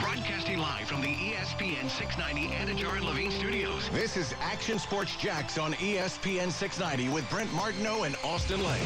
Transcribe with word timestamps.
Broadcasting 0.00 0.58
live 0.58 0.86
from 0.86 1.00
the 1.00 1.14
ESPN 1.14 1.88
690 1.88 2.48
Anajar 2.54 2.96
and 2.96 3.06
Levine 3.06 3.30
studios. 3.30 3.88
This 3.90 4.18
is 4.18 4.34
Action 4.42 4.78
Sports 4.78 5.16
Jax 5.16 5.56
on 5.56 5.72
ESPN 5.74 6.50
690 6.50 7.08
with 7.14 7.28
Brent 7.30 7.50
Martineau 7.54 8.02
and 8.02 8.14
Austin 8.22 8.62
Lane. 8.62 8.82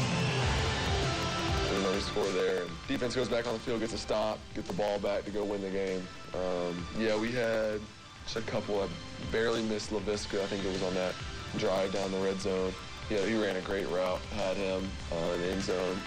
Another 1.79 1.99
score 1.99 2.23
there. 2.29 2.63
Defense 2.87 3.13
goes 3.13 3.27
back 3.27 3.45
on 3.45 3.53
the 3.53 3.59
field, 3.59 3.81
gets 3.81 3.93
a 3.93 3.97
stop, 3.97 4.39
get 4.55 4.65
the 4.65 4.73
ball 4.73 4.99
back 4.99 5.25
to 5.25 5.31
go 5.31 5.43
win 5.43 5.61
the 5.61 5.69
game. 5.69 6.07
Um, 6.33 6.85
yeah, 6.97 7.17
we 7.19 7.29
had 7.31 7.81
just 8.23 8.37
a 8.37 8.41
couple. 8.41 8.81
I 8.81 8.87
barely 9.31 9.63
missed 9.63 9.91
Laviska. 9.91 10.41
I 10.41 10.45
think 10.45 10.63
it 10.63 10.71
was 10.71 10.83
on 10.83 10.93
that 10.93 11.13
drive 11.57 11.91
down 11.91 12.11
the 12.11 12.19
red 12.19 12.39
zone. 12.39 12.73
Yeah, 13.09 13.25
he 13.25 13.35
ran 13.41 13.57
a 13.57 13.61
great 13.61 13.89
route. 13.89 14.19
Had 14.35 14.55
him 14.55 14.89
uh, 15.11 15.33
in 15.33 15.41
the 15.41 15.47
end 15.47 15.61
zone. 15.63 15.97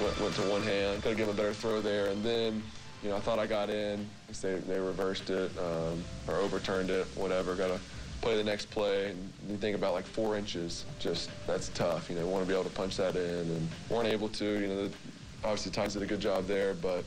Went, 0.00 0.20
went 0.20 0.34
to 0.36 0.42
one 0.42 0.62
hand. 0.62 1.02
Could 1.02 1.10
have 1.10 1.18
given 1.18 1.34
him 1.34 1.40
a 1.40 1.42
better 1.42 1.54
throw 1.54 1.80
there. 1.80 2.06
And 2.06 2.22
then, 2.22 2.62
you 3.02 3.10
know, 3.10 3.16
I 3.16 3.20
thought 3.20 3.38
I 3.38 3.46
got 3.46 3.68
in. 3.68 4.08
They, 4.40 4.54
they 4.54 4.78
reversed 4.78 5.30
it 5.30 5.50
um, 5.58 6.02
or 6.28 6.36
overturned 6.36 6.90
it, 6.90 7.06
whatever. 7.16 7.54
Got 7.54 7.68
to 7.68 7.80
play 8.20 8.36
the 8.36 8.44
next 8.44 8.70
play. 8.70 9.10
And 9.10 9.32
you 9.48 9.56
think 9.56 9.76
about 9.76 9.92
like 9.92 10.06
four 10.06 10.36
inches. 10.36 10.84
Just 10.98 11.30
that's 11.46 11.68
tough. 11.70 12.08
You 12.08 12.16
know, 12.16 12.26
want 12.26 12.44
to 12.44 12.48
be 12.48 12.54
able 12.54 12.68
to 12.68 12.74
punch 12.74 12.96
that 12.98 13.16
in, 13.16 13.22
and 13.22 13.68
weren't 13.90 14.08
able 14.08 14.28
to. 14.28 14.44
You 14.44 14.66
know, 14.68 14.86
the, 14.86 14.94
obviously 15.42 15.72
Titans 15.72 15.94
did 15.94 16.02
a 16.02 16.06
good 16.06 16.20
job 16.20 16.46
there, 16.46 16.74
but 16.74 17.04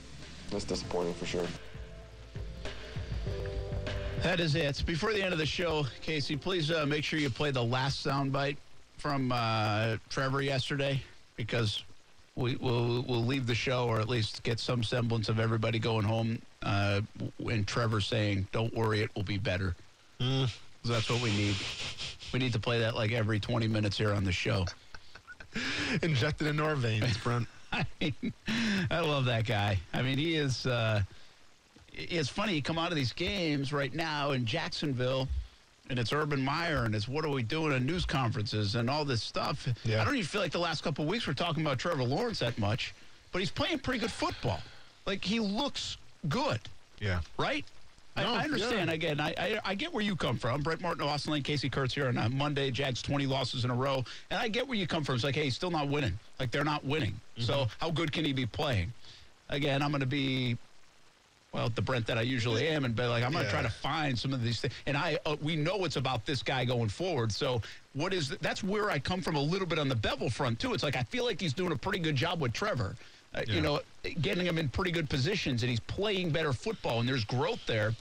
that's 0.51 0.65
disappointing 0.65 1.13
for 1.13 1.25
sure. 1.25 1.47
That 4.21 4.39
is 4.39 4.55
it. 4.55 4.83
Before 4.85 5.13
the 5.13 5.23
end 5.23 5.33
of 5.33 5.39
the 5.39 5.45
show, 5.45 5.85
Casey, 6.01 6.35
please 6.35 6.71
uh, 6.71 6.85
make 6.85 7.03
sure 7.03 7.19
you 7.19 7.29
play 7.29 7.51
the 7.51 7.63
last 7.63 8.05
soundbite 8.05 8.57
from 8.97 9.31
uh, 9.31 9.97
Trevor 10.09 10.41
yesterday 10.41 11.01
because 11.35 11.83
we, 12.35 12.55
we'll, 12.57 13.03
we'll 13.07 13.23
leave 13.23 13.47
the 13.47 13.55
show 13.55 13.87
or 13.87 13.99
at 13.99 14.09
least 14.09 14.43
get 14.43 14.59
some 14.59 14.83
semblance 14.83 15.29
of 15.29 15.39
everybody 15.39 15.79
going 15.79 16.03
home 16.03 16.41
uh, 16.63 17.01
and 17.47 17.67
Trevor 17.67 18.01
saying, 18.01 18.47
Don't 18.51 18.73
worry, 18.73 19.01
it 19.01 19.09
will 19.15 19.23
be 19.23 19.37
better. 19.37 19.75
Mm. 20.19 20.53
That's 20.83 21.09
what 21.09 21.21
we 21.21 21.31
need. 21.31 21.55
We 22.33 22.39
need 22.39 22.53
to 22.53 22.59
play 22.59 22.79
that 22.79 22.95
like 22.95 23.11
every 23.11 23.39
20 23.39 23.67
minutes 23.67 23.97
here 23.97 24.13
on 24.13 24.23
the 24.23 24.31
show. 24.31 24.65
Injected 26.03 26.47
into 26.47 26.63
our 26.63 26.75
veins, 26.75 27.17
Brent. 27.17 27.47
I 27.71 27.85
mean, 27.99 28.33
I 28.91 28.99
love 28.99 29.25
that 29.25 29.45
guy. 29.45 29.79
I 29.93 30.01
mean, 30.01 30.17
he 30.17 30.35
is. 30.35 30.65
Uh, 30.65 31.01
it's 31.93 32.29
funny. 32.29 32.53
You 32.53 32.61
come 32.61 32.77
out 32.77 32.89
of 32.89 32.95
these 32.95 33.13
games 33.13 33.73
right 33.73 33.93
now 33.93 34.31
in 34.31 34.45
Jacksonville, 34.45 35.27
and 35.89 35.99
it's 35.99 36.11
Urban 36.13 36.41
Meyer, 36.41 36.83
and 36.85 36.95
it's 36.95 37.07
what 37.07 37.25
are 37.25 37.29
we 37.29 37.43
doing 37.43 37.71
in 37.73 37.85
news 37.85 38.05
conferences 38.05 38.75
and 38.75 38.89
all 38.89 39.05
this 39.05 39.21
stuff. 39.21 39.67
Yeah. 39.83 40.01
I 40.01 40.05
don't 40.05 40.15
even 40.15 40.25
feel 40.25 40.41
like 40.41 40.51
the 40.51 40.59
last 40.59 40.83
couple 40.83 41.03
of 41.03 41.09
weeks 41.09 41.27
we're 41.27 41.33
talking 41.33 41.63
about 41.65 41.77
Trevor 41.79 42.03
Lawrence 42.03 42.39
that 42.39 42.57
much, 42.57 42.93
but 43.31 43.39
he's 43.39 43.51
playing 43.51 43.79
pretty 43.79 43.99
good 43.99 44.11
football. 44.11 44.61
Like 45.05 45.23
he 45.23 45.39
looks 45.39 45.97
good, 46.29 46.59
Yeah. 46.99 47.21
right? 47.37 47.63
I, 48.17 48.23
No, 48.23 48.33
I 48.33 48.43
understand. 48.45 48.87
yeah. 48.87 48.93
Again, 48.95 49.19
I, 49.19 49.33
I 49.37 49.59
I 49.65 49.75
get 49.75 49.91
where 49.93 50.01
you 50.03 50.15
come 50.15 50.37
from. 50.37 50.61
Brent 50.61 50.81
Martineau, 50.81 51.07
Austin 51.07 51.33
Lane, 51.33 51.43
Casey 51.43 51.69
Kurtz 51.69 51.93
here 51.93 52.07
on 52.07 52.17
uh, 52.17 52.29
Monday. 52.29 52.71
Jags 52.71 53.01
20 53.01 53.25
losses 53.27 53.65
in 53.65 53.71
a 53.71 53.75
row. 53.75 54.05
And 54.31 54.39
I 54.39 54.47
get 54.47 54.65
where 54.67 54.77
you 54.77 54.87
come 54.87 55.03
from. 55.03 55.15
It's 55.15 55.23
like, 55.25 55.35
hey, 55.35 55.43
he's 55.43 55.55
still 55.55 55.69
not 55.69 55.89
winning. 55.89 56.17
Like, 56.39 56.49
they're 56.49 56.63
not 56.63 56.85
winning. 56.85 57.19
So, 57.37 57.53
Mm-hmm. 57.53 57.69
how 57.81 57.91
good 57.91 58.13
can 58.13 58.23
he 58.23 58.31
be 58.31 58.45
playing? 58.45 58.93
Again, 59.49 59.81
I'm 59.83 59.91
going 59.91 59.99
to 59.99 60.07
be, 60.07 60.57
well, 61.55 61.69
the 61.69 61.81
Brent 61.81 62.05
that 62.07 62.17
I 62.17 62.21
usually 62.21 62.67
am, 62.67 62.83
and 62.83 62.93
be 62.93 63.03
like, 63.03 63.23
I'm 63.23 63.31
going 63.31 63.45
to 63.45 63.49
Yeah. 63.49 63.61
try 63.61 63.63
to 63.63 63.69
find 63.69 64.19
some 64.19 64.33
of 64.33 64.43
these 64.43 64.59
things. 64.59 64.73
And 64.87 64.97
I, 64.97 65.17
uh, 65.25 65.37
we 65.41 65.55
know 65.55 65.85
it's 65.85 65.95
about 65.95 66.25
this 66.25 66.43
guy 66.43 66.65
going 66.65 66.89
forward. 66.89 67.31
So, 67.31 67.61
what 67.93 68.13
is, 68.13 68.27
that's 68.41 68.61
where 68.61 68.91
I 68.91 68.99
come 68.99 69.21
from 69.21 69.37
a 69.37 69.41
little 69.41 69.65
bit 69.65 69.79
on 69.79 69.87
the 69.87 69.95
Bevell 69.95 70.29
front, 70.29 70.59
too. 70.59 70.73
It's 70.73 70.83
like, 70.83 70.97
I 70.97 71.03
feel 71.03 71.23
like 71.23 71.39
he's 71.39 71.53
doing 71.53 71.71
a 71.71 71.77
pretty 71.77 71.99
good 71.99 72.17
job 72.17 72.41
with 72.41 72.51
Trevor. 72.51 72.97
Uh, 73.33 73.43
You 73.47 73.61
know, 73.61 73.79
getting 74.21 74.45
him 74.45 74.57
in 74.57 74.67
pretty 74.67 74.91
good 74.91 75.09
positions, 75.09 75.63
and 75.63 75.69
he's 75.69 75.79
playing 75.79 76.31
better 76.31 76.51
football, 76.51 76.99
and 76.99 77.07
there's 77.07 77.23
growth 77.23 77.65
there. 77.67 77.95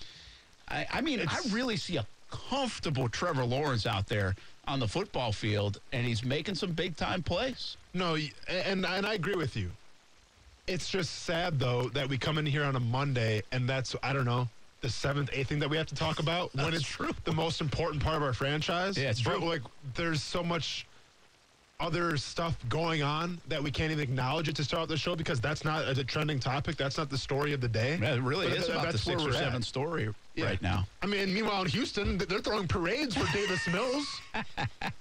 I, 0.69 0.87
I 0.93 1.01
mean, 1.01 1.21
I 1.21 1.39
really 1.51 1.77
see 1.77 1.97
a 1.97 2.07
comfortable 2.31 3.09
Trevor 3.09 3.45
Lawrence 3.45 3.87
out 3.87 4.09
there 4.09 4.35
on 4.67 4.81
the 4.81 4.89
football 4.89 5.31
field, 5.31 5.79
and 5.93 6.05
he's 6.05 6.25
making 6.25 6.57
some 6.57 6.73
big 6.73 6.97
time 6.97 7.23
plays. 7.23 7.77
No, 7.93 8.17
and 8.49 8.85
and 8.85 9.07
I 9.07 9.15
agree 9.15 9.37
with 9.37 9.57
you. 9.57 9.71
It's 10.67 10.89
just 10.89 11.25
sad 11.25 11.59
though 11.59 11.89
that 11.91 12.09
we 12.09 12.17
come 12.17 12.39
in 12.39 12.47
here 12.47 12.65
on 12.65 12.75
a 12.77 12.81
Monday 12.81 13.43
and 13.53 13.69
that's 13.69 13.95
I 14.03 14.13
don't 14.13 14.25
know 14.25 14.49
the 14.81 14.89
seventh, 14.91 15.31
eighth 15.33 15.49
thing 15.49 15.59
that 15.61 15.69
we 15.71 15.77
have 15.77 15.87
to 15.87 15.95
talk 15.95 16.19
about 16.21 16.55
when 16.55 16.75
it's 16.75 16.87
true. 16.87 17.11
the 17.25 17.33
most 17.33 17.61
important 17.63 18.03
part 18.03 18.17
of 18.17 18.23
our 18.23 18.35
franchise. 18.35 18.99
Yeah, 18.99 19.09
it's 19.11 19.23
But, 19.23 19.39
true. 19.39 19.49
Like 19.49 19.63
there's 19.95 20.23
so 20.23 20.43
much 20.43 20.87
other 21.81 22.17
stuff 22.17 22.57
going 22.69 23.03
on 23.03 23.41
that 23.49 23.63
we 23.63 23.71
can't 23.71 23.91
even 23.91 24.03
acknowledge 24.03 24.49
it 24.49 24.55
to 24.57 24.63
start 24.65 24.89
the 24.89 24.97
show 24.97 25.17
because 25.17 25.41
that's 25.41 25.65
not 25.65 25.87
a 25.89 26.05
trending 26.05 26.39
topic. 26.39 26.77
That's 26.77 26.97
not 26.97 27.11
the 27.11 27.19
story 27.19 27.53
of 27.53 27.61
the 27.61 27.69
day. 27.69 27.99
Yeah, 28.01 28.15
it 28.15 28.23
really 28.23 28.49
But 28.49 28.59
is 28.59 28.67
th- 28.67 28.79
about 28.79 28.93
the 28.93 28.99
six 28.99 29.23
or 29.23 29.31
at. 29.31 29.35
seven 29.35 29.61
story 29.63 30.09
Yeah. 30.35 30.45
right 30.47 30.63
now. 30.63 30.87
I 31.03 31.07
mean, 31.07 31.33
meanwhile 31.35 31.63
in 31.63 31.69
Houston, 31.69 32.17
they're 32.19 32.39
throwing 32.41 32.69
parades 32.69 33.17
for 33.17 33.31
Davis 33.37 33.67
Mills. 33.69 34.21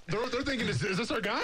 they're, 0.08 0.26
they're 0.28 0.42
thinking, 0.42 0.68
is, 0.68 0.82
is 0.82 0.96
this 0.98 1.10
our 1.10 1.20
guy? 1.20 1.42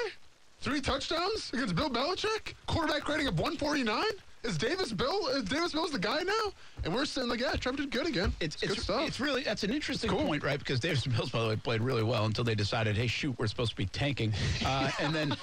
Three 0.63 0.83
touchdowns 0.83 1.51
against 1.55 1.75
Bill 1.75 1.89
Belichick? 1.89 2.53
Quarterback 2.67 3.09
rating 3.09 3.27
of 3.29 3.39
149? 3.39 4.05
Is 4.43 4.57
Davis 4.57 4.91
Bill? 4.93 5.27
Is 5.29 5.45
Davis 5.45 5.75
Mills 5.75 5.91
the 5.91 5.99
guy 5.99 6.23
now? 6.23 6.53
And 6.85 6.95
we're 6.95 7.05
saying 7.05 7.29
like, 7.29 7.41
yeah, 7.41 7.53
Trevor 7.57 7.77
did 7.79 7.91
good 7.91 8.07
again. 8.07 8.33
It's, 8.41 8.57
good 8.57 8.71
it's, 8.71 8.85
stuff. 8.85 9.07
it's 9.07 9.21
really 9.21 9.43
that's 9.43 9.65
an 9.65 9.71
interesting 9.73 10.09
Cool. 10.09 10.25
point, 10.25 10.43
right? 10.43 10.59
Because 10.59 10.81
Davis 10.81 11.07
Mills, 11.07 11.31
by 11.31 11.43
the 11.43 11.49
way, 11.49 11.57
played 11.57 11.83
really 11.83 12.03
well 12.03 12.25
until 12.25 12.43
they 12.45 12.55
decided, 12.55 12.97
hey, 12.97 13.07
shoot, 13.07 13.35
we're 13.39 13.47
supposed 13.49 13.73
to 13.73 13.77
be 13.77 13.85
tanking, 13.87 14.33
uh, 14.65 14.91
and 14.99 15.15
then, 15.15 15.37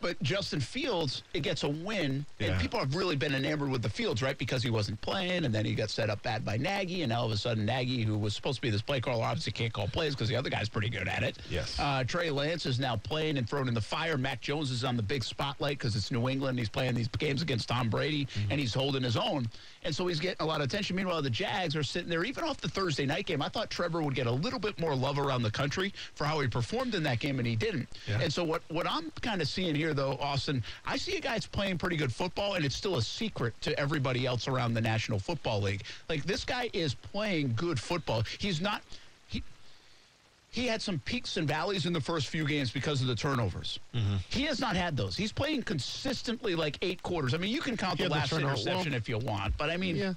but 0.00 0.20
Justin 0.22 0.60
Fields, 0.60 1.24
it 1.34 1.40
gets 1.40 1.64
a 1.64 1.68
win, 1.68 2.24
Yeah. 2.38 2.52
and 2.52 2.60
people 2.60 2.78
have 2.78 2.94
really 2.94 3.16
been 3.16 3.34
enamored 3.34 3.70
with 3.70 3.82
the 3.82 3.88
Fields, 3.88 4.22
right? 4.22 4.38
Because 4.38 4.62
he 4.62 4.70
wasn't 4.70 5.00
playing, 5.00 5.44
and 5.44 5.52
then 5.52 5.64
he 5.64 5.74
got 5.74 5.90
set 5.90 6.08
up 6.08 6.22
bad 6.22 6.44
by 6.44 6.56
Nagy, 6.56 7.02
and 7.02 7.12
all 7.12 7.26
of 7.26 7.32
a 7.32 7.36
sudden 7.36 7.64
Nagy, 7.66 8.02
who 8.02 8.16
was 8.16 8.36
supposed 8.36 8.56
to 8.56 8.62
be 8.62 8.70
this 8.70 8.82
play 8.82 9.00
caller, 9.00 9.24
obviously 9.24 9.50
can't 9.52 9.72
call 9.72 9.88
plays 9.88 10.14
because 10.14 10.28
the 10.28 10.36
other 10.36 10.50
guy's 10.50 10.68
pretty 10.68 10.88
good 10.88 11.08
at 11.08 11.24
it. 11.24 11.38
Yes. 11.50 11.76
Uh, 11.80 12.04
Trey 12.04 12.30
Lance 12.30 12.66
is 12.66 12.78
now 12.78 12.94
playing 12.96 13.36
and 13.36 13.48
thrown 13.48 13.66
in 13.66 13.74
the 13.74 13.80
fire. 13.80 14.16
Mac 14.16 14.40
Jones 14.40 14.70
is 14.70 14.84
on 14.84 14.96
the 14.96 15.02
big 15.02 15.24
spotlight 15.24 15.78
because 15.78 15.96
it's 15.96 16.12
New 16.12 16.28
England. 16.28 16.56
He's 16.56 16.68
playing 16.68 16.94
these 16.94 17.08
games 17.08 17.42
against 17.42 17.68
Tom 17.68 17.88
Brady, 17.90 18.28
and 18.50 18.60
he's 18.60 18.74
holding 18.74 19.02
his 19.02 19.16
own. 19.16 19.48
And 19.82 19.94
so 19.94 20.06
he's 20.06 20.20
getting 20.20 20.40
a 20.40 20.46
lot 20.46 20.60
of 20.60 20.66
attention. 20.66 20.96
Meanwhile, 20.96 21.22
the 21.22 21.30
Jags 21.30 21.76
are 21.76 21.82
sitting 21.82 22.08
there, 22.08 22.24
even 22.24 22.44
off 22.44 22.60
the 22.60 22.68
Thursday 22.68 23.04
night 23.04 23.26
game. 23.26 23.42
I 23.42 23.48
thought 23.48 23.70
Trevor 23.70 24.02
would 24.02 24.14
get 24.14 24.26
a 24.26 24.32
little 24.32 24.58
bit 24.58 24.78
more 24.80 24.94
love 24.94 25.18
around 25.18 25.42
the 25.42 25.50
country 25.50 25.92
for 26.14 26.24
how 26.24 26.40
he 26.40 26.48
performed 26.48 26.94
in 26.94 27.02
that 27.02 27.20
game, 27.20 27.38
and 27.38 27.46
he 27.46 27.56
didn't. 27.56 27.88
Yeah. 28.08 28.20
And 28.20 28.32
so 28.32 28.44
what, 28.44 28.62
what 28.68 28.86
I'm 28.88 29.10
kind 29.20 29.42
of 29.42 29.48
seeing 29.48 29.74
here, 29.74 29.92
though, 29.92 30.12
Austin, 30.20 30.62
I 30.86 30.96
see 30.96 31.16
a 31.16 31.20
guy 31.20 31.34
that's 31.34 31.46
playing 31.46 31.78
pretty 31.78 31.96
good 31.96 32.12
football, 32.12 32.54
and 32.54 32.64
it's 32.64 32.76
still 32.76 32.96
a 32.96 33.02
secret 33.02 33.54
to 33.62 33.78
everybody 33.78 34.26
else 34.26 34.48
around 34.48 34.74
the 34.74 34.80
National 34.80 35.18
Football 35.18 35.60
League. 35.60 35.82
Like, 36.08 36.24
this 36.24 36.44
guy 36.44 36.70
is 36.72 36.94
playing 36.94 37.52
good 37.56 37.78
football. 37.78 38.22
He's 38.38 38.60
not. 38.60 38.82
He, 40.54 40.66
had 40.68 40.80
some 40.80 41.00
peaks 41.00 41.36
and 41.36 41.48
valleys 41.48 41.84
in 41.86 41.92
the 41.92 42.00
first 42.00 42.28
few 42.28 42.46
games 42.46 42.70
because 42.70 43.00
of 43.00 43.08
the 43.08 43.14
turnovers. 43.16 43.80
Mm-hmm. 43.94 44.16
He 44.28 44.42
has 44.44 44.60
not 44.60 44.76
had 44.76 44.96
those. 44.96 45.16
He's 45.16 45.32
playing 45.32 45.62
consistently 45.64 46.54
like 46.54 46.78
eight 46.82 47.02
quarters. 47.02 47.34
I 47.34 47.38
mean, 47.38 47.50
you 47.52 47.60
can 47.60 47.76
count 47.76 47.98
the 47.98 48.04
the 48.04 48.10
last 48.10 48.30
turnover- 48.30 48.52
interception 48.52 48.92
well- 48.92 48.98
if 48.98 49.08
you 49.08 49.18
want, 49.18 49.56
but 49.58 49.68
I 49.70 49.76
mean, 49.76 49.96
yeah. 49.96 50.14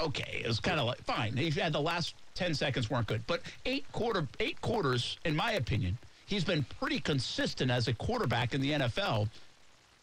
okay, 0.00 0.42
it 0.44 0.48
was 0.48 0.58
kind 0.60 0.80
of 0.80 0.86
like 0.86 1.02
fine. 1.04 1.36
He 1.36 1.50
had 1.50 1.72
the 1.72 1.80
last 1.80 2.14
ten 2.34 2.52
seconds 2.54 2.90
weren't 2.90 3.06
good, 3.06 3.22
but 3.26 3.40
eight 3.64 3.84
quarter 3.92 4.26
eight 4.40 4.60
quarters, 4.60 5.18
in 5.24 5.34
my 5.36 5.52
opinion, 5.52 5.96
he's 6.26 6.44
been 6.44 6.64
pretty 6.80 6.98
consistent 7.00 7.70
as 7.70 7.86
a 7.88 7.94
quarterback 7.94 8.54
in 8.54 8.60
the 8.60 8.72
NFL 8.72 9.28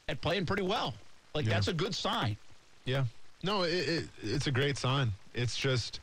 at 0.07 0.21
playing 0.21 0.45
pretty 0.45 0.63
well. 0.63 0.93
Like 1.33 1.45
Yeah. 1.45 1.53
that's 1.55 1.67
a 1.67 1.73
good 1.73 1.93
sign. 1.93 2.37
Yeah. 2.85 3.03
No, 3.43 3.63
it, 3.63 3.73
it, 3.73 4.09
it's 4.23 4.47
a 4.47 4.51
great 4.51 4.77
sign. 4.77 5.11
It's 5.33 5.57
just, 5.57 5.99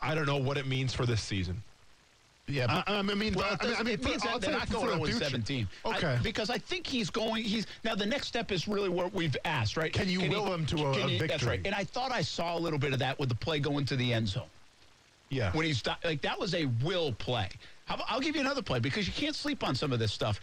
I 0.00 0.14
don't 0.14 0.26
know 0.26 0.36
what 0.36 0.56
it 0.56 0.66
means 0.66 0.94
for 0.94 1.04
this 1.06 1.20
season. 1.22 1.62
Yeah, 2.48 2.64
uh, 2.64 2.82
I, 2.86 2.98
I 2.98 3.02
mean, 3.02 3.34
Well, 3.34 3.56
I 3.60 3.66
mean, 3.66 3.76
I 3.78 3.82
mean, 3.82 3.94
it 3.94 4.04
means 4.04 4.24
I'll 4.24 4.38
that 4.38 4.50
they're 4.50 4.58
not 4.58 4.70
going 4.70 4.86
for 4.86 5.06
the 5.06 5.12
0 5.12 5.18
future- 5.18 5.24
17. 5.24 5.68
I- 5.84 5.96
Okay. 5.96 6.18
because 6.22 6.48
I 6.48 6.56
think 6.58 6.86
he's 6.86 7.10
going. 7.10 7.44
He's 7.44 7.66
now 7.84 7.94
the 7.94 8.06
next 8.06 8.26
step 8.28 8.50
is 8.50 8.66
really 8.66 8.88
what 8.88 9.12
we've 9.12 9.36
asked, 9.44 9.76
right? 9.76 9.92
Can 9.92 10.08
you 10.08 10.20
will 10.30 10.52
him 10.52 10.64
to 10.66 10.76
a- 10.88 10.94
can 10.94 11.10
a 11.10 11.18
That's 11.18 11.32
victory? 11.32 11.48
right. 11.48 11.60
And 11.66 11.74
I 11.74 11.84
thought 11.84 12.10
I 12.10 12.22
saw 12.22 12.56
a 12.56 12.60
little 12.60 12.78
bit 12.78 12.92
of 12.94 12.98
that 13.00 13.18
with 13.18 13.28
the 13.28 13.34
play 13.34 13.60
going 13.60 13.84
to 13.86 13.96
the 13.96 14.14
end 14.14 14.28
zone 14.28 14.48
yeah. 15.28 15.52
when 15.52 15.66
he's 15.66 15.82
like 16.04 16.22
that 16.22 16.38
was 16.40 16.54
a 16.54 16.64
will 16.82 17.12
play. 17.12 17.50
I'll 17.88 18.20
give 18.20 18.34
you 18.34 18.40
another 18.40 18.62
play 18.62 18.78
because 18.80 19.06
you 19.06 19.12
can't 19.12 19.34
sleep 19.36 19.62
on 19.62 19.74
some 19.74 19.92
of 19.92 19.98
this 19.98 20.12
stuff. 20.12 20.40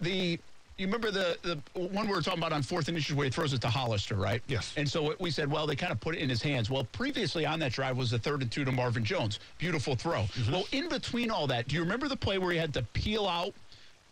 The 0.00 0.38
you 0.78 0.86
remember 0.86 1.10
the 1.10 1.38
the 1.42 1.80
one 1.80 2.06
we 2.06 2.12
were 2.12 2.20
talking 2.22 2.38
about 2.40 2.52
on 2.52 2.62
fourth 2.62 2.88
and 2.88 2.96
inches 2.96 3.14
where 3.14 3.24
he 3.24 3.30
throws 3.30 3.52
it 3.52 3.60
to 3.62 3.68
Hollister, 3.68 4.14
right? 4.14 4.42
Yes. 4.46 4.74
And 4.76 4.88
so 4.88 5.14
we 5.18 5.30
said, 5.30 5.50
well, 5.50 5.66
they 5.66 5.76
kind 5.76 5.92
of 5.92 6.00
put 6.00 6.14
it 6.14 6.20
in 6.20 6.28
his 6.28 6.42
hands. 6.42 6.70
Well, 6.70 6.84
previously 6.92 7.46
on 7.46 7.58
that 7.60 7.72
drive 7.72 7.96
was 7.96 8.10
the 8.10 8.18
third 8.18 8.42
and 8.42 8.50
two 8.50 8.64
to 8.64 8.72
Marvin 8.72 9.04
Jones. 9.04 9.40
Beautiful 9.58 9.94
throw. 9.94 10.22
Mm-hmm. 10.22 10.52
Well, 10.52 10.66
in 10.72 10.88
between 10.88 11.30
all 11.30 11.46
that, 11.46 11.68
do 11.68 11.76
you 11.76 11.82
remember 11.82 12.08
the 12.08 12.16
play 12.16 12.38
where 12.38 12.52
he 12.52 12.58
had 12.58 12.74
to 12.74 12.82
peel 12.92 13.26
out? 13.26 13.54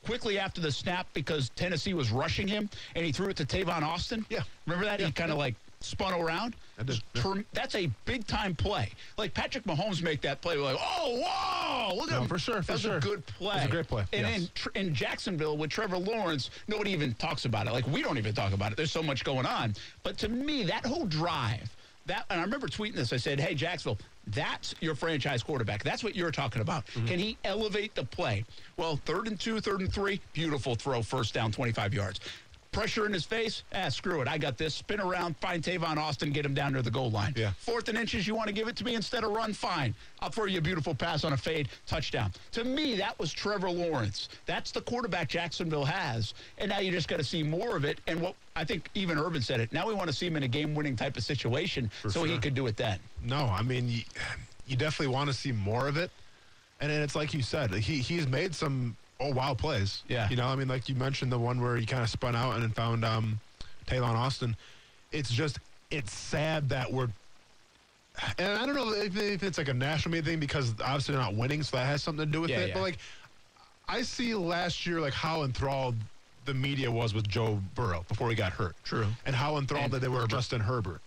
Quickly 0.04 0.38
after 0.38 0.60
the 0.60 0.70
snap, 0.70 1.06
because 1.14 1.48
Tennessee 1.56 1.94
was 1.94 2.10
rushing 2.10 2.46
him, 2.46 2.68
and 2.94 3.06
he 3.06 3.10
threw 3.10 3.28
it 3.28 3.38
to 3.38 3.46
Tavon 3.46 3.80
Austin. 3.80 4.26
Yeah. 4.28 4.42
remember 4.66 4.84
that? 4.84 5.00
He 5.00 5.10
kind 5.10 5.32
of 5.32 5.38
like 5.38 5.54
spun 5.84 6.12
around. 6.14 6.56
I 6.78 6.82
did. 6.82 7.00
Term- 7.14 7.44
That's 7.52 7.74
a 7.74 7.86
big 8.04 8.26
time 8.26 8.54
play. 8.54 8.90
Like 9.16 9.32
Patrick 9.34 9.64
Mahomes 9.64 10.02
make 10.02 10.20
that 10.22 10.40
play. 10.40 10.56
We're 10.56 10.64
like, 10.64 10.76
oh, 10.80 11.22
whoa, 11.24 11.94
look 11.96 12.10
at 12.10 12.16
No, 12.16 12.22
him. 12.22 12.28
for 12.28 12.38
sure, 12.38 12.62
for 12.62 12.72
That's 12.72 12.80
sure. 12.82 12.96
a 12.96 13.00
good 13.00 13.24
play. 13.26 13.54
That's 13.56 13.66
a 13.66 13.70
great 13.70 13.86
play, 13.88 14.04
And 14.12 14.26
yes. 14.26 14.40
in, 14.40 14.48
Tr- 14.54 14.68
in 14.74 14.94
Jacksonville 14.94 15.56
with 15.56 15.70
Trevor 15.70 15.98
Lawrence, 15.98 16.50
nobody 16.68 16.90
even 16.92 17.14
talks 17.14 17.44
about 17.44 17.66
it. 17.66 17.72
Like 17.72 17.86
we 17.86 18.02
don't 18.02 18.18
even 18.18 18.34
talk 18.34 18.52
about 18.52 18.72
it. 18.72 18.76
There's 18.76 18.92
so 18.92 19.02
much 19.02 19.24
going 19.24 19.46
on. 19.46 19.74
But 20.02 20.18
to 20.18 20.28
me, 20.28 20.64
that 20.64 20.84
whole 20.84 21.06
drive, 21.06 21.74
that 22.06 22.26
and 22.30 22.40
I 22.40 22.42
remember 22.42 22.66
tweeting 22.68 22.94
this. 22.96 23.12
I 23.12 23.16
said, 23.16 23.38
"Hey, 23.40 23.54
Jacksonville, 23.54 23.98
that's 24.28 24.74
your 24.80 24.94
franchise 24.94 25.42
quarterback. 25.42 25.82
That's 25.84 26.02
what 26.04 26.14
you're 26.16 26.30
talking 26.32 26.60
about. 26.60 26.84
Mm-hmm. 26.88 27.06
Can 27.06 27.18
he 27.18 27.38
elevate 27.44 27.94
the 27.94 28.04
play? 28.04 28.44
Well, 28.76 28.96
third 29.06 29.26
and 29.28 29.38
two, 29.40 29.60
third 29.60 29.80
and 29.80 29.92
three, 29.92 30.20
beautiful 30.32 30.74
throw, 30.74 31.02
first 31.02 31.32
down, 31.34 31.52
25 31.52 31.94
yards." 31.94 32.20
Pressure 32.74 33.06
in 33.06 33.12
his 33.12 33.24
face? 33.24 33.62
Ah, 33.72 33.88
screw 33.88 34.20
it. 34.20 34.28
I 34.28 34.36
got 34.36 34.58
this. 34.58 34.74
Spin 34.74 35.00
around, 35.00 35.36
find 35.38 35.62
Tavon 35.62 35.96
Austin, 35.96 36.32
get 36.32 36.44
him 36.44 36.54
down 36.54 36.72
near 36.72 36.82
the 36.82 36.90
goal 36.90 37.10
line. 37.10 37.32
Yeah. 37.36 37.52
Fourth 37.58 37.88
and 37.88 37.96
inches, 37.96 38.26
you 38.26 38.34
want 38.34 38.48
to 38.48 38.52
give 38.52 38.66
it 38.68 38.76
to 38.76 38.84
me 38.84 38.94
instead 38.94 39.22
of 39.22 39.30
run? 39.30 39.52
Fine. 39.52 39.94
I'll 40.20 40.30
throw 40.30 40.46
you 40.46 40.58
a 40.58 40.62
beautiful 40.62 40.94
pass 40.94 41.22
on 41.24 41.32
a 41.32 41.36
fade, 41.36 41.68
touchdown. 41.86 42.32
To 42.52 42.64
me, 42.64 42.96
that 42.96 43.18
was 43.18 43.32
Trevor 43.32 43.70
Lawrence. 43.70 44.28
That's 44.46 44.72
the 44.72 44.80
quarterback 44.80 45.28
Jacksonville 45.28 45.84
has. 45.84 46.34
And 46.58 46.68
now 46.70 46.80
you 46.80 46.90
just 46.90 47.08
got 47.08 47.18
to 47.18 47.24
see 47.24 47.42
more 47.42 47.76
of 47.76 47.84
it. 47.84 48.00
And 48.06 48.20
what 48.20 48.34
I 48.56 48.64
think 48.64 48.90
even 48.94 49.18
Urban 49.18 49.42
said 49.42 49.60
it. 49.60 49.72
Now 49.72 49.86
we 49.86 49.94
want 49.94 50.08
to 50.08 50.14
see 50.14 50.26
him 50.26 50.36
in 50.36 50.42
a 50.42 50.48
game 50.48 50.74
winning 50.74 50.96
type 50.96 51.16
of 51.16 51.22
situation 51.22 51.90
so 52.08 52.24
he 52.24 52.38
could 52.38 52.54
do 52.54 52.66
it 52.66 52.76
then. 52.76 52.98
No, 53.22 53.46
I 53.46 53.62
mean, 53.62 53.88
you, 53.88 54.02
you 54.66 54.76
definitely 54.76 55.14
want 55.14 55.28
to 55.28 55.34
see 55.34 55.52
more 55.52 55.88
of 55.88 55.96
it. 55.96 56.10
And 56.80 56.90
then 56.90 57.02
it's 57.02 57.14
like 57.14 57.32
you 57.32 57.42
said, 57.42 57.72
he 57.72 57.98
he's 57.98 58.26
made 58.26 58.54
some 58.54 58.96
oh 59.20 59.32
wow 59.32 59.54
plays. 59.54 60.02
Yeah. 60.08 60.28
You 60.28 60.36
know, 60.36 60.46
I 60.46 60.56
mean, 60.56 60.68
like 60.68 60.88
you 60.88 60.94
mentioned 60.94 61.30
the 61.32 61.38
one 61.38 61.60
where 61.60 61.76
he 61.76 61.86
kind 61.86 62.02
of 62.02 62.10
spun 62.10 62.34
out 62.36 62.54
and 62.54 62.62
then 62.62 62.70
found 62.70 63.04
um, 63.04 63.38
Tavon 63.86 64.14
Austin. 64.14 64.56
It's 65.12 65.30
just 65.30 65.58
it's 65.90 66.12
sad 66.12 66.68
that 66.70 66.92
we're. 66.92 67.08
And 68.38 68.52
I 68.52 68.64
don't 68.64 68.76
know 68.76 68.92
if, 68.92 69.16
if 69.16 69.42
it's 69.42 69.58
like 69.58 69.68
a 69.68 69.74
national 69.74 70.12
media 70.12 70.30
thing 70.32 70.40
because 70.40 70.70
obviously 70.80 71.14
they're 71.14 71.22
not 71.22 71.34
winning, 71.34 71.62
so 71.64 71.76
that 71.76 71.86
has 71.86 72.02
something 72.02 72.24
to 72.24 72.30
do 72.30 72.40
with 72.42 72.50
Yeah, 72.50 72.60
it. 72.60 72.68
yeah. 72.68 72.74
But 72.74 72.82
like, 72.82 72.98
I 73.88 74.02
see 74.02 74.34
last 74.34 74.86
year 74.86 75.00
like 75.00 75.12
how 75.14 75.42
enthralled 75.42 75.96
the 76.44 76.54
media 76.54 76.90
was 76.90 77.12
with 77.12 77.26
Joe 77.28 77.60
Burrow 77.74 78.04
before 78.08 78.28
he 78.30 78.36
got 78.36 78.52
hurt. 78.52 78.76
True. 78.84 79.06
And 79.26 79.34
how 79.34 79.56
enthralled 79.56 79.84
And 79.86 79.92
that 79.94 80.00
they 80.00 80.06
were 80.08 80.14
with 80.14 80.22
Herbert. 80.30 80.36
Justin 80.36 80.60
Herbert. 80.60 81.00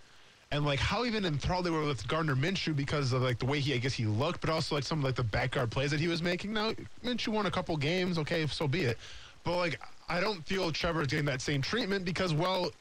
And 0.51 0.65
like 0.65 0.79
how 0.79 1.05
even 1.05 1.25
enthralled 1.25 1.65
they 1.65 1.69
were 1.69 1.83
with 1.83 2.07
Gardner 2.07 2.35
Minshew 2.35 2.75
because 2.75 3.11
of 3.11 3.21
like 3.21 3.39
the 3.39 3.45
way 3.45 3.59
he 3.59 3.73
I 3.73 3.77
guess 3.77 3.93
he 3.93 4.05
looked, 4.05 4.41
but 4.41 4.49
also 4.49 4.75
like 4.75 4.83
some 4.85 4.99
of 4.99 5.05
like 5.05 5.15
the 5.15 5.23
backyard 5.23 5.71
plays 5.71 5.91
that 5.91 5.99
he 5.99 6.07
was 6.07 6.21
making. 6.21 6.53
Now 6.53 6.71
Minshew 7.03 7.29
won 7.29 7.45
a 7.45 7.51
couple 7.51 7.75
games, 7.75 8.17
okay, 8.17 8.47
so 8.47 8.67
be 8.67 8.81
it. 8.81 8.97
But 9.43 9.57
like 9.57 9.79
I 10.07 10.21
don't 10.21 10.45
feel 10.45 10.71
Trevor's 10.71 11.07
getting 11.07 11.25
that 11.25 11.41
same 11.41 11.61
treatment 11.61 12.05
because 12.05 12.33
well, 12.33 12.71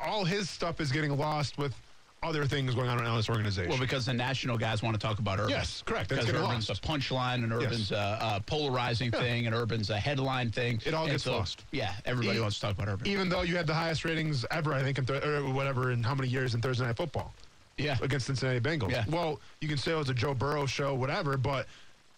all 0.00 0.24
his 0.24 0.50
stuff 0.50 0.80
is 0.80 0.90
getting 0.90 1.16
lost 1.16 1.58
with 1.58 1.74
other 2.22 2.44
things 2.44 2.74
going 2.74 2.88
on 2.88 3.00
around 3.00 3.16
this 3.16 3.28
organization. 3.28 3.68
Well, 3.68 3.80
because 3.80 4.06
the 4.06 4.14
national 4.14 4.56
guys 4.56 4.82
want 4.82 4.94
to 4.98 5.04
talk 5.04 5.18
about 5.18 5.38
Urban. 5.40 5.50
Yes, 5.50 5.82
correct. 5.84 6.08
That's 6.08 6.24
Because 6.26 6.40
Urban's 6.42 6.68
lost. 6.68 6.84
a 6.84 6.88
punchline 6.88 7.42
and 7.42 7.52
Urban's 7.52 7.90
a, 7.90 8.36
a 8.36 8.42
polarizing 8.46 9.10
thing 9.10 9.46
and 9.46 9.54
Urban's 9.54 9.90
a 9.90 9.98
headline 9.98 10.50
thing. 10.50 10.80
It 10.86 10.94
all 10.94 11.02
And 11.04 11.12
gets 11.12 11.26
lost. 11.26 11.64
Yeah, 11.72 11.92
everybody 12.04 12.38
E- 12.38 12.40
wants 12.40 12.56
to 12.60 12.66
talk 12.66 12.76
about 12.76 12.88
Urban. 12.88 13.08
even 13.08 13.28
though 13.28 13.42
you 13.42 13.56
had 13.56 13.66
the 13.66 13.74
highest 13.74 14.04
ratings 14.04 14.44
ever, 14.52 14.72
I 14.72 14.82
think, 14.82 14.98
in 14.98 15.06
th- 15.06 15.24
or 15.24 15.42
whatever, 15.52 15.90
in 15.90 16.02
how 16.04 16.14
many 16.14 16.28
years 16.28 16.54
in 16.54 16.60
Thursday 16.60 16.84
Night 16.86 16.96
Football. 16.96 17.34
yeah. 17.76 17.96
against 18.02 18.26
Cincinnati 18.26 18.60
Bengals. 18.60 18.92
Yeah. 18.92 19.04
Well, 19.08 19.40
you 19.60 19.68
can 19.68 19.76
say 19.78 19.90
oh, 19.92 19.96
it 19.96 19.98
was 19.98 20.08
a 20.10 20.14
Joe 20.14 20.34
Burrow 20.34 20.64
show, 20.66 20.94
whatever, 20.94 21.36
but 21.36 21.66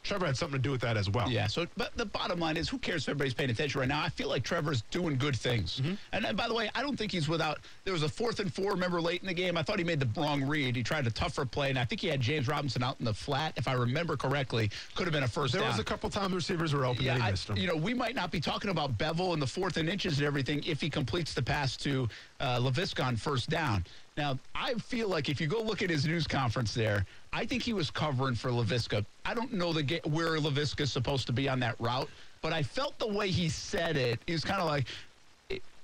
Trevor 0.04 0.26
had 0.26 0.36
something 0.36 0.58
to 0.58 0.62
do 0.62 0.70
with 0.70 0.82
that 0.82 0.96
as 0.98 1.08
well. 1.08 1.30
Yeah. 1.30 1.46
So, 1.46 1.66
but 1.78 1.96
the 1.96 2.04
bottom 2.04 2.38
line 2.38 2.58
is, 2.58 2.68
who 2.68 2.78
cares 2.78 3.04
if 3.04 3.08
everybody's 3.08 3.32
paying 3.34 3.48
attention 3.50 3.80
right 3.80 3.88
now? 3.88 4.02
I 4.02 4.10
feel 4.10 4.28
like 4.28 4.44
Trevor's 4.44 4.82
doing 4.90 5.16
good 5.16 5.34
things. 5.34 5.80
Mm-hmm. 5.80 5.94
And, 6.12 6.26
and 6.26 6.36
by 6.36 6.46
the 6.46 6.54
way, 6.54 6.70
I 6.74 6.82
don't 6.82 6.96
think 6.96 7.10
he's 7.10 7.26
without. 7.26 7.58
There 7.84 7.92
was 7.94 8.02
a 8.02 8.08
fourth 8.08 8.38
and 8.38 8.52
four. 8.52 8.70
Remember 8.72 9.00
late 9.00 9.22
in 9.22 9.26
the 9.26 9.34
game, 9.34 9.56
I 9.56 9.62
thought 9.62 9.78
he 9.78 9.84
made 9.84 10.00
the 10.00 10.20
wrong 10.20 10.44
read. 10.46 10.76
He 10.76 10.82
tried 10.82 11.06
a 11.06 11.10
tougher 11.10 11.46
play, 11.46 11.70
and 11.70 11.78
I 11.78 11.86
think 11.86 12.02
he 12.02 12.08
had 12.08 12.20
James 12.20 12.46
Robinson 12.46 12.82
out 12.82 12.96
in 12.98 13.06
the 13.06 13.14
flat, 13.14 13.54
if 13.56 13.66
I 13.66 13.72
remember 13.72 14.16
correctly. 14.16 14.70
Could 14.94 15.06
have 15.06 15.14
been 15.14 15.22
a 15.24 15.28
first 15.28 15.54
There 15.54 15.62
down. 15.62 15.70
was 15.70 15.80
a 15.80 15.84
couple 15.84 16.10
times 16.10 16.34
receivers 16.34 16.74
were 16.74 16.84
open 16.84 17.02
Yeah, 17.02 17.14
and 17.14 17.22
he 17.22 17.28
I- 17.28 17.30
missed 17.30 17.46
them. 17.48 17.56
you 17.56 17.66
know, 17.66 17.76
we 17.76 17.94
might 17.94 18.14
not 18.14 18.30
be 18.30 18.40
talking 18.40 18.70
about 18.70 18.98
Bevell 18.98 19.32
and 19.32 19.40
the 19.40 19.46
fourth 19.46 19.78
and 19.78 19.88
inches 19.88 20.18
and 20.18 20.26
everything 20.26 20.62
if 20.66 20.82
he 20.82 20.90
completes 20.90 21.32
the 21.32 21.42
pass 21.42 21.76
to 21.78 22.08
uh, 22.40 22.58
Laviska 22.60 23.02
on 23.04 23.16
first 23.16 23.48
down. 23.48 23.84
Now, 24.16 24.38
I 24.54 24.74
feel 24.74 25.08
like 25.08 25.28
if 25.28 25.40
you 25.40 25.48
go 25.48 25.60
look 25.60 25.82
at 25.82 25.90
his 25.90 26.06
news 26.06 26.26
conference 26.28 26.72
there, 26.72 27.04
I 27.34 27.44
think 27.44 27.62
he 27.64 27.72
was 27.72 27.90
covering 27.90 28.36
for 28.36 28.50
Laviska. 28.50 29.04
I 29.26 29.34
don't 29.34 29.52
know 29.52 29.72
the 29.72 30.00
where 30.04 30.36
Laviska's 30.38 30.92
supposed 30.92 31.26
to 31.26 31.32
be 31.32 31.48
on 31.48 31.58
that 31.60 31.74
route, 31.80 32.08
but 32.40 32.52
I 32.52 32.62
felt 32.62 32.96
the 33.00 33.08
way 33.08 33.28
he 33.28 33.48
said 33.48 33.96
it. 33.96 34.20
He 34.26 34.32
was 34.32 34.44
kind 34.44 34.60
of 34.60 34.66
like, 34.68 34.86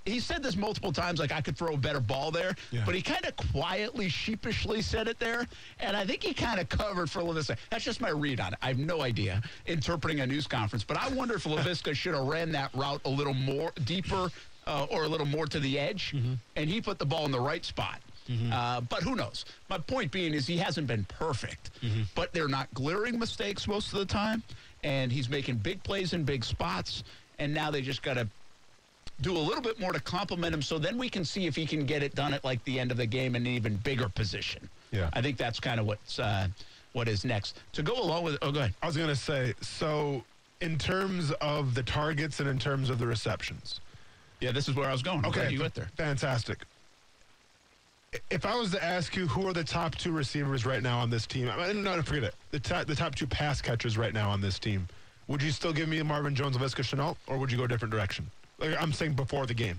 he 0.07 0.21
said 0.21 0.43
this 0.45 0.57
multiple 0.57 0.93
times, 0.93 1.19
like 1.19 1.33
I 1.33 1.41
could 1.41 1.59
throw 1.59 1.75
a 1.75 1.77
better 1.77 1.99
ball 2.01 2.31
there, 2.31 2.55
Yeah. 2.71 2.85
but 2.87 2.95
he 2.95 3.03
kind 3.03 3.25
of 3.27 3.37
quietly, 3.37 4.09
sheepishly 4.09 4.81
said 4.81 5.09
it 5.09 5.19
there, 5.19 5.47
and 5.81 5.97
I 5.97 6.07
think 6.07 6.23
he 6.23 6.33
kind 6.33 6.61
of 6.61 6.69
covered 6.69 7.11
for 7.11 7.21
Laviska. 7.21 7.57
That's 7.69 7.85
just 7.85 8.01
my 8.01 8.11
read 8.11 8.41
on 8.41 8.53
it. 8.53 8.59
I 8.63 8.69
have 8.69 8.79
no 8.79 9.03
idea 9.03 9.43
interpreting 9.67 10.21
a 10.21 10.27
news 10.27 10.47
conference, 10.47 10.85
but 10.85 10.97
I 10.97 11.09
wonder 11.09 11.35
if 11.35 11.45
Laviska 11.47 11.95
should 11.95 12.15
have 12.15 12.25
ran 12.27 12.53
that 12.53 12.71
route 12.75 13.01
a 13.05 13.11
little 13.11 13.35
more 13.35 13.73
deeper 13.85 14.31
uh, 14.67 14.87
or 14.89 15.05
a 15.05 15.09
little 15.09 15.27
more 15.27 15.47
to 15.47 15.59
the 15.59 15.79
edge, 15.81 16.15
and 16.57 16.71
he 16.71 16.81
put 16.81 16.99
the 16.99 17.07
ball 17.07 17.25
in 17.25 17.33
the 17.33 17.41
right 17.41 17.65
spot. 17.65 18.01
Uh, 18.53 18.81
but 18.83 19.03
who 19.03 19.17
knows? 19.17 19.45
My 19.69 19.79
point 19.79 20.13
being 20.13 20.35
is 20.35 20.47
he 20.47 20.57
hasn't 20.57 20.87
been 20.87 21.05
perfect, 21.05 21.71
but 22.15 22.33
they're 22.33 22.49
not 22.49 22.73
glaring 22.75 23.19
mistakes 23.19 23.67
most 23.67 23.93
of 23.93 23.99
the 23.99 24.05
time, 24.07 24.43
and 24.85 25.11
he's 25.11 25.29
making 25.29 25.57
big 25.57 25.83
plays 25.83 26.13
in 26.13 26.23
big 26.25 26.45
spots, 26.45 27.03
and 27.39 27.53
now 27.53 27.71
they 27.71 27.83
just 27.83 28.03
got 28.03 28.15
to 28.15 28.29
do 29.21 29.37
a 29.37 29.39
little 29.39 29.61
bit 29.63 29.79
more 29.79 29.93
to 29.93 30.01
compliment 30.01 30.55
him 30.55 30.63
so 30.63 30.79
then 30.79 30.97
we 30.97 31.09
can 31.09 31.25
see 31.27 31.47
if 31.47 31.55
he 31.55 31.67
can 31.67 31.85
get 31.85 32.03
it 32.03 32.15
done 32.15 32.33
at 32.33 32.43
like 32.43 32.63
the 32.65 32.81
end 32.81 32.91
of 32.91 32.97
the 32.97 33.05
game 33.05 33.37
in 33.37 33.43
an 33.43 33.49
even 33.53 33.77
bigger 33.77 34.09
position. 34.09 34.67
Yeah. 34.93 35.11
I 35.13 35.21
think 35.21 35.37
that's 35.37 35.61
kind 35.61 35.79
of 35.79 35.87
what's 35.87 36.19
uh, 36.19 36.49
what 36.95 37.07
is 37.09 37.25
next. 37.25 37.61
To 37.75 37.83
go 37.83 38.01
along 38.03 38.23
with 38.25 38.39
oh 38.43 38.51
go 38.51 38.61
ahead. 38.61 38.75
I 38.83 38.87
was 38.87 38.97
going 38.97 39.09
to 39.11 39.17
say, 39.17 39.53
so 39.61 40.25
in 40.61 40.79
terms 40.79 41.33
of 41.41 41.75
the 41.75 41.83
targets 41.83 42.41
and 42.41 42.49
in 42.49 42.59
terms 42.59 42.89
of 42.91 42.99
the 42.99 43.07
receptions, 43.07 43.81
Yeah, 44.41 44.53
this 44.53 44.69
is 44.69 44.75
where 44.75 44.89
I 44.89 44.93
was 44.93 45.03
going. 45.03 45.25
Okay, 45.27 45.51
you 45.51 45.61
went 45.61 45.75
there. 45.75 45.89
fantastic. 45.97 46.59
If 48.31 48.45
I 48.45 48.57
was 48.57 48.73
to 48.73 48.83
ask 48.83 49.15
you 49.15 49.29
who 49.29 49.47
are 49.47 49.53
the 49.53 49.63
top 49.63 49.95
two 49.95 50.11
receivers 50.11 50.67
right 50.67 50.83
now 50.83 50.99
on 50.99 51.11
this 51.11 51.27
team, 51.29 51.49
I 51.49 51.69
mean, 51.73 51.85
no, 51.85 52.01
forget 52.03 52.25
it. 52.25 52.35
The 52.51 52.59
top, 52.59 52.87
the 52.87 52.97
top 52.97 53.15
two 53.15 53.27
pass 53.27 53.63
catchers 53.63 53.97
right 53.97 54.13
now 54.13 54.31
on 54.31 54.41
this 54.41 54.59
team, 54.59 54.89
would 55.29 55.41
you 55.41 55.53
still 55.53 55.73
give 55.73 55.89
me 55.89 56.03
Marvin 56.03 56.35
Jones, 56.35 56.57
Visca 56.57 56.83
Shenault, 56.83 57.17
or 57.29 57.39
would 57.39 57.53
you 57.53 57.59
go 57.59 57.65
a 57.65 57.69
different 57.69 57.93
direction? 57.93 58.29
Like, 58.59 58.75
I'm 58.83 58.93
saying 58.93 59.13
before 59.15 59.47
the 59.47 59.55
game. 59.55 59.79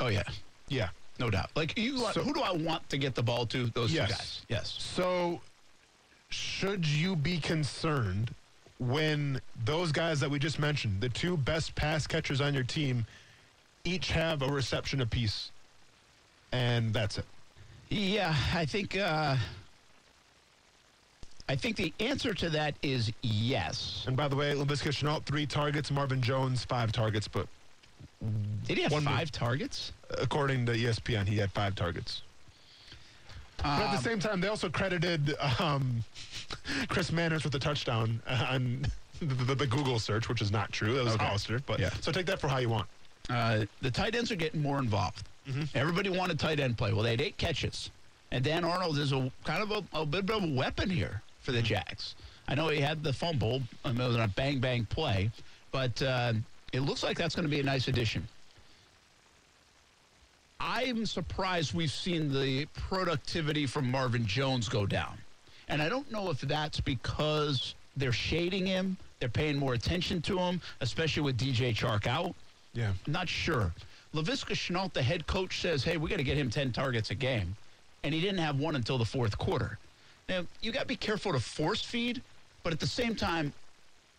Oh 0.00 0.08
yeah, 0.08 0.24
Yeah. 0.68 0.88
no 1.20 1.30
doubt. 1.30 1.50
Like 1.54 1.78
you, 1.78 1.98
So- 2.12 2.24
who 2.24 2.34
do 2.34 2.40
I 2.42 2.50
want 2.50 2.88
to 2.90 2.98
get 2.98 3.14
the 3.14 3.22
ball 3.22 3.46
to? 3.46 3.66
Those 3.68 3.92
Yes. 3.92 4.08
two 4.08 4.14
guys. 4.16 4.40
Yes. 4.48 4.76
So, 4.78 5.40
should 6.30 6.84
you 6.84 7.14
be 7.14 7.38
concerned 7.38 8.34
when 8.78 9.40
those 9.64 9.92
guys 9.92 10.18
that 10.18 10.30
we 10.30 10.40
just 10.40 10.58
mentioned, 10.58 11.00
the 11.00 11.08
two 11.10 11.36
best 11.36 11.76
pass 11.76 12.08
catchers 12.08 12.40
on 12.40 12.54
your 12.54 12.64
team, 12.64 13.06
each 13.84 14.08
have 14.08 14.42
a 14.42 14.48
reception 14.48 15.00
apiece, 15.00 15.52
and 16.50 16.92
that's 16.92 17.18
it? 17.18 17.24
Yeah, 17.92 18.34
I 18.54 18.64
think. 18.64 18.96
Uh, 18.96 19.36
I 21.48 21.56
think 21.56 21.76
the 21.76 21.92
answer 22.00 22.32
to 22.32 22.48
that 22.50 22.74
is 22.82 23.12
yes. 23.20 24.04
And 24.06 24.16
by 24.16 24.28
the 24.28 24.36
way, 24.36 24.54
Laviska 24.54 24.88
Shenault, 24.90 25.24
three 25.24 25.44
targets, 25.44 25.90
Marvin 25.90 26.22
Jones, 26.22 26.64
five 26.64 26.92
targets, 26.92 27.28
but 27.28 27.46
Did 28.64 28.78
he 28.78 28.82
have 28.84 28.92
five 29.04 29.30
targets? 29.30 29.92
according 30.18 30.64
to 30.66 30.72
ESPN, 30.72 31.26
he 31.26 31.36
had 31.36 31.50
five 31.50 31.74
targets. 31.74 32.22
but 33.58 33.66
at 33.66 33.88
Um, 33.90 33.96
the 33.96 34.00
same 34.02 34.18
time, 34.20 34.40
they 34.40 34.48
also 34.48 34.70
credited 34.70 35.34
um, 35.58 36.02
Chris 36.88 37.10
Manhertz 37.10 37.44
with 37.44 37.54
a 37.56 37.58
touchdown 37.58 38.22
on 38.28 38.86
the, 39.20 39.34
the, 39.34 39.54
the 39.54 39.66
Google 39.66 39.98
search, 39.98 40.28
which 40.30 40.40
is 40.40 40.50
not 40.52 40.72
true. 40.72 40.94
That 40.94 41.04
was 41.04 41.14
Okay. 41.14 41.24
Hollister. 41.26 41.60
But 41.66 41.80
Yeah. 41.80 41.90
so 42.00 42.12
take 42.12 42.26
that 42.26 42.40
for 42.40 42.48
how 42.48 42.58
you 42.58 42.68
want. 42.70 42.88
Uh, 43.28 43.66
the 43.82 43.90
tight 43.90 44.14
ends 44.14 44.30
are 44.30 44.36
getting 44.36 44.62
more 44.62 44.78
involved. 44.78 45.28
Everybody 45.74 46.10
wanted 46.10 46.38
tight 46.38 46.60
end 46.60 46.78
play. 46.78 46.92
Well, 46.92 47.02
they 47.02 47.10
had 47.10 47.20
eight 47.20 47.36
catches, 47.36 47.90
and 48.30 48.44
Dan 48.44 48.64
Arnold 48.64 48.98
is 48.98 49.12
a 49.12 49.30
kind 49.44 49.62
of 49.62 49.70
a, 49.70 50.00
a 50.00 50.06
bit 50.06 50.28
of 50.30 50.42
a 50.42 50.46
weapon 50.54 50.88
here 50.88 51.22
for 51.40 51.52
the 51.52 51.62
Jags. 51.62 52.14
I 52.48 52.54
know 52.54 52.68
he 52.68 52.80
had 52.80 53.02
the 53.02 53.12
fumble. 53.12 53.62
I 53.84 53.92
mean, 53.92 54.00
it 54.00 54.06
was 54.06 54.16
a 54.16 54.28
bang 54.28 54.60
bang 54.60 54.84
play, 54.86 55.30
but 55.72 56.00
uh, 56.02 56.34
it 56.72 56.80
looks 56.80 57.02
like 57.02 57.16
that's 57.16 57.34
going 57.34 57.44
to 57.44 57.50
be 57.50 57.60
a 57.60 57.64
nice 57.64 57.88
addition. 57.88 58.26
I'm 60.60 61.06
surprised 61.06 61.74
we've 61.74 61.90
seen 61.90 62.32
the 62.32 62.66
productivity 62.74 63.66
from 63.66 63.90
Marvin 63.90 64.24
Jones 64.24 64.68
go 64.68 64.86
down. 64.86 65.18
And 65.68 65.82
I 65.82 65.88
don't 65.88 66.10
know 66.12 66.30
if 66.30 66.40
that's 66.40 66.80
because 66.80 67.74
they're 67.96 68.12
shading 68.12 68.66
him, 68.66 68.96
they're 69.18 69.28
paying 69.28 69.58
more 69.58 69.74
attention 69.74 70.22
to 70.22 70.38
him, 70.38 70.60
especially 70.80 71.22
with 71.22 71.36
DJ 71.36 71.74
Chark 71.74 72.06
out. 72.06 72.34
Yeah. 72.74 72.92
Not 73.06 73.28
sure. 73.28 73.72
Laviska 74.14 74.54
Shenault, 74.54 74.92
the 74.92 75.02
head 75.02 75.26
coach, 75.26 75.60
says, 75.60 75.82
hey, 75.82 75.96
we 75.96 76.10
got 76.10 76.16
to 76.16 76.24
get 76.24 76.36
him 76.36 76.50
10 76.50 76.72
targets 76.72 77.10
a 77.10 77.14
game. 77.14 77.56
And 78.04 78.12
he 78.12 78.20
didn't 78.20 78.38
have 78.38 78.58
one 78.58 78.76
until 78.76 78.98
the 78.98 79.04
fourth 79.04 79.38
quarter. 79.38 79.78
Now, 80.28 80.44
you 80.60 80.72
got 80.72 80.80
to 80.80 80.86
be 80.86 80.96
careful 80.96 81.32
to 81.32 81.40
force 81.40 81.82
feed, 81.82 82.20
but 82.62 82.72
at 82.72 82.80
the 82.80 82.86
same 82.86 83.14
time, 83.14 83.52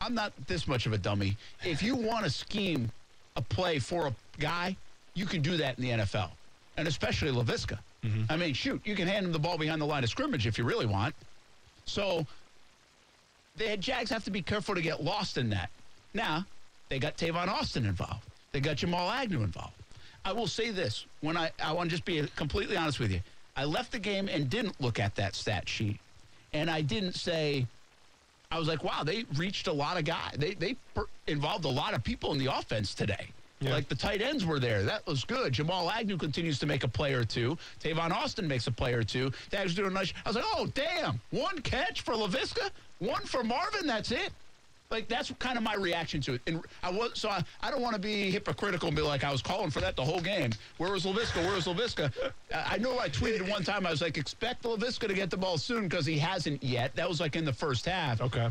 I'm 0.02 0.14
not 0.14 0.34
this 0.48 0.68
much 0.68 0.86
of 0.86 0.94
a 0.94 0.98
dummy. 0.98 1.38
If 1.64 1.82
you 1.82 1.96
want 1.96 2.26
to 2.26 2.30
scheme 2.30 2.92
a 3.36 3.42
play 3.42 3.80
for 3.80 4.08
a 4.08 4.16
guy, 4.40 4.76
you 5.14 5.26
can 5.26 5.42
do 5.42 5.58
that 5.58 5.78
in 5.78 5.84
the 5.84 6.04
NFL, 6.04 6.30
and 6.78 6.88
especially 6.88 7.32
Laviska. 7.32 7.78
Mm-hmm. 8.04 8.24
I 8.30 8.36
mean, 8.36 8.54
shoot, 8.54 8.82
you 8.84 8.96
can 8.96 9.08
hand 9.08 9.26
him 9.26 9.32
the 9.32 9.40
ball 9.40 9.58
behind 9.58 9.80
the 9.80 9.86
line 9.86 10.04
of 10.04 10.10
scrimmage 10.10 10.46
if 10.46 10.58
you 10.58 10.66
really 10.66 10.86
want. 10.86 11.16
So 11.86 12.26
the 13.56 13.78
Jags 13.78 14.10
have 14.10 14.24
to 14.26 14.32
be 14.32 14.42
careful 14.42 14.76
to 14.76 14.82
get 14.82 15.04
lost 15.04 15.38
in 15.38 15.50
that. 15.52 15.70
Now, 16.14 16.46
they 16.90 17.00
got 17.00 17.18
Tavon 17.18 17.48
Austin 17.48 17.86
involved. 17.86 18.28
They 18.52 18.60
got 18.60 18.78
Jamal 18.78 19.10
Agnew 19.10 19.42
involved. 19.42 19.74
I 20.26 20.32
will 20.32 20.48
say 20.48 20.72
this 20.72 21.06
when 21.22 21.36
I, 21.38 21.52
I 21.62 21.74
want 21.74 21.90
to 21.90 21.96
just 21.96 22.06
be 22.06 22.26
completely 22.36 22.78
honest 22.78 23.00
with 23.00 23.12
you. 23.12 23.22
I 23.56 23.66
left 23.66 23.92
the 23.92 24.00
game 24.00 24.30
and 24.30 24.50
didn't 24.50 24.80
look 24.82 25.00
at 25.00 25.16
that 25.16 25.36
stat 25.36 25.68
sheet. 25.68 26.00
And 26.54 26.70
I 26.70 26.82
didn't 26.82 27.14
say, 27.14 27.68
I 28.52 28.58
was 28.58 28.68
like, 28.68 28.84
wow, 28.84 29.04
they 29.04 29.26
reached 29.36 29.68
a 29.68 29.74
lot 29.74 29.98
of 29.98 30.06
guys. 30.06 30.36
They, 30.38 30.54
they 30.54 30.76
per- 30.96 31.08
involved 31.28 31.66
a 31.66 31.70
lot 31.70 31.94
of 31.94 32.04
people 32.04 32.32
in 32.32 32.38
the 32.40 32.56
offense 32.56 32.94
today. 32.94 33.28
Yeah. 33.60 33.72
Like 33.72 33.88
the 33.88 33.96
tight 33.96 34.22
ends 34.22 34.46
were 34.46 34.60
there. 34.60 34.84
That 34.84 35.06
was 35.08 35.24
good. 35.24 35.54
Jamal 35.54 35.90
Agnew 35.90 36.18
continues 36.18 36.60
to 36.60 36.66
make 36.66 36.84
a 36.84 36.88
play 36.88 37.14
or 37.14 37.24
two. 37.24 37.58
Tavon 37.82 38.12
Austin 38.12 38.48
makes 38.48 38.68
a 38.68 38.72
play 38.72 38.94
or 38.94 39.04
two. 39.04 39.32
Dag's 39.52 39.74
doing 39.74 39.88
a 39.90 39.94
nice. 39.94 40.14
I 40.26 40.30
was 40.30 40.36
like, 40.36 40.46
oh, 40.56 40.68
damn. 40.74 41.20
One 41.32 41.60
catch 41.60 42.02
for 42.02 42.14
Laviska, 42.14 42.72
one 43.00 43.24
for 43.24 43.44
Marvin. 43.44 43.88
That's 43.88 44.12
it. 44.12 44.32
Like 44.94 45.08
that's 45.08 45.32
kind 45.40 45.58
of 45.58 45.64
my 45.64 45.74
reaction 45.74 46.22
to 46.22 46.34
it, 46.36 46.42
and 46.46 46.62
I 46.84 46.92
was 46.92 47.12
so 47.16 47.28
I, 47.28 47.44
I 47.62 47.72
don't 47.72 47.82
want 47.82 47.96
to 47.96 48.00
be 48.00 48.30
hypocritical 48.30 48.90
and 48.90 48.96
be 48.96 49.02
like 49.02 49.24
I 49.24 49.32
was 49.32 49.42
calling 49.42 49.72
for 49.72 49.82
that 49.82 49.96
the 49.96 50.06
whole 50.06 50.22
game. 50.22 50.52
Where 50.78 50.92
was 50.92 51.04
Laviska? 51.04 51.44
Where 51.44 51.56
was 51.56 51.66
Laviska? 51.66 52.14
I 52.54 52.76
I 52.76 52.78
know 52.78 53.00
I 53.00 53.10
tweeted 53.10 53.50
one 53.50 53.64
time 53.64 53.88
I 53.88 53.92
was 53.92 54.02
like 54.02 54.18
expect 54.20 54.64
Laviska 54.64 55.08
to 55.08 55.16
get 55.16 55.32
the 55.32 55.38
ball 55.38 55.58
soon 55.58 55.88
because 55.88 56.06
he 56.06 56.20
hasn't 56.20 56.64
yet. 56.64 56.96
That 56.96 57.10
was 57.10 57.20
like 57.20 57.36
in 57.36 57.44
the 57.44 57.52
first 57.54 57.86
half. 57.86 58.22
Okay. 58.22 58.50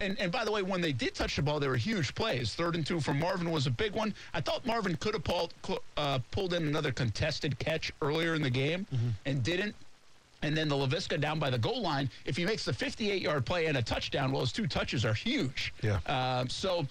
And 0.00 0.18
and 0.18 0.32
by 0.32 0.44
the 0.44 0.50
way, 0.50 0.62
when 0.62 0.80
they 0.80 0.92
did 0.92 1.14
touch 1.14 1.36
the 1.36 1.42
ball, 1.42 1.60
they 1.60 1.68
were 1.68 1.76
huge 1.76 2.12
plays. 2.16 2.54
Third 2.54 2.74
and 2.74 2.84
two 2.84 2.98
from 3.00 3.20
Marvin 3.20 3.52
was 3.52 3.68
a 3.68 3.70
big 3.70 3.92
one. 3.92 4.12
I 4.34 4.40
thought 4.40 4.66
Marvin 4.66 4.96
could 4.96 5.14
have 5.14 5.22
pulled 5.22 5.54
uh, 5.96 6.18
pulled 6.32 6.54
in 6.54 6.66
another 6.66 6.90
contested 6.90 7.56
catch 7.60 7.92
earlier 8.02 8.34
in 8.34 8.42
the 8.42 8.50
game 8.50 8.84
and 9.26 9.44
didn't. 9.44 9.76
And 10.44 10.54
then 10.54 10.68
the 10.68 10.74
Laviska 10.74 11.18
down 11.18 11.38
by 11.38 11.48
the 11.48 11.58
goal 11.58 11.80
line. 11.80 12.10
If 12.26 12.36
he 12.36 12.44
makes 12.44 12.66
the 12.66 12.72
58 12.72 13.22
yard 13.22 13.46
play 13.46 13.64
and 13.64 13.78
a 13.78 13.82
touchdown, 13.82 14.30
well, 14.30 14.42
his 14.42 14.52
two 14.52 14.66
touches 14.66 15.02
are 15.04 15.14
huge. 15.14 15.72
Yeah. 15.80 16.00
Um, 16.06 16.50
so, 16.50 16.86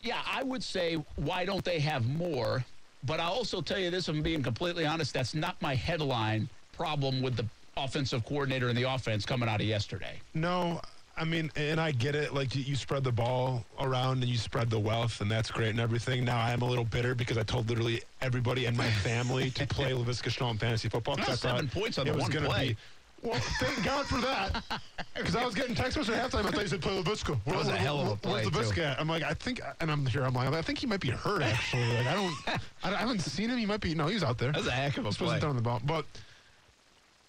yeah, 0.00 0.22
I 0.26 0.42
would 0.42 0.62
say, 0.62 0.96
why 1.14 1.44
don't 1.44 1.64
they 1.64 1.78
have 1.78 2.04
more? 2.08 2.64
But 3.04 3.20
I'll 3.20 3.32
also 3.32 3.60
tell 3.60 3.78
you 3.78 3.90
this, 3.90 4.08
I'm 4.08 4.22
being 4.22 4.42
completely 4.42 4.84
honest, 4.84 5.14
that's 5.14 5.34
not 5.34 5.60
my 5.62 5.76
headline 5.76 6.48
problem 6.72 7.22
with 7.22 7.36
the 7.36 7.46
offensive 7.76 8.24
coordinator 8.24 8.68
and 8.68 8.76
the 8.76 8.92
offense 8.92 9.24
coming 9.24 9.48
out 9.48 9.60
of 9.60 9.66
yesterday. 9.66 10.20
No, 10.34 10.80
I 11.16 11.24
mean, 11.24 11.50
and 11.56 11.78
I 11.80 11.92
get 11.92 12.14
it. 12.14 12.32
Like 12.32 12.54
you, 12.54 12.62
you 12.62 12.74
spread 12.74 13.04
the 13.04 13.12
ball 13.12 13.64
around 13.78 14.22
and 14.22 14.30
you 14.30 14.38
spread 14.38 14.70
the 14.70 14.78
wealth, 14.78 15.20
and 15.20 15.30
that's 15.30 15.50
great 15.50 15.68
and 15.68 15.80
everything. 15.80 16.24
Now 16.24 16.38
I 16.38 16.52
am 16.52 16.62
a 16.62 16.66
little 16.66 16.84
bitter 16.84 17.14
because 17.14 17.36
I 17.36 17.42
told 17.42 17.68
literally 17.68 18.02
everybody 18.20 18.66
in 18.66 18.76
my 18.76 18.88
family 18.90 19.50
to 19.50 19.66
play 19.66 19.90
Laviska 19.92 20.30
Shenault 20.30 20.52
in 20.52 20.58
fantasy 20.58 20.88
football. 20.88 21.16
Well, 21.18 21.36
seven 21.36 21.68
points 21.68 21.98
on 21.98 22.06
it 22.06 22.12
the 22.12 22.16
was 22.16 22.22
one 22.34 22.44
play. 22.44 22.68
Be, 22.68 23.28
well, 23.28 23.38
thank 23.60 23.84
God 23.84 24.06
for 24.06 24.20
that. 24.20 24.62
Because 25.14 25.36
I 25.36 25.44
was 25.44 25.54
getting 25.54 25.74
text 25.74 25.98
messages 25.98 26.18
at 26.18 26.30
halftime. 26.30 26.46
I 26.46 26.50
thought 26.50 26.62
you 26.62 26.68
said 26.68 26.80
play 26.80 27.00
Laviska. 27.00 27.36
Where, 27.44 27.56
was 27.58 27.68
a 27.68 27.76
hell 27.76 28.00
of 28.00 28.06
a 28.06 28.28
where's 28.28 28.48
play, 28.48 28.62
Laviska 28.62 28.74
too. 28.74 28.82
at? 28.82 28.98
I'm 28.98 29.06
like, 29.06 29.22
I 29.22 29.34
think, 29.34 29.60
and 29.80 29.90
I'm 29.90 30.06
here. 30.06 30.22
I'm 30.22 30.32
like, 30.32 30.48
I 30.52 30.62
think 30.62 30.78
he 30.78 30.86
might 30.86 31.00
be 31.00 31.10
hurt 31.10 31.42
actually. 31.42 31.86
Like 31.94 32.06
I 32.06 32.14
don't, 32.14 32.34
I, 32.82 32.94
I 32.94 32.96
haven't 32.96 33.20
seen 33.20 33.50
him. 33.50 33.58
He 33.58 33.66
might 33.66 33.82
be. 33.82 33.94
No, 33.94 34.06
he's 34.06 34.24
out 34.24 34.38
there. 34.38 34.52
That's 34.52 34.66
a 34.66 34.70
heck 34.70 34.96
of 34.96 35.04
a 35.04 35.08
He's 35.08 35.16
supposed 35.16 35.34
to 35.34 35.38
play. 35.38 35.40
throw 35.40 35.52
the 35.52 35.60
ball, 35.60 35.82
but 35.84 36.06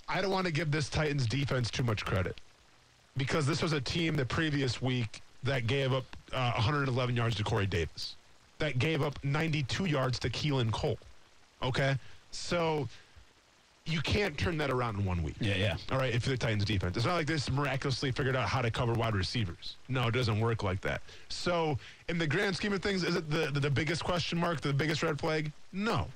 I 0.08 0.22
don't 0.22 0.32
want 0.32 0.48
to 0.48 0.54
give 0.54 0.72
this 0.72 0.88
Titans 0.90 1.28
defense 1.28 1.70
too 1.70 1.84
much 1.84 2.06
credit 2.06 2.40
because 3.17 3.46
this 3.46 3.62
was 3.62 3.74
a 3.74 3.82
team 3.82 4.15
the 4.15 4.25
previous 4.25 4.82
week 4.82 5.22
that 5.43 5.67
gave 5.67 5.93
up 5.93 6.05
uh, 6.32 6.51
111 6.53 7.15
yards 7.15 7.36
to 7.36 7.43
Corey 7.43 7.65
Davis, 7.65 8.15
that 8.60 8.79
gave 8.79 9.01
up 9.01 9.22
92 9.24 9.86
yards 9.86 10.20
to 10.20 10.29
Keelan 10.29 10.72
Cole. 10.72 10.98
Okay, 11.62 11.96
so 12.32 12.88
you 13.86 14.01
can't 14.01 14.38
turn 14.38 14.58
that 14.58 14.70
around 14.70 14.98
in 14.98 15.05
one 15.05 15.22
week. 15.24 15.36
Yeah, 15.39 15.55
yeah. 15.55 15.77
All 15.91 15.98
right, 15.98 16.13
if 16.13 16.24
the 16.24 16.38
Titans 16.38 16.65
defense, 16.65 16.96
it's 16.96 17.05
not 17.05 17.15
like 17.15 17.27
this 17.27 17.51
miraculously 17.51 18.12
figured 18.12 18.36
out 18.36 18.48
how 18.48 18.62
to 18.62 18.72
cover 18.72 18.93
wide 18.93 19.15
receivers. 19.15 19.75
No, 19.89 20.08
it 20.08 20.12
doesn't 20.12 20.39
work 20.39 20.63
like 20.63 20.82
that. 20.82 21.01
So, 21.29 21.77
in 22.08 22.17
the 22.17 22.27
grand 22.27 22.55
scheme 22.55 22.74
of 22.74 22.82
things, 22.82 23.03
is 23.03 23.15
it 23.15 23.29
the 23.29 23.51
the, 23.51 23.60
the 23.60 23.70
biggest 23.70 24.03
question 24.03 24.38
mark, 24.38 24.62
the 24.62 24.74
biggest 24.74 25.03
red 25.03 25.20
flag? 25.20 25.51
No. 25.74 26.08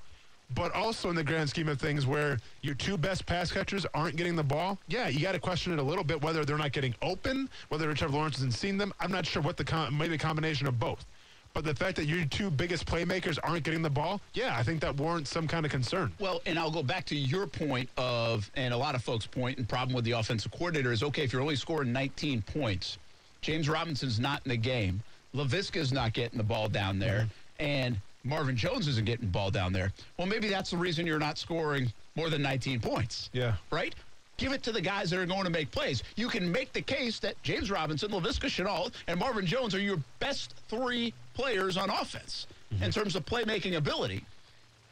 But 0.56 0.74
also 0.74 1.10
in 1.10 1.16
the 1.16 1.24
grand 1.24 1.50
scheme 1.50 1.68
of 1.68 1.80
things, 1.80 2.08
where 2.08 2.40
your 2.62 2.74
two 2.76 2.98
best 2.98 3.26
pass 3.26 3.52
catchers 3.52 3.86
aren't 3.94 4.16
getting 4.16 4.36
the 4.36 4.44
ball, 4.44 4.80
yeah, 4.88 5.08
you 5.10 5.20
got 5.20 5.34
to 5.34 5.40
question 5.40 5.74
it 5.74 5.80
a 5.80 5.84
little 5.84 6.04
bit 6.04 6.22
whether 6.22 6.46
they're 6.46 6.58
not 6.58 6.72
getting 6.72 6.96
open, 7.02 7.50
whether 7.70 7.94
Trevor 7.94 8.14
Lawrence 8.14 8.38
hasn't 8.38 8.54
seen 8.54 8.78
them. 8.78 8.94
I'm 9.00 9.12
not 9.12 9.26
sure 9.26 9.42
what 9.42 9.58
the 9.58 9.66
com- 9.66 9.98
maybe 9.98 10.16
a 10.16 10.18
combination 10.18 10.68
of 10.68 10.80
both. 10.80 11.06
But 11.54 11.66
the 11.66 11.74
fact 11.74 11.96
that 11.96 12.06
your 12.06 12.24
two 12.26 12.52
biggest 12.52 12.86
playmakers 12.86 13.40
aren't 13.44 13.64
getting 13.64 13.82
the 13.82 13.90
ball, 13.90 14.22
yeah, 14.36 14.56
I 14.56 14.62
think 14.62 14.80
that 14.82 14.96
warrants 14.96 15.32
some 15.32 15.48
kind 15.48 15.66
of 15.66 15.72
concern. 15.72 16.14
Well, 16.20 16.40
and 16.46 16.60
I'll 16.60 16.70
go 16.70 16.84
back 16.84 17.06
to 17.08 17.16
your 17.16 17.48
point 17.48 17.90
of, 17.98 18.52
and 18.56 18.74
a 18.74 18.78
lot 18.78 18.94
of 18.94 19.04
folks' 19.04 19.26
point 19.26 19.58
and 19.58 19.68
problem 19.68 19.96
with 19.96 20.06
the 20.06 20.12
offensive 20.12 20.52
coordinator 20.52 20.92
is 20.92 21.02
okay, 21.02 21.24
if 21.24 21.34
you're 21.34 21.42
only 21.42 21.56
scoring 21.56 21.92
19 21.92 22.44
points, 22.44 23.00
James 23.42 23.68
Robinson's 23.68 24.20
not 24.20 24.42
in 24.46 24.50
the 24.50 24.58
game, 24.58 25.02
Laviska's 25.34 25.92
not 25.92 26.14
getting 26.14 26.38
the 26.38 26.44
ball 26.44 26.70
down 26.70 27.00
there, 27.00 27.22
mm-hmm. 27.60 27.66
and 27.66 27.98
Marvin 28.28 28.56
Jones 28.56 28.88
isn't 28.88 29.06
getting 29.06 29.26
the 29.26 29.32
ball 29.32 29.50
down 29.52 29.74
there. 29.74 29.94
Well, 30.18 30.28
maybe 30.28 30.50
that's 30.50 30.72
the 30.72 30.78
reason 30.78 31.08
you're 31.08 31.20
not 31.20 31.38
scoring 31.38 31.92
more 32.16 32.30
than 32.30 32.42
19 32.42 32.80
points. 32.82 33.30
Yeah. 33.34 33.54
Right? 33.72 33.96
Give 34.38 34.52
it 34.52 34.62
to 34.64 34.72
the 34.72 34.82
guys 34.82 35.10
that 35.10 35.20
are 35.20 35.26
going 35.26 35.46
to 35.46 35.50
make 35.50 35.72
plays. 35.72 36.04
You 36.16 36.28
can 36.28 36.52
make 36.52 36.72
the 36.74 36.82
case 36.82 37.20
that 37.20 37.42
James 37.42 37.72
Robinson, 37.72 38.12
Laviska 38.12 38.48
Shenault, 38.48 38.92
and 39.08 39.20
Marvin 39.20 39.46
Jones 39.46 39.74
are 39.74 39.80
your 39.80 39.98
best 40.20 40.54
three 40.68 41.14
players 41.34 41.78
on 41.78 41.90
offense 41.90 42.46
in 42.82 42.92
terms 42.92 43.16
of 43.16 43.26
playmaking 43.26 43.78
ability. 43.78 44.24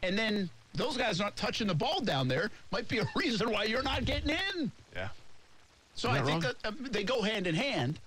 And 0.02 0.18
then 0.18 0.48
those 0.74 0.96
guys 0.96 1.18
not 1.18 1.36
touching 1.36 1.66
the 1.66 1.74
ball 1.74 2.00
down 2.00 2.26
there 2.28 2.50
might 2.70 2.88
be 2.88 2.98
a 2.98 3.06
reason 3.16 3.50
why 3.50 3.64
you're 3.64 3.82
not 3.82 4.04
getting 4.04 4.30
in. 4.30 4.72
Yeah. 4.94 5.08
So 5.94 6.10
I 6.10 6.18
not 6.18 6.26
think 6.26 6.44
wrong. 6.44 6.52
that 6.62 6.68
uh, 6.68 6.88
they 6.90 7.04
go 7.04 7.22
hand 7.22 7.46
in 7.46 7.54
hand. 7.54 7.98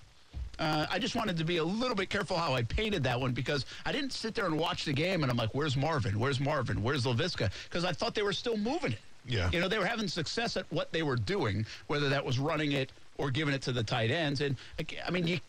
Uh, 0.60 0.86
I 0.92 1.00
just 1.00 1.16
wanted 1.16 1.38
to 1.38 1.46
be 1.46 1.58
a 1.58 1.63
little 1.63 1.96
bit 1.96 2.10
careful 2.10 2.36
how 2.38 2.54
I 2.54 2.63
painted 2.63 3.01
that 3.04 3.20
one 3.20 3.32
because 3.32 3.66
I 3.86 3.94
didn't 3.94 4.12
sit 4.12 4.36
there 4.36 4.46
and 4.46 4.60
watch 4.60 4.84
the 4.84 4.92
game 4.94 5.24
and 5.24 5.32
I'm 5.32 5.38
like, 5.38 5.56
where's 5.56 5.78
Marvin? 5.78 6.20
Where's 6.20 6.39
Marvin? 6.42 6.84
Where's 6.84 7.06
Laviska? 7.06 7.50
Because 7.70 7.86
I 7.86 7.94
thought 7.94 8.13
they 8.13 8.24
were 8.24 8.34
still 8.34 8.58
moving 8.58 8.92
it. 8.92 9.00
Yeah. 9.25 9.50
You 9.54 9.60
know, 9.62 9.68
they 9.70 9.78
were 9.78 9.86
having 9.86 10.08
success 10.10 10.58
at 10.58 10.66
what 10.70 10.92
they 10.92 11.01
were 11.04 11.16
doing, 11.16 11.66
whether 11.88 12.10
that 12.10 12.25
was 12.25 12.39
running 12.39 12.74
it 12.74 12.92
or 13.18 13.32
giving 13.32 13.54
it 13.54 13.62
to 13.63 13.72
the 13.72 13.84
tight 13.84 14.12
ends. 14.12 14.42
And 14.42 14.58
I 15.08 15.12
mean, 15.12 15.28
you 15.28 15.39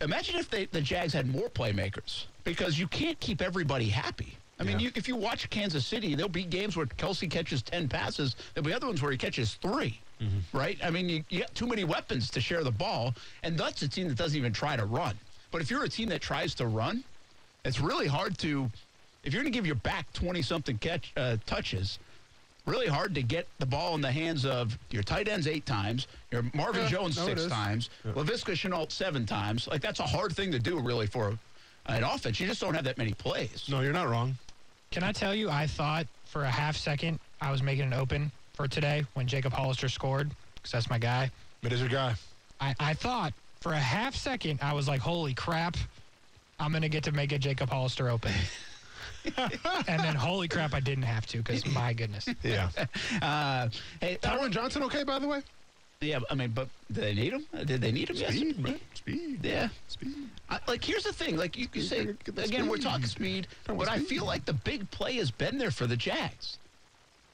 imagine 0.00 0.36
if 0.36 0.48
they, 0.50 0.66
the 0.66 0.80
Jags 0.80 1.12
had 1.12 1.28
more 1.28 1.48
playmakers 1.48 2.24
because 2.44 2.78
you 2.78 2.86
can't 2.88 3.18
keep 3.20 3.40
everybody 3.42 3.86
happy. 3.88 4.36
I 4.58 4.64
mean, 4.64 4.78
Yeah. 4.78 4.86
you, 4.86 4.92
if 4.94 5.08
you 5.08 5.16
watch 5.16 5.48
Kansas 5.50 5.84
City, 5.84 6.14
there'll 6.14 6.28
be 6.28 6.44
games 6.44 6.76
where 6.76 6.86
Kelce 6.86 7.28
catches 7.30 7.62
10 7.62 7.88
passes. 7.88 8.36
There'll 8.54 8.66
be 8.66 8.72
other 8.72 8.86
ones 8.86 9.02
where 9.02 9.10
he 9.10 9.18
catches 9.18 9.54
3 10.50 10.60
right? 10.60 10.78
I 10.82 10.90
mean, 10.90 11.08
you, 11.08 11.24
you 11.28 11.40
got 11.40 11.54
too 11.54 11.66
many 11.66 11.84
weapons 11.84 12.30
to 12.30 12.40
share 12.40 12.62
the 12.64 12.70
ball, 12.70 13.14
and 13.42 13.58
that's 13.58 13.82
a 13.82 13.88
team 13.88 14.08
that 14.08 14.16
doesn't 14.16 14.36
even 14.36 14.52
try 14.52 14.76
to 14.76 14.84
run. 14.84 15.16
But 15.50 15.62
if 15.62 15.70
you're 15.70 15.84
a 15.84 15.88
team 15.88 16.08
that 16.10 16.20
tries 16.20 16.54
to 16.56 16.66
run, 16.66 17.04
it's 17.64 17.80
really 17.80 18.06
hard 18.06 18.38
to, 18.38 18.68
if 19.24 19.32
you're 19.32 19.42
going 19.42 19.52
to 19.52 19.56
give 19.56 19.66
your 19.66 19.76
back 19.76 20.10
20 20.12 20.42
something 20.42 20.78
catch 20.78 21.12
uh, 21.16 21.36
touches, 21.46 21.98
really 22.66 22.86
hard 22.86 23.14
to 23.14 23.22
get 23.22 23.46
the 23.58 23.66
ball 23.66 23.94
in 23.94 24.00
the 24.00 24.10
hands 24.12 24.44
of 24.44 24.78
your 24.90 25.02
tight 25.02 25.28
ends 25.28 25.46
eight 25.46 25.66
times, 25.66 26.06
your 26.30 26.44
Marvin 26.54 26.82
Yeah, 26.84 26.88
Jones 26.90 27.16
no, 27.16 27.26
six 27.26 27.42
is. 27.42 27.52
times, 27.52 27.90
Laviska 28.04 28.52
Shenault 28.54 28.92
seven 28.92 29.26
times. 29.26 29.66
Like, 29.68 29.82
that's 29.82 30.00
a 30.00 30.04
hard 30.06 30.34
thing 30.34 30.52
to 30.52 30.58
do, 30.58 30.78
really, 30.80 31.06
for 31.06 31.36
an 31.86 32.04
offense. 32.04 32.38
You 32.40 32.46
just 32.46 32.60
don't 32.60 32.74
have 32.74 32.84
that 32.84 32.98
many 32.98 33.12
plays. 33.14 33.64
No, 33.68 33.80
you're 33.80 33.92
not 33.92 34.08
wrong. 34.08 34.36
Can 34.90 35.02
I 35.02 35.12
tell 35.12 35.34
you, 35.34 35.50
I 35.50 35.66
thought 35.66 36.06
for 36.26 36.44
a 36.44 36.50
half 36.50 36.76
second 36.76 37.18
I 37.40 37.50
was 37.50 37.62
making 37.62 37.84
an 37.86 37.94
open 37.94 38.30
for 38.62 38.68
today 38.68 39.04
when 39.14 39.26
Jacob 39.26 39.52
Hollister 39.52 39.88
scored, 39.88 40.30
because 40.54 40.70
that's 40.70 40.88
my 40.88 40.98
guy. 40.98 41.28
It 41.64 41.72
is 41.72 41.80
your 41.80 41.88
guy. 41.88 42.14
I, 42.60 42.74
I 42.78 42.94
thought 42.94 43.32
for 43.60 43.72
a 43.72 43.78
half 43.78 44.14
second 44.14 44.60
I 44.62 44.72
was 44.72 44.86
like, 44.86 45.00
holy 45.00 45.34
crap, 45.34 45.76
I'm 46.60 46.70
going 46.70 46.82
to 46.82 46.88
get 46.88 47.02
to 47.04 47.12
make 47.12 47.32
a 47.32 47.38
Jacob 47.40 47.70
Hollister 47.70 48.08
open. 48.08 48.30
and 49.36 50.00
then, 50.00 50.14
holy 50.14 50.46
crap, 50.46 50.74
I 50.74 50.80
didn't 50.80 51.02
have 51.04 51.26
to 51.28 51.38
because 51.38 51.66
my 51.66 51.92
goodness. 51.92 52.28
Yeah. 52.44 52.68
Uh, 53.22 53.68
hey, 54.00 54.12
I 54.22 54.26
Tyron 54.26 54.40
don't- 54.42 54.52
Johnson 54.52 54.82
okay, 54.84 55.02
by 55.02 55.18
the 55.18 55.26
way? 55.26 55.42
yeah, 56.00 56.20
I 56.30 56.34
mean, 56.34 56.50
but 56.50 56.68
did 56.92 57.02
they 57.02 57.14
need 57.14 57.32
him? 57.32 57.46
Did 57.64 57.80
they 57.80 57.90
need 57.92 58.10
him 58.10 58.16
yesterday? 58.16 58.54
man. 58.60 58.80
Speed. 58.94 59.44
Yeah. 59.44 59.68
Speed. 59.88 60.14
I, 60.50 60.58
like 60.68 60.84
here's 60.84 61.04
the 61.04 61.12
thing, 61.12 61.36
like 61.36 61.56
you, 61.58 61.66
you 61.72 61.82
say 61.82 62.04
Get 62.24 62.34
the 62.36 62.42
again, 62.44 62.68
we're 62.68 62.76
talking 62.76 63.06
speed, 63.06 63.48
Talking 63.64 63.78
but 63.78 63.88
about 63.88 63.98
I 63.98 64.02
feel 64.04 64.24
like 64.24 64.44
the 64.44 64.52
big 64.52 64.88
play 64.92 65.14
has 65.14 65.30
been 65.32 65.58
there 65.58 65.70
for 65.72 65.86
the 65.88 65.96
Jags. 65.96 66.58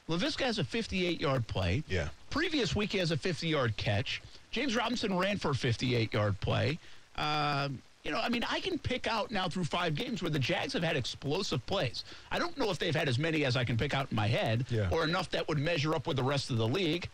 Laviska 0.08 0.42
has 0.44 0.58
a 0.58 0.64
58-yard 0.64 1.46
play. 1.46 1.82
Yeah. 1.88 2.08
Previous 2.30 2.74
week 2.74 2.92
he 2.92 2.98
has 2.98 3.10
a 3.10 3.16
50-yard 3.16 3.76
catch. 3.76 4.22
James 4.50 4.74
Robinson 4.76 5.16
ran 5.16 5.38
for 5.38 5.50
a 5.50 5.54
58-yard 5.54 6.40
play. 6.40 6.78
Um, 7.16 7.82
You 8.04 8.12
know, 8.12 8.20
I 8.20 8.28
mean, 8.30 8.44
I 8.48 8.60
can 8.60 8.78
pick 8.78 9.06
out 9.06 9.30
now 9.30 9.48
through 9.48 9.64
five 9.64 9.94
games 9.94 10.22
where 10.22 10.30
the 10.30 10.38
Jags 10.38 10.72
have 10.72 10.82
had 10.82 10.96
explosive 10.96 11.64
plays. 11.66 12.04
I 12.30 12.38
don't 12.38 12.56
know 12.56 12.70
if 12.70 12.78
they've 12.78 12.94
had 12.94 13.08
as 13.08 13.18
many 13.18 13.44
as 13.44 13.54
I 13.56 13.64
can 13.64 13.76
pick 13.76 13.92
out 13.92 14.06
in 14.10 14.16
my 14.16 14.28
head 14.28 14.64
Yeah. 14.70 14.88
or 14.90 15.04
enough 15.04 15.28
that 15.30 15.46
would 15.48 15.58
measure 15.58 15.94
up 15.94 16.06
with 16.06 16.16
the 16.16 16.22
rest 16.22 16.48
of 16.50 16.56
the 16.56 16.66
league. 16.68 17.08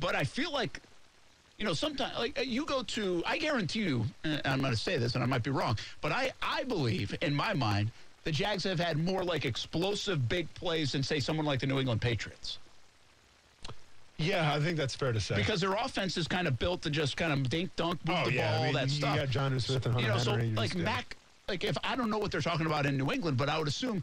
But 0.00 0.14
I 0.14 0.24
feel 0.24 0.50
like, 0.52 0.80
you 1.58 1.66
know, 1.66 1.74
sometimes, 1.74 2.16
like 2.18 2.38
uh, 2.38 2.42
you 2.42 2.64
go 2.64 2.82
to, 2.82 3.22
I 3.26 3.36
guarantee 3.36 3.80
you, 3.80 4.06
uh, 4.24 4.38
I'm 4.46 4.60
going 4.60 4.72
to 4.72 4.78
say 4.78 4.96
this 4.96 5.14
and 5.16 5.22
I 5.22 5.26
might 5.26 5.42
be 5.42 5.50
wrong, 5.50 5.76
but 6.00 6.12
I, 6.12 6.32
I 6.40 6.62
believe 6.64 7.14
in 7.20 7.34
my 7.34 7.52
mind, 7.52 7.90
the 8.24 8.32
Jags 8.32 8.64
have 8.64 8.78
had 8.78 8.98
more 8.98 9.24
like 9.24 9.44
explosive 9.44 10.28
big 10.28 10.52
plays 10.54 10.92
than, 10.92 11.02
say, 11.02 11.20
someone 11.20 11.46
like 11.46 11.60
the 11.60 11.66
New 11.66 11.78
England 11.78 12.00
Patriots. 12.00 12.58
Yeah, 14.18 14.52
I 14.52 14.60
think 14.60 14.76
that's 14.76 14.94
fair 14.94 15.12
to 15.12 15.20
say. 15.20 15.34
Because 15.34 15.60
their 15.60 15.72
offense 15.72 16.16
is 16.16 16.28
kind 16.28 16.46
of 16.46 16.58
built 16.58 16.82
to 16.82 16.90
just 16.90 17.16
kind 17.16 17.32
of 17.32 17.48
dink 17.50 17.74
dunk, 17.76 18.04
move 18.06 18.16
oh 18.20 18.24
the 18.26 18.34
yeah, 18.34 18.52
ball, 18.52 18.62
I 18.62 18.64
mean, 18.66 18.74
that 18.74 18.88
you 18.88 18.96
stuff. 18.96 19.16
got 19.16 19.28
Jonnu 19.28 19.60
Smith 19.60 19.86
and 19.86 19.94
Hunter 19.94 20.08
you 20.08 20.14
know, 20.14 20.18
so 20.18 20.30
Henry. 20.32 20.48
you 20.48 20.54
like 20.54 20.76
Mac, 20.76 21.16
like 21.48 21.64
if 21.64 21.76
I 21.82 21.96
don't 21.96 22.10
know 22.10 22.18
what 22.18 22.30
they're 22.30 22.40
talking 22.40 22.66
about 22.66 22.86
in 22.86 22.96
New 22.96 23.10
England, 23.10 23.36
but 23.36 23.48
I 23.48 23.58
would 23.58 23.68
assume. 23.68 24.02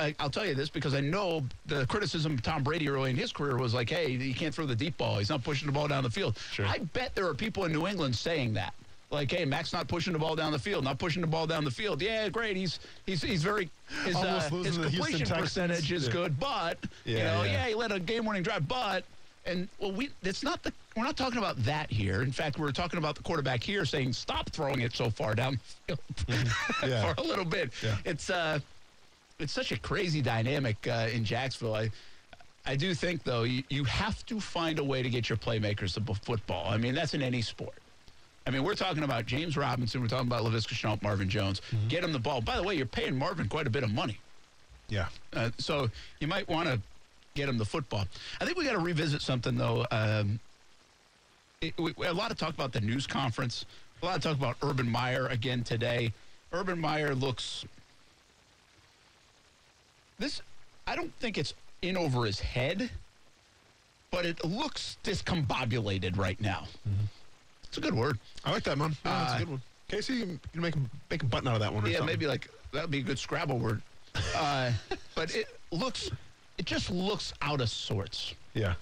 I, 0.00 0.12
I'll 0.18 0.30
tell 0.30 0.44
you 0.44 0.56
this 0.56 0.68
because 0.68 0.92
I 0.92 0.98
know 0.98 1.44
the 1.66 1.86
criticism 1.86 2.34
of 2.34 2.42
Tom 2.42 2.64
Brady 2.64 2.88
early 2.88 3.10
in 3.10 3.16
his 3.16 3.32
career 3.32 3.56
was 3.56 3.74
like, 3.74 3.88
"Hey, 3.88 4.16
he 4.16 4.34
can't 4.34 4.52
throw 4.52 4.66
the 4.66 4.74
deep 4.74 4.96
ball. 4.96 5.18
He's 5.18 5.28
not 5.28 5.44
pushing 5.44 5.66
the 5.66 5.72
ball 5.72 5.86
down 5.86 6.02
the 6.02 6.10
field." 6.10 6.36
Sure. 6.50 6.66
I 6.66 6.78
bet 6.78 7.14
there 7.14 7.28
are 7.28 7.34
people 7.34 7.64
in 7.64 7.70
New 7.70 7.86
England 7.86 8.16
saying 8.16 8.54
that, 8.54 8.74
like, 9.10 9.30
"Hey, 9.30 9.44
Mac's 9.44 9.72
not 9.72 9.88
pushing 9.88 10.12
the 10.12 10.18
ball 10.18 10.36
down 10.36 10.52
the 10.52 10.58
field, 10.58 10.84
not 10.84 10.98
pushing 10.98 11.20
the 11.22 11.26
ball 11.28 11.46
down 11.46 11.64
the 11.64 11.70
field. 11.70 12.00
Yeah, 12.02 12.28
great. 12.28 12.56
He's 12.56 12.78
he's 13.06 13.22
he's 13.22 13.42
very 13.42 13.70
his 14.04 14.16
uh, 14.16 14.48
his 14.50 14.76
the 14.76 14.84
completion 14.90 15.26
percentage 15.28 15.90
is 15.92 16.06
Yeah. 16.06 16.12
good, 16.12 16.40
but 16.40 16.78
you 17.04 17.16
Yeah, 17.18 17.34
know, 17.36 17.42
yeah. 17.44 17.52
yeah, 17.52 17.68
he 17.68 17.74
led 17.74 17.92
a 17.92 18.00
game-winning 18.00 18.42
drive, 18.42 18.66
but." 18.68 19.04
And 19.46 19.66
well, 19.78 19.92
we 19.92 20.10
it's 20.24 20.42
not 20.42 20.62
the 20.62 20.70
we're 20.94 21.04
not 21.04 21.16
talking 21.16 21.38
about 21.38 21.56
that 21.64 21.90
here. 21.90 22.20
In 22.22 22.32
fact, 22.32 22.58
we're 22.58 22.70
talking 22.72 22.98
about 22.98 23.14
the 23.14 23.22
quarterback 23.22 23.62
here 23.62 23.86
saying 23.86 24.12
stop 24.12 24.50
throwing 24.50 24.80
it 24.82 24.94
so 24.94 25.08
far 25.08 25.34
down 25.34 25.58
the 25.86 25.96
field 26.26 26.48
Yeah. 26.86 27.14
for 27.14 27.22
a 27.22 27.24
little 27.24 27.46
bit. 27.46 27.70
It's 28.04 28.28
uh, 28.28 28.58
it's 29.38 29.52
such 29.52 29.72
a 29.72 29.78
crazy 29.78 30.20
dynamic 30.20 30.86
uh, 30.86 31.08
in 31.10 31.24
Jacksonville. 31.24 31.76
I 31.76 31.90
I 32.66 32.76
do 32.76 32.92
think 32.92 33.22
though 33.24 33.44
you, 33.44 33.62
you 33.70 33.84
have 33.84 34.26
to 34.26 34.38
find 34.38 34.78
a 34.80 34.84
way 34.84 35.02
to 35.02 35.08
get 35.08 35.30
your 35.30 35.38
playmakers 35.38 35.94
to 35.94 36.00
b- 36.00 36.12
football. 36.24 36.68
I 36.68 36.76
mean 36.76 36.94
that's 36.94 37.14
in 37.14 37.22
any 37.22 37.40
sport. 37.40 37.78
I 38.48 38.50
mean, 38.50 38.64
we're 38.64 38.74
talking 38.74 39.02
about 39.02 39.26
James 39.26 39.58
Robinson. 39.58 40.00
We're 40.00 40.08
talking 40.08 40.26
about 40.26 40.42
Laviska 40.42 40.72
Shenault, 40.72 41.02
Marvin 41.02 41.28
Jones. 41.28 41.60
Get 41.88 42.02
him 42.02 42.12
the 42.12 42.18
ball. 42.18 42.40
By 42.40 42.56
the 42.56 42.62
way, 42.62 42.76
you're 42.76 42.86
paying 42.86 43.14
Marvin 43.14 43.46
quite 43.46 43.66
a 43.66 43.70
bit 43.70 43.82
of 43.82 43.92
money. 43.92 44.18
yeah. 44.88 45.08
Uh, 45.34 45.50
so 45.58 45.90
you 46.18 46.26
might 46.28 46.48
want 46.48 46.66
to 46.66 46.80
get 47.34 47.46
him 47.46 47.58
the 47.58 47.64
football. 47.66 48.06
I 48.40 48.46
think 48.46 48.56
we 48.56 48.64
got 48.64 48.72
to 48.72 48.78
revisit 48.78 49.20
something 49.20 49.54
though. 49.54 49.84
Um, 49.90 50.40
it, 51.60 51.74
we, 51.78 51.92
a 52.06 52.12
lot 52.12 52.30
of 52.30 52.38
talk 52.38 52.54
about 52.54 52.72
the 52.72 52.80
news 52.80 53.06
conference. 53.06 53.66
A 54.02 54.06
lot 54.06 54.16
of 54.16 54.22
talk 54.22 54.36
about 54.38 54.56
Urban 54.62 54.88
Meyer 54.88 55.26
again 55.26 55.62
today. 55.62 56.10
Urban 56.54 56.80
Meyer 56.80 57.14
looks. 57.14 57.66
This, 60.18 60.40
I 60.86 60.96
don't 60.96 61.12
think 61.20 61.36
it's 61.36 61.52
in 61.82 61.98
over 61.98 62.24
his 62.24 62.40
head, 62.40 62.88
but 64.10 64.24
it 64.24 64.42
looks 64.42 64.96
discombobulated 65.04 66.16
right 66.16 66.40
now. 66.40 66.66
It's 67.68 67.78
a 67.78 67.80
good 67.80 67.94
word. 67.94 68.18
I 68.44 68.50
like 68.52 68.64
that, 68.64 68.78
man. 68.78 68.90
Yeah, 69.04 69.18
that's 69.18 69.32
Uh, 69.32 69.36
a 69.36 69.38
good 69.40 69.48
one. 69.50 69.62
Casey, 69.88 70.14
you 70.14 70.38
can 70.52 70.60
make 70.60 70.76
a, 70.76 70.80
make 71.10 71.22
a 71.22 71.26
button 71.26 71.48
out 71.48 71.54
of 71.54 71.60
that 71.60 71.72
one. 71.72 71.84
Or 71.84 71.88
Yeah, 71.88 72.00
maybe 72.02 72.26
like 72.26 72.48
that 72.72 72.82
would 72.82 72.90
be 72.90 72.98
a 72.98 73.02
good 73.02 73.18
Scrabble 73.18 73.58
word. 73.58 73.80
Uh, 74.36 74.72
but 75.14 75.34
it 75.34 75.48
looks, 75.70 76.10
it 76.58 76.64
just 76.66 76.90
looks 76.90 77.32
out 77.42 77.60
of 77.60 77.68
sorts. 77.70 78.34
Yeah. 78.54 78.74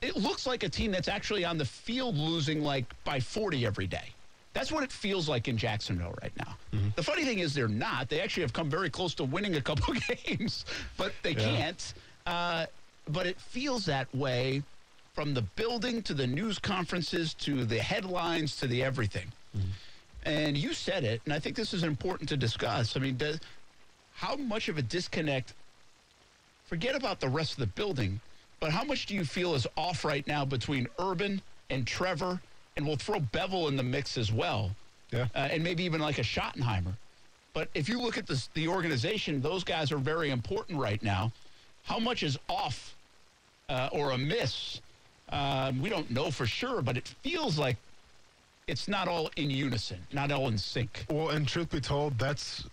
It 0.00 0.16
looks 0.16 0.46
like 0.46 0.62
a 0.64 0.68
team 0.68 0.90
that's 0.90 1.08
actually 1.08 1.44
on 1.44 1.58
the 1.58 1.64
field 1.64 2.16
losing 2.16 2.62
like 2.62 2.84
by 3.04 3.20
40 3.20 3.64
every 3.64 3.86
day. 3.86 4.10
That's 4.52 4.70
what 4.72 4.82
it 4.82 4.92
feels 4.92 5.28
like 5.28 5.48
in 5.48 5.56
Jacksonville 5.56 6.14
right 6.20 6.32
now. 6.36 6.56
The 6.96 7.02
funny 7.02 7.24
thing 7.24 7.38
is 7.38 7.54
they're 7.54 7.68
not. 7.68 8.08
They 8.10 8.20
actually 8.20 8.42
have 8.42 8.52
come 8.52 8.68
very 8.68 8.90
close 8.90 9.14
to 9.14 9.24
winning 9.24 9.54
a 9.56 9.60
couple 9.62 9.94
games, 10.26 10.66
but 10.98 11.12
they 11.22 11.34
can't. 11.34 11.94
Uh, 12.26 12.66
but 13.08 13.26
it 13.26 13.40
feels 13.40 13.86
that 13.86 14.14
way 14.14 14.62
from 15.12 15.34
the 15.34 15.42
building 15.42 16.02
to 16.02 16.14
the 16.14 16.26
news 16.26 16.58
conferences 16.58 17.34
to 17.34 17.64
the 17.64 17.78
headlines 17.78 18.56
to 18.56 18.66
the 18.66 18.82
everything. 18.82 19.26
And 20.24 20.56
you 20.56 20.72
said 20.72 21.04
it, 21.04 21.20
and 21.24 21.34
I 21.34 21.38
think 21.38 21.56
this 21.56 21.74
is 21.74 21.82
important 21.82 22.28
to 22.30 22.36
discuss. 22.36 22.96
I 22.96 23.00
mean, 23.00 23.16
does, 23.16 23.40
how 24.14 24.36
much 24.36 24.68
of 24.68 24.78
a 24.78 24.82
disconnect 24.82 25.52
forget 26.64 26.94
about 26.94 27.20
the 27.20 27.28
rest 27.28 27.52
of 27.52 27.58
the 27.58 27.66
building, 27.66 28.20
but 28.60 28.70
how 28.70 28.84
much 28.84 29.06
do 29.06 29.14
you 29.14 29.24
feel 29.24 29.54
is 29.54 29.66
off 29.76 30.04
right 30.04 30.26
now 30.26 30.44
between 30.44 30.86
Urban 30.98 31.42
and 31.70 31.86
Trevor? 31.86 32.40
And 32.76 32.86
we'll 32.86 32.96
throw 32.96 33.20
Bevell 33.20 33.68
in 33.68 33.76
the 33.76 33.82
mix 33.82 34.16
as 34.16 34.32
well. 34.32 34.70
Yeah. 35.10 35.26
Uh, 35.34 35.48
and 35.50 35.62
maybe 35.62 35.82
even 35.84 36.00
like 36.00 36.18
a 36.18 36.22
Schottenheimer. 36.22 36.94
But 37.52 37.68
if 37.74 37.88
you 37.88 38.00
look 38.00 38.16
at 38.16 38.26
this, 38.26 38.48
the 38.54 38.68
organization, 38.68 39.42
those 39.42 39.62
guys 39.62 39.92
are 39.92 39.98
very 39.98 40.30
important 40.30 40.78
right 40.78 41.02
now. 41.02 41.32
How 41.84 41.98
much 41.98 42.22
is 42.22 42.38
off 42.48 42.94
uh, 43.68 43.90
or 43.92 44.12
amiss? 44.12 44.80
Um, 45.32 45.80
we 45.80 45.88
don't 45.88 46.10
know 46.10 46.30
for 46.30 46.46
sure, 46.46 46.82
but 46.82 46.96
it 46.96 47.08
feels 47.22 47.58
like 47.58 47.76
it's 48.68 48.86
not 48.86 49.08
all 49.08 49.30
in 49.36 49.50
unison, 49.50 49.98
not 50.12 50.30
all 50.30 50.48
in 50.48 50.58
sync. 50.58 51.06
Well, 51.10 51.30
and 51.30 51.48
truth 51.48 51.70
be 51.70 51.80
told, 51.80 52.18
that's 52.18 52.64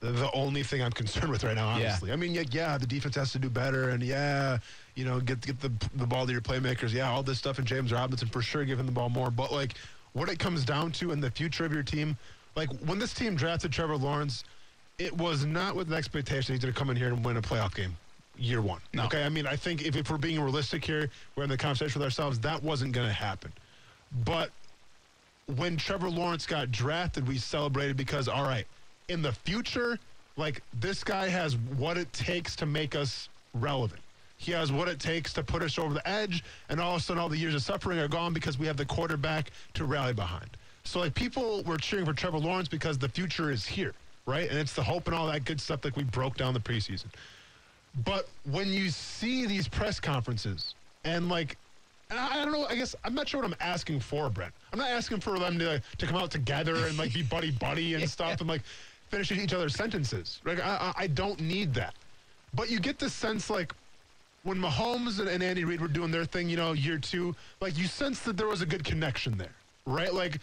the 0.00 0.30
only 0.32 0.62
thing 0.62 0.82
I'm 0.82 0.92
concerned 0.92 1.30
with 1.30 1.44
right 1.44 1.56
now. 1.56 1.76
Yeah. 1.76 1.88
Honestly, 1.88 2.12
I 2.12 2.16
mean, 2.16 2.32
yeah, 2.32 2.44
yeah, 2.50 2.78
the 2.78 2.86
defense 2.86 3.16
has 3.16 3.32
to 3.32 3.38
do 3.38 3.50
better, 3.50 3.90
and 3.90 4.02
yeah, 4.02 4.58
you 4.94 5.04
know, 5.04 5.20
get 5.20 5.40
get 5.40 5.60
the 5.60 5.72
the 5.96 6.06
ball 6.06 6.26
to 6.26 6.32
your 6.32 6.40
playmakers. 6.40 6.92
Yeah, 6.92 7.10
all 7.10 7.22
this 7.22 7.38
stuff, 7.38 7.58
and 7.58 7.66
James 7.66 7.92
Robinson 7.92 8.28
for 8.28 8.40
sure 8.40 8.64
giving 8.64 8.86
the 8.86 8.92
ball 8.92 9.08
more. 9.08 9.30
But 9.30 9.52
like, 9.52 9.74
what 10.12 10.28
it 10.28 10.38
comes 10.38 10.64
down 10.64 10.92
to 10.92 11.10
in 11.10 11.20
the 11.20 11.30
future 11.30 11.64
of 11.64 11.72
your 11.72 11.82
team, 11.82 12.16
like 12.54 12.70
when 12.86 12.98
this 12.98 13.12
team 13.12 13.34
drafted 13.34 13.72
Trevor 13.72 13.96
Lawrence, 13.96 14.44
it 14.98 15.14
was 15.16 15.44
not 15.44 15.74
with 15.74 15.88
an 15.88 15.94
expectation 15.94 16.54
he's 16.54 16.62
going 16.62 16.72
to 16.72 16.78
come 16.78 16.88
in 16.90 16.96
here 16.96 17.08
and 17.08 17.24
win 17.24 17.36
a 17.36 17.42
playoff 17.42 17.74
game. 17.74 17.96
Year 18.40 18.62
one. 18.62 18.80
No. 18.94 19.04
Okay. 19.04 19.22
I 19.22 19.28
mean, 19.28 19.46
I 19.46 19.54
think 19.54 19.84
if, 19.84 19.96
if 19.96 20.10
we're 20.10 20.16
being 20.16 20.40
realistic 20.40 20.82
here, 20.82 21.10
we're 21.36 21.44
in 21.44 21.50
the 21.50 21.58
conversation 21.58 22.00
with 22.00 22.06
ourselves, 22.06 22.38
that 22.40 22.62
wasn't 22.62 22.92
going 22.92 23.06
to 23.06 23.12
happen. 23.12 23.52
But 24.24 24.50
when 25.56 25.76
Trevor 25.76 26.08
Lawrence 26.08 26.46
got 26.46 26.72
drafted, 26.72 27.28
we 27.28 27.36
celebrated 27.36 27.98
because, 27.98 28.28
all 28.28 28.44
right, 28.44 28.66
in 29.10 29.20
the 29.20 29.32
future, 29.32 29.98
like 30.38 30.62
this 30.80 31.04
guy 31.04 31.28
has 31.28 31.58
what 31.76 31.98
it 31.98 32.10
takes 32.14 32.56
to 32.56 32.66
make 32.66 32.96
us 32.96 33.28
relevant. 33.52 34.00
He 34.38 34.52
has 34.52 34.72
what 34.72 34.88
it 34.88 34.98
takes 34.98 35.34
to 35.34 35.42
put 35.42 35.62
us 35.62 35.78
over 35.78 35.92
the 35.92 36.08
edge, 36.08 36.42
and 36.70 36.80
all 36.80 36.94
of 36.94 37.02
a 37.02 37.04
sudden, 37.04 37.20
all 37.20 37.28
the 37.28 37.36
years 37.36 37.54
of 37.54 37.60
suffering 37.60 37.98
are 37.98 38.08
gone 38.08 38.32
because 38.32 38.58
we 38.58 38.66
have 38.66 38.78
the 38.78 38.86
quarterback 38.86 39.50
to 39.74 39.84
rally 39.84 40.14
behind. 40.14 40.48
So, 40.84 41.00
like, 41.00 41.14
people 41.14 41.62
were 41.64 41.76
cheering 41.76 42.06
for 42.06 42.14
Trevor 42.14 42.38
Lawrence 42.38 42.68
because 42.68 42.96
the 42.96 43.08
future 43.10 43.50
is 43.50 43.66
here, 43.66 43.92
right? 44.24 44.48
And 44.48 44.58
it's 44.58 44.72
the 44.72 44.82
hope 44.82 45.08
and 45.08 45.14
all 45.14 45.26
that 45.26 45.44
good 45.44 45.60
stuff 45.60 45.82
that 45.82 45.94
we 45.94 46.04
broke 46.04 46.38
down 46.38 46.54
the 46.54 46.60
preseason. 46.60 47.08
But 48.04 48.28
when 48.50 48.68
you 48.68 48.88
see 48.88 49.46
these 49.46 49.68
press 49.68 49.98
conferences 49.98 50.74
and 51.04 51.28
like, 51.28 51.56
and 52.10 52.18
I, 52.18 52.40
I 52.40 52.44
don't 52.44 52.52
know, 52.52 52.66
I 52.66 52.76
guess 52.76 52.94
I'm 53.04 53.14
not 53.14 53.28
sure 53.28 53.40
what 53.40 53.50
I'm 53.50 53.56
asking 53.60 54.00
for, 54.00 54.28
Brent. 54.30 54.52
I'm 54.72 54.78
not 54.78 54.90
asking 54.90 55.20
for 55.20 55.38
them 55.38 55.58
to 55.58 55.72
like, 55.72 55.82
to 55.98 56.06
come 56.06 56.16
out 56.16 56.30
together 56.30 56.86
and 56.86 56.96
like 56.98 57.12
be 57.12 57.22
buddy 57.22 57.50
buddy 57.50 57.94
and 57.94 58.08
stuff 58.10 58.40
and 58.40 58.48
like 58.48 58.62
finish 59.08 59.32
each 59.32 59.52
other's 59.52 59.74
sentences. 59.74 60.40
Like 60.44 60.60
I, 60.60 60.92
I 60.96 61.06
don't 61.08 61.40
need 61.40 61.74
that. 61.74 61.94
But 62.54 62.70
you 62.70 62.80
get 62.80 62.98
this 62.98 63.12
sense 63.12 63.50
like 63.50 63.74
when 64.42 64.56
Mahomes 64.56 65.20
and, 65.20 65.28
and 65.28 65.42
Andy 65.42 65.64
Reid 65.64 65.80
were 65.80 65.88
doing 65.88 66.10
their 66.10 66.24
thing, 66.24 66.48
you 66.48 66.56
know, 66.56 66.72
year 66.72 66.98
two, 66.98 67.34
like 67.60 67.76
you 67.76 67.86
sense 67.86 68.20
that 68.20 68.36
there 68.36 68.48
was 68.48 68.62
a 68.62 68.66
good 68.66 68.84
connection 68.84 69.36
there, 69.36 69.54
right? 69.86 70.12
Like 70.12 70.40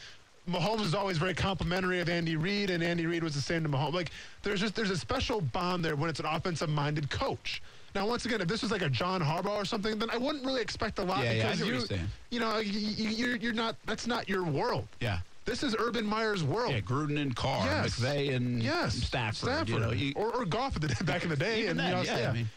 Mahomes 0.50 0.82
is 0.82 0.96
always 0.96 1.18
very 1.18 1.34
complimentary 1.34 2.00
of 2.00 2.10
Andy 2.10 2.36
Reid, 2.36 2.70
and 2.70 2.84
Andy 2.84 3.06
Reid 3.06 3.24
was 3.24 3.36
the 3.36 3.42
same 3.42 3.64
to 3.64 3.70
Mahomes. 3.70 3.94
Like 3.94 4.12
there's 4.44 4.60
just 4.62 4.76
there's 4.76 4.90
a 4.92 4.98
special 4.98 5.42
bond 5.42 5.84
there 5.84 5.96
when 5.96 6.10
it's 6.10 6.20
an 6.20 6.26
offensive-minded 6.26 7.10
coach. 7.10 7.62
Now, 7.96 8.08
once 8.08 8.26
again, 8.26 8.42
if 8.42 8.48
this 8.48 8.62
was 8.62 8.72
like 8.72 8.82
a 8.82 8.90
John 8.90 9.22
Harbaugh 9.22 9.56
or 9.58 9.66
something, 9.66 9.98
then 9.98 10.10
I 10.10 10.18
wouldn't 10.18 10.46
really 10.46 10.62
expect 10.62 11.00
a 11.00 11.04
lot 11.04 11.24
Yeah, 11.24 11.32
yeah, 11.34 11.52
because 11.56 11.90
what 11.90 11.92
you, 11.92 12.00
you 12.30 12.40
know, 12.40 12.60
you, 12.60 12.80
you, 12.80 13.10
you're 13.10 13.36
you're 13.38 13.54
not. 13.54 13.76
That's 13.86 14.08
not 14.08 14.30
your 14.30 14.44
world. 14.44 14.88
Yeah. 15.02 15.20
This 15.46 15.64
is 15.64 15.76
Urban 15.80 16.06
Meyer's 16.06 16.44
world. 16.44 16.74
Yeah, 16.74 16.82
Gruden 16.82 17.20
and 17.22 17.34
Carr, 17.34 17.66
Yes. 17.66 17.98
McVay 18.00 18.36
and 18.36 18.62
yes, 18.62 18.96
Stafford. 18.96 19.70
You 19.70 19.80
know, 19.80 19.92
you- 19.92 20.12
or, 20.18 20.30
or 20.34 20.46
golf 20.46 20.76
at 20.76 20.82
the, 20.82 21.04
back 21.06 21.24
in 21.24 21.30
the 21.30 21.38
day, 21.38 21.68
and 21.68 21.80
then, 21.80 21.88
you 21.90 21.96
know, 21.96 22.02
yeah, 22.02 22.20
yeah. 22.20 22.30
I 22.30 22.34
mean, 22.34 22.50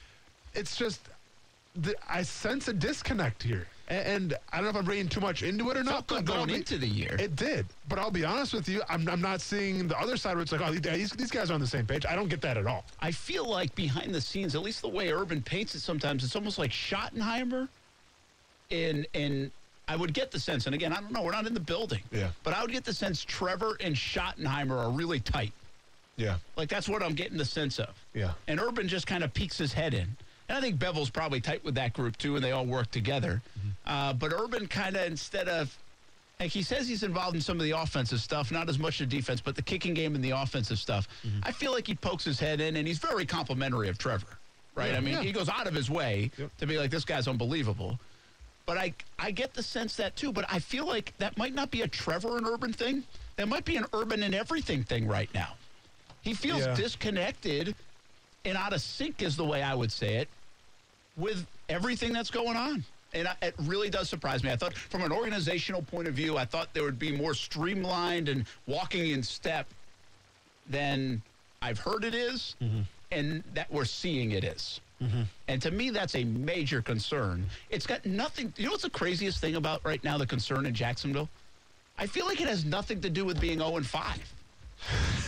it's 0.55 0.75
just 0.77 1.01
the, 1.77 1.95
I 2.09 2.23
sense 2.23 2.67
a 2.67 2.73
disconnect 2.73 3.45
here, 3.45 3.69
and, 3.91 4.07
and 4.07 4.39
I 4.53 4.57
don't 4.57 4.65
know 4.65 4.71
if 4.71 4.77
I'm 4.77 4.87
reading 4.87 5.09
too 5.09 5.21
much 5.21 5.43
into 5.43 5.69
it 5.71 5.77
or 5.77 5.83
not. 5.85 6.07
good 6.07 6.25
going 6.25 6.47
be- 6.47 6.55
into 6.55 6.79
the 6.79 6.87
year. 6.87 7.17
It 7.19 7.37
did, 7.37 7.67
but 7.89 7.99
I'll 7.99 8.11
be 8.11 8.25
honest 8.25 8.55
with 8.55 8.69
you, 8.69 8.83
I'm, 8.89 9.07
I'm 9.09 9.21
not 9.21 9.41
seeing 9.41 9.89
the 9.89 9.99
other 10.01 10.17
side 10.17 10.35
where 10.35 10.43
it's 10.43 10.53
like, 10.53 10.63
oh, 10.63 10.73
these, 10.73 11.11
these 11.11 11.31
guys 11.31 11.51
are 11.51 11.55
on 11.55 11.61
the 11.61 11.67
same 11.67 11.87
page. 11.87 12.07
I 12.09 12.15
don't 12.15 12.29
get 12.29 12.41
that 12.43 12.57
at 12.57 12.67
all. 12.67 12.87
I 13.01 13.11
feel 13.11 13.45
like 13.45 13.75
behind 13.75 14.15
the 14.15 14.21
scenes, 14.21 14.55
at 14.55 14.63
least 14.63 14.81
the 14.81 14.89
way 14.89 15.13
Urban 15.13 15.43
paints 15.43 15.75
it 15.75 15.81
sometimes, 15.81 16.25
it's 16.25 16.37
almost 16.37 16.59
like 16.59 16.71
Schottenheimer. 16.71 17.69
And 18.71 19.07
and 19.15 19.51
I 19.89 19.97
would 19.97 20.15
get 20.15 20.31
the 20.31 20.39
sense, 20.39 20.67
and 20.67 20.75
again, 20.77 20.93
I 20.93 21.01
don't 21.01 21.11
know, 21.11 21.23
we're 21.23 21.33
not 21.33 21.49
in 21.49 21.55
the 21.55 21.59
building. 21.59 22.03
Yeah. 22.13 22.31
But 22.45 22.55
I 22.55 22.63
would 22.63 22.71
get 22.71 22.85
the 22.85 22.95
sense 22.95 23.25
Trevor 23.25 23.77
and 23.81 23.97
Schottenheimer 23.97 24.79
are 24.79 24.91
really 24.91 25.19
tight. 25.19 25.53
Yeah, 26.17 26.37
Like 26.55 26.69
that's 26.69 26.87
what 26.89 27.03
I'm 27.03 27.15
getting 27.15 27.39
the 27.39 27.45
sense 27.47 27.79
of. 27.79 27.89
Yeah. 28.13 28.33
And 28.47 28.61
Urban 28.61 28.87
just 28.87 29.07
kind 29.07 29.25
of 29.25 29.33
peeks 29.33 29.57
his 29.57 29.73
head 29.73 29.95
in. 29.95 30.07
And 30.51 30.59
I 30.59 30.61
think 30.61 30.81
Bevell's 30.81 31.11
probably 31.11 31.41
tight 31.41 31.65
with 31.65 31.77
that 31.77 31.93
group 31.93 32.19
too, 32.19 32.35
and 32.35 32.45
they 32.45 32.51
all 32.51 32.67
work 32.67 32.91
together. 32.91 33.41
Mm-hmm. 33.57 33.69
Uh, 33.87 34.13
but 34.15 34.33
Urban 34.33 34.67
kind 34.67 34.97
of 34.97 35.07
instead 35.07 35.49
of 35.49 35.79
Like 36.41 36.51
he 36.51 36.63
says 36.63 36.89
he's 36.89 37.05
involved 37.05 37.37
in 37.37 37.41
some 37.41 37.57
of 37.59 37.63
the 37.63 37.71
offensive 37.71 38.21
stuff, 38.21 38.51
not 38.51 38.69
as 38.69 38.77
much 38.77 38.99
the 38.99 39.07
defense, 39.07 39.41
but 39.41 39.55
the 39.55 39.63
kicking 39.63 39.95
game 39.95 40.17
and 40.17 40.25
the 40.25 40.31
offensive 40.33 40.79
stuff. 40.81 41.07
Mm-hmm. 41.25 41.39
I 41.45 41.53
feel 41.53 41.71
like 41.71 41.87
he 41.87 41.95
pokes 41.95 42.25
his 42.25 42.41
head 42.41 42.61
in, 42.61 42.75
and 42.77 42.89
he's 42.89 42.99
very 42.99 43.25
complimentary 43.25 43.89
of 43.89 43.97
Trevor, 43.97 44.39
right? 44.75 44.91
Yeah, 44.91 44.97
I 44.97 45.01
mean, 45.01 45.15
yeah. 45.15 45.23
he 45.23 45.31
goes 45.31 45.49
out 45.49 45.69
of 45.69 45.75
his 45.75 45.89
way 45.89 46.33
Yep. 46.37 46.51
to 46.59 46.67
be 46.67 46.79
like, 46.79 46.91
this 46.91 47.05
guy's 47.05 47.29
unbelievable. 47.29 48.01
But 48.67 48.77
I, 48.77 48.93
I 49.21 49.31
get 49.31 49.55
the 49.55 49.63
sense 49.63 49.95
that 49.97 50.17
too. 50.17 50.33
But 50.33 50.47
I 50.51 50.59
feel 50.59 50.85
like 50.87 51.13
that 51.19 51.37
might 51.39 51.55
not 51.55 51.71
be 51.71 51.83
a 51.83 51.89
Trevor 51.89 52.39
and 52.39 52.47
Urban 52.47 52.73
thing. 52.73 53.05
That 53.37 53.47
might 53.49 53.65
be 53.65 53.77
an 53.77 53.85
Urban 53.93 54.23
and 54.25 54.35
everything 54.35 54.83
thing 54.83 55.07
right 55.07 55.33
now. 55.33 55.55
He 56.23 56.35
feels 56.35 56.61
Yeah. 56.61 56.75
disconnected 56.75 57.75
and 58.45 58.57
out 58.57 58.73
of 58.73 58.81
sync, 58.81 59.23
is 59.23 59.37
the 59.37 59.45
way 59.45 59.63
I 59.63 59.75
would 59.75 59.93
say 59.93 60.15
it, 60.17 60.29
with 61.17 61.47
everything 61.69 62.13
that's 62.13 62.31
going 62.31 62.57
on. 62.57 62.85
And 63.13 63.27
I, 63.27 63.35
it 63.43 63.55
really 63.61 63.91
does 63.91 64.09
surprise 64.09 64.45
me. 64.45 64.53
I 64.53 64.57
thought, 64.57 64.75
from 64.75 65.03
an 65.03 65.13
organizational 65.13 65.83
point 65.83 66.07
of 66.07 66.15
view, 66.15 66.37
I 66.37 66.45
thought 66.45 66.73
there 66.75 66.85
would 66.85 66.99
be 66.99 67.11
more 67.11 67.35
streamlined 67.35 68.29
and 68.29 68.45
walking 68.67 69.11
in 69.11 69.23
step 69.23 69.67
than 70.69 71.21
I've 71.61 71.79
heard 71.79 72.05
it 72.05 72.15
is 72.15 72.55
mm-hmm. 72.63 72.83
and 73.11 73.43
that 73.55 73.71
we're 73.73 73.85
seeing 73.85 74.33
it 74.33 74.45
is. 74.45 74.81
Mm-hmm. 75.03 75.23
And 75.49 75.63
to 75.63 75.71
me, 75.71 75.91
that's 75.91 76.15
a 76.15 76.25
major 76.25 76.83
concern. 76.83 77.47
It's 77.71 77.87
got 77.87 78.05
nothing. 78.05 78.53
You 78.57 78.67
know 78.67 78.73
what's 78.73 78.83
the 78.83 78.91
craziest 78.91 79.41
thing 79.41 79.57
about 79.57 79.85
right 79.85 80.03
now, 80.05 80.19
the 80.19 80.27
concern 80.27 80.67
in 80.67 80.75
Jacksonville? 80.75 81.29
I 81.99 82.07
feel 82.07 82.27
like 82.27 82.41
it 82.41 82.49
has 82.49 82.65
nothing 82.65 83.01
to 83.01 83.11
do 83.11 83.25
with 83.25 83.41
being 83.41 83.59
0 83.59 83.77
and 83.77 83.87
5. 83.87 84.35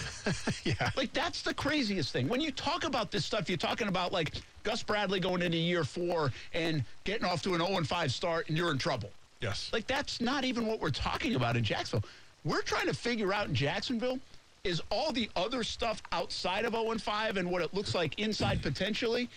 Yeah. 0.64 0.90
Like 0.96 1.12
that's 1.12 1.42
the 1.42 1.54
craziest 1.54 2.12
thing. 2.12 2.28
When 2.28 2.40
you 2.40 2.52
talk 2.52 2.84
about 2.84 3.10
this 3.10 3.24
stuff, 3.24 3.48
you're 3.48 3.58
talking 3.58 3.88
about 3.88 4.12
like 4.12 4.34
Gus 4.62 4.82
Bradley 4.82 5.20
going 5.20 5.42
into 5.42 5.56
year 5.56 5.84
four 5.84 6.32
and 6.54 6.84
getting 7.04 7.24
off 7.24 7.42
to 7.42 7.54
an 7.54 7.60
0 7.64 7.82
5 7.82 8.12
start, 8.12 8.48
and 8.48 8.56
you're 8.56 8.70
in 8.70 8.78
trouble. 8.78 9.10
Yes. 9.40 9.70
Like 9.72 9.86
that's 9.86 10.20
not 10.20 10.44
even 10.44 10.66
what 10.66 10.80
we're 10.80 10.90
talking 10.90 11.34
about 11.34 11.56
in 11.56 11.64
Jacksonville. 11.64 12.08
We're 12.44 12.62
trying 12.62 12.86
to 12.86 12.94
figure 12.94 13.32
out 13.32 13.48
in 13.48 13.54
Jacksonville 13.54 14.18
is 14.64 14.80
all 14.90 15.10
the 15.12 15.28
other 15.34 15.64
stuff 15.64 16.02
outside 16.12 16.64
of 16.64 16.72
0 16.72 16.96
5 16.98 17.36
and 17.36 17.50
what 17.50 17.62
it 17.62 17.74
looks 17.74 17.94
like 17.94 18.18
inside 18.18 18.58
mm. 18.58 18.62
potentially. 18.62 19.28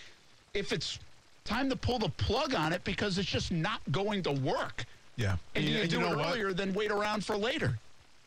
If 0.54 0.72
it's 0.72 0.98
time 1.44 1.68
to 1.70 1.76
pull 1.76 1.98
the 1.98 2.08
plug 2.10 2.54
on 2.54 2.72
it 2.72 2.82
because 2.84 3.18
it's 3.18 3.28
just 3.28 3.52
not 3.52 3.80
going 3.90 4.22
to 4.24 4.32
work. 4.32 4.84
yeah. 5.16 5.36
And 5.54 5.64
you, 5.64 5.78
and 5.78 5.90
do 5.90 6.00
know 6.00 6.12
it 6.12 6.16
what? 6.18 6.28
earlier 6.28 6.52
than 6.52 6.74
wait 6.74 6.90
around 6.90 7.24
for 7.24 7.36
later. 7.36 7.78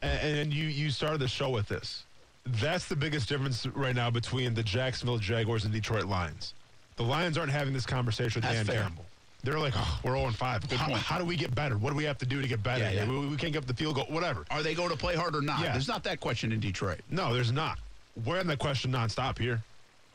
And, 0.02 0.40
and 0.40 0.54
you 0.54 0.66
you 0.66 0.90
started 0.90 1.20
the 1.20 1.28
show 1.28 1.50
with 1.50 1.68
this. 1.68 2.04
That's 2.54 2.86
the 2.86 2.96
biggest 2.96 3.30
difference 3.30 3.66
right 3.68 3.96
now 3.96 4.10
between 4.10 4.54
the 4.54 4.64
Jacksonville 4.64 5.18
Jaguars 5.18 5.66
and 5.66 5.74
Detroit 5.74 6.06
Lions. 6.06 6.54
The 6.96 7.04
Lions 7.04 7.38
aren't 7.38 7.52
having 7.52 7.74
this 7.74 7.86
conversation 7.86 8.42
with 8.42 8.44
That's 8.44 8.58
Dan 8.58 8.66
fair. 8.66 8.82
Campbell. 8.84 9.06
They're 9.44 9.60
like, 9.60 9.74
oh, 9.76 10.00
we're 10.04 10.18
0 10.18 10.32
5. 10.32 10.70
Good 10.70 10.78
How, 10.78 10.88
point. 10.88 11.00
how 11.00 11.18
do 11.18 11.24
we 11.24 11.38
get 11.38 11.56
better? 11.56 11.78
What 11.78 11.92
do 11.92 11.96
we 11.96 12.04
have 12.04 12.18
to 12.18 12.26
do 12.26 12.42
to 12.42 12.48
get 12.48 12.62
better? 12.62 12.84
Yeah, 12.84 12.92
yeah. 12.92 13.10
We, 13.10 13.28
we 13.28 13.38
can't 13.38 13.54
get 13.54 13.60
up 13.60 13.68
the 13.68 13.74
field 13.74 13.96
goal, 13.96 14.06
whatever. 14.10 14.46
Are 14.52 14.62
they 14.62 14.74
going 14.74 14.90
to 14.90 14.98
play 14.98 15.16
hard 15.16 15.34
or 15.36 15.42
not? 15.42 15.62
Yeah. 15.62 15.72
There's 15.72 15.88
not 15.88 16.04
that 16.04 16.20
question 16.20 16.52
in 16.52 16.60
Detroit. 16.60 17.00
No, 17.10 17.34
there's 17.34 17.52
not. 17.52 17.80
We're 18.26 18.40
in 18.40 18.48
that 18.48 18.60
question 18.60 18.92
nonstop 18.92 19.38
here. 19.38 19.64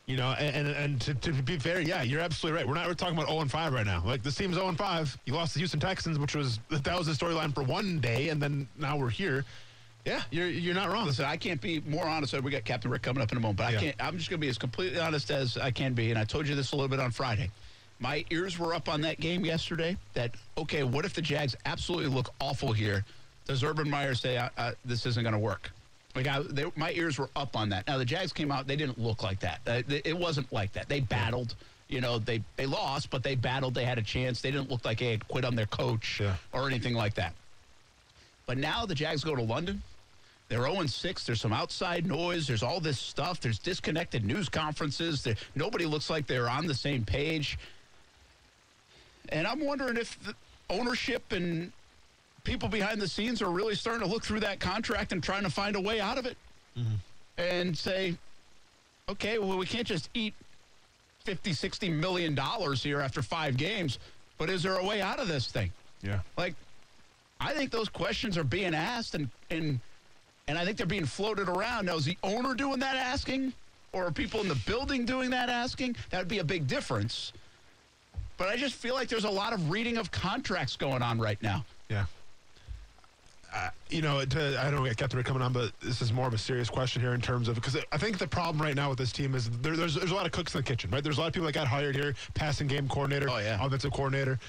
You 0.07 0.19
know, 0.19 0.33
and 0.33 0.55
and, 0.55 0.77
and 0.77 1.01
to, 1.01 1.15
to 1.15 1.33
be 1.33 1.59
fair, 1.59 1.81
yeah, 1.81 2.03
you're 2.03 2.21
absolutely 2.21 2.59
right. 2.59 2.69
We're 2.69 2.75
not 2.75 2.87
we're 2.87 2.93
talking 2.93 3.17
about 3.17 3.29
0 3.29 3.41
and 3.41 3.51
5 3.51 3.73
right 3.73 3.87
now. 3.87 4.03
Like 4.05 4.23
this 4.23 4.35
team's 4.35 4.57
0 4.57 4.69
and 4.69 4.77
5. 4.77 5.19
You 5.25 5.33
lost 5.33 5.55
the 5.55 5.61
Houston 5.61 5.81
Texans, 5.81 6.19
which 6.19 6.35
was 6.35 6.61
that 6.69 6.99
was 6.99 7.07
the 7.07 7.13
storyline 7.15 7.55
for 7.55 7.63
one 7.63 8.01
day, 8.01 8.29
and 8.29 8.43
then 8.43 8.69
now 8.79 8.99
we're 8.99 9.09
here. 9.09 9.47
Yeah, 10.05 10.23
you're 10.31 10.49
you're 10.49 10.75
not 10.75 10.91
wrong. 10.91 11.07
Listen, 11.07 11.25
I 11.25 11.37
can't 11.39 11.61
be 11.61 11.81
more 11.87 12.07
honest. 12.07 12.35
We 12.43 12.51
got 12.51 12.65
Captain 12.65 12.91
Rick 12.91 13.03
coming 13.03 13.23
up 13.23 13.33
in 13.33 13.39
a 13.39 13.41
moment, 13.41 13.57
but 13.59 13.67
I 13.75 13.77
can't. 13.77 13.97
I'm 13.99 14.19
just 14.19 14.29
going 14.29 14.39
to 14.39 14.45
be 14.45 14.51
as 14.51 14.59
completely 14.59 14.99
honest 15.01 15.31
as 15.31 15.57
I 15.57 15.71
can 15.71 15.95
be. 15.95 16.11
And 16.11 16.19
I 16.19 16.25
told 16.25 16.47
you 16.47 16.55
this 16.55 16.73
a 16.73 16.77
little 16.77 16.89
bit 16.91 17.01
on 17.01 17.11
Friday. 17.11 17.51
My 18.01 18.25
ears 18.31 18.59
were 18.59 18.75
up 18.75 18.89
on 18.89 19.01
that 19.03 19.19
game 19.19 19.47
yesterday. 19.47 19.97
That 20.13 20.33
okay, 20.59 20.83
what 20.83 21.07
if 21.07 21.15
the 21.15 21.23
Jags 21.23 21.57
absolutely 21.65 22.11
look 22.11 22.31
awful 22.39 22.73
here? 22.73 23.05
Does 23.47 23.65
Urban 23.65 23.89
Meyer 23.89 24.15
say 24.15 24.47
this 24.85 25.07
isn't 25.07 25.23
going 25.23 25.33
to 25.33 25.39
work? 25.39 25.71
Like 26.15 26.27
I, 26.27 26.41
they, 26.43 26.65
my 26.77 26.93
ears 26.93 27.19
were 27.19 27.31
up 27.35 27.57
on 27.57 27.71
that. 27.71 27.87
Now 27.87 27.97
the 27.97 28.05
Jags 28.05 28.33
came 28.33 28.53
out; 28.53 28.67
they 28.67 28.77
didn't 28.77 28.99
look 28.99 29.23
like 29.23 29.41
that. 29.41 29.61
Uh, 29.67 29.83
th- 29.83 30.03
it 30.05 30.17
wasn't 30.19 30.53
like 30.53 30.73
that. 30.75 30.89
They 30.89 31.01
battled. 31.01 31.55
You 31.89 32.01
know, 32.03 32.19
they 32.19 32.43
they 32.57 32.67
lost, 32.67 33.09
but 33.11 33.23
they 33.23 33.37
battled. 33.37 33.73
They 33.75 33.85
had 33.87 33.97
a 33.99 34.03
chance. 34.03 34.43
They 34.43 34.51
didn't 34.51 34.71
look 34.71 34.85
like 34.85 34.99
they 34.99 35.13
had 35.13 35.27
quit 35.29 35.45
on 35.47 35.55
their 35.57 35.67
coach 35.67 36.21
Yeah. 36.21 36.37
or 36.53 36.67
anything 36.69 36.95
like 36.95 37.15
that. 37.15 37.33
But 38.47 38.59
now 38.59 38.85
the 38.85 38.95
Jags 38.95 39.25
go 39.25 39.35
to 39.35 39.43
London. 39.43 39.83
They're 40.55 40.73
0 40.73 40.87
6. 40.87 41.27
There's 41.27 41.41
some 41.41 41.53
outside 41.53 42.07
noise. 42.07 42.47
There's 42.47 42.63
all 42.63 42.79
this 42.79 42.97
stuff. 42.97 43.41
There's 43.41 43.59
disconnected 43.59 44.25
news 44.25 44.49
conferences. 44.49 45.25
There, 45.25 45.35
nobody 45.57 45.85
looks 45.85 46.09
like 46.09 46.29
they're 46.29 46.49
on 46.49 46.69
the 46.69 46.75
same 46.75 47.05
page. 47.05 47.59
And 49.31 49.49
I'm 49.49 49.59
wondering 49.59 49.97
if 49.97 50.17
the 50.23 50.33
ownership 50.71 51.33
and 51.33 51.73
people 52.45 52.69
behind 52.69 53.01
the 53.01 53.09
scenes 53.09 53.43
are 53.43 53.51
really 53.51 53.75
starting 53.75 54.07
to 54.07 54.13
look 54.13 54.23
through 54.23 54.41
that 54.41 54.61
contract 54.61 55.11
and 55.11 55.21
trying 55.25 55.43
to 55.43 55.51
find 55.51 55.75
a 55.75 55.81
way 55.81 55.99
out 55.99 56.19
of 56.19 56.27
it 56.27 56.37
mm-hmm. 56.79 56.95
and 57.37 57.77
say, 57.77 58.15
okay, 59.09 59.39
well, 59.41 59.59
we 59.59 59.67
can't 59.67 59.89
just 59.89 60.09
eat 60.15 60.35
50, 61.25 61.53
60 61.53 61.89
million 61.89 62.33
dollars 62.33 62.81
here 62.81 63.01
after 63.01 63.23
five 63.23 63.57
games, 63.57 63.99
but 64.39 64.49
is 64.49 64.63
there 64.63 64.77
a 64.77 64.85
way 64.85 65.01
out 65.03 65.19
of 65.19 65.27
this 65.27 65.51
thing? 65.51 65.73
Yeah. 66.01 66.21
Like, 66.39 66.55
I 67.41 67.55
think 67.55 67.73
those 67.73 67.89
questions 67.89 68.39
are 68.39 68.45
being 68.45 68.73
asked, 68.73 69.17
and 69.17 69.29
and 69.51 69.81
and 70.49 70.59
I 70.59 70.65
think 70.65 70.77
they're 70.77 70.87
being 70.87 71.07
floated 71.07 71.49
around. 71.49 71.87
Now, 71.87 71.97
is 71.97 72.05
the 72.05 72.19
owner 72.23 72.55
doing 72.55 72.79
that 72.81 72.97
asking, 72.97 73.53
or 73.93 74.07
are 74.07 74.11
people 74.13 74.41
in 74.41 74.49
the 74.49 74.61
building 74.67 75.05
doing 75.07 75.31
that 75.31 75.49
asking? 75.49 75.97
That 76.11 76.19
would 76.19 76.29
be 76.29 76.39
a 76.39 76.45
big 76.45 76.67
difference. 76.67 77.33
But 78.37 78.49
I 78.49 78.57
just 78.57 78.75
feel 78.75 78.95
like 78.95 79.09
there's 79.09 79.25
a 79.25 79.31
lot 79.31 79.53
of 79.53 79.71
reading 79.71 79.97
of 79.97 80.11
contracts 80.11 80.77
going 80.77 81.03
on 81.03 81.19
right 81.21 81.41
now. 81.43 81.65
Yeah. 81.89 82.07
Uh, 83.55 83.69
you 83.89 84.03
know, 84.03 84.25
to, 84.25 84.61
I 84.61 84.69
don't 84.69 84.83
get 84.85 84.97
Captain 84.97 85.17
Rick 85.17 85.27
coming 85.27 85.41
on, 85.41 85.53
but 85.53 85.71
this 85.81 86.03
is 86.03 86.13
more 86.13 86.27
of 86.27 86.35
a 86.35 86.39
serious 86.39 86.69
question 86.69 87.01
here 87.01 87.15
in 87.15 87.21
terms 87.21 87.47
of 87.47 87.55
because 87.55 87.77
I 87.93 87.97
think 87.99 88.19
the 88.19 88.27
problem 88.27 88.61
right 88.61 88.75
now 88.75 88.89
with 88.89 88.99
this 88.99 89.13
team 89.13 89.37
is 89.37 89.49
there, 89.61 89.77
there's 89.77 89.95
there's 89.95 90.11
a 90.11 90.15
lot 90.15 90.27
of 90.27 90.33
cooks 90.33 90.53
in 90.57 90.59
the 90.59 90.65
kitchen, 90.67 90.91
right? 90.91 91.05
There's 91.05 91.19
a 91.19 91.21
lot 91.21 91.29
of 91.29 91.35
people 91.35 91.47
that 91.47 91.53
got 91.53 91.69
hired 91.69 91.95
here, 91.95 92.15
passing 92.35 92.67
game 92.67 92.89
coordinator, 92.89 93.31
Oh, 93.31 93.39
yeah. 93.39 93.65
offensive 93.65 93.93
coordinator. 93.93 94.41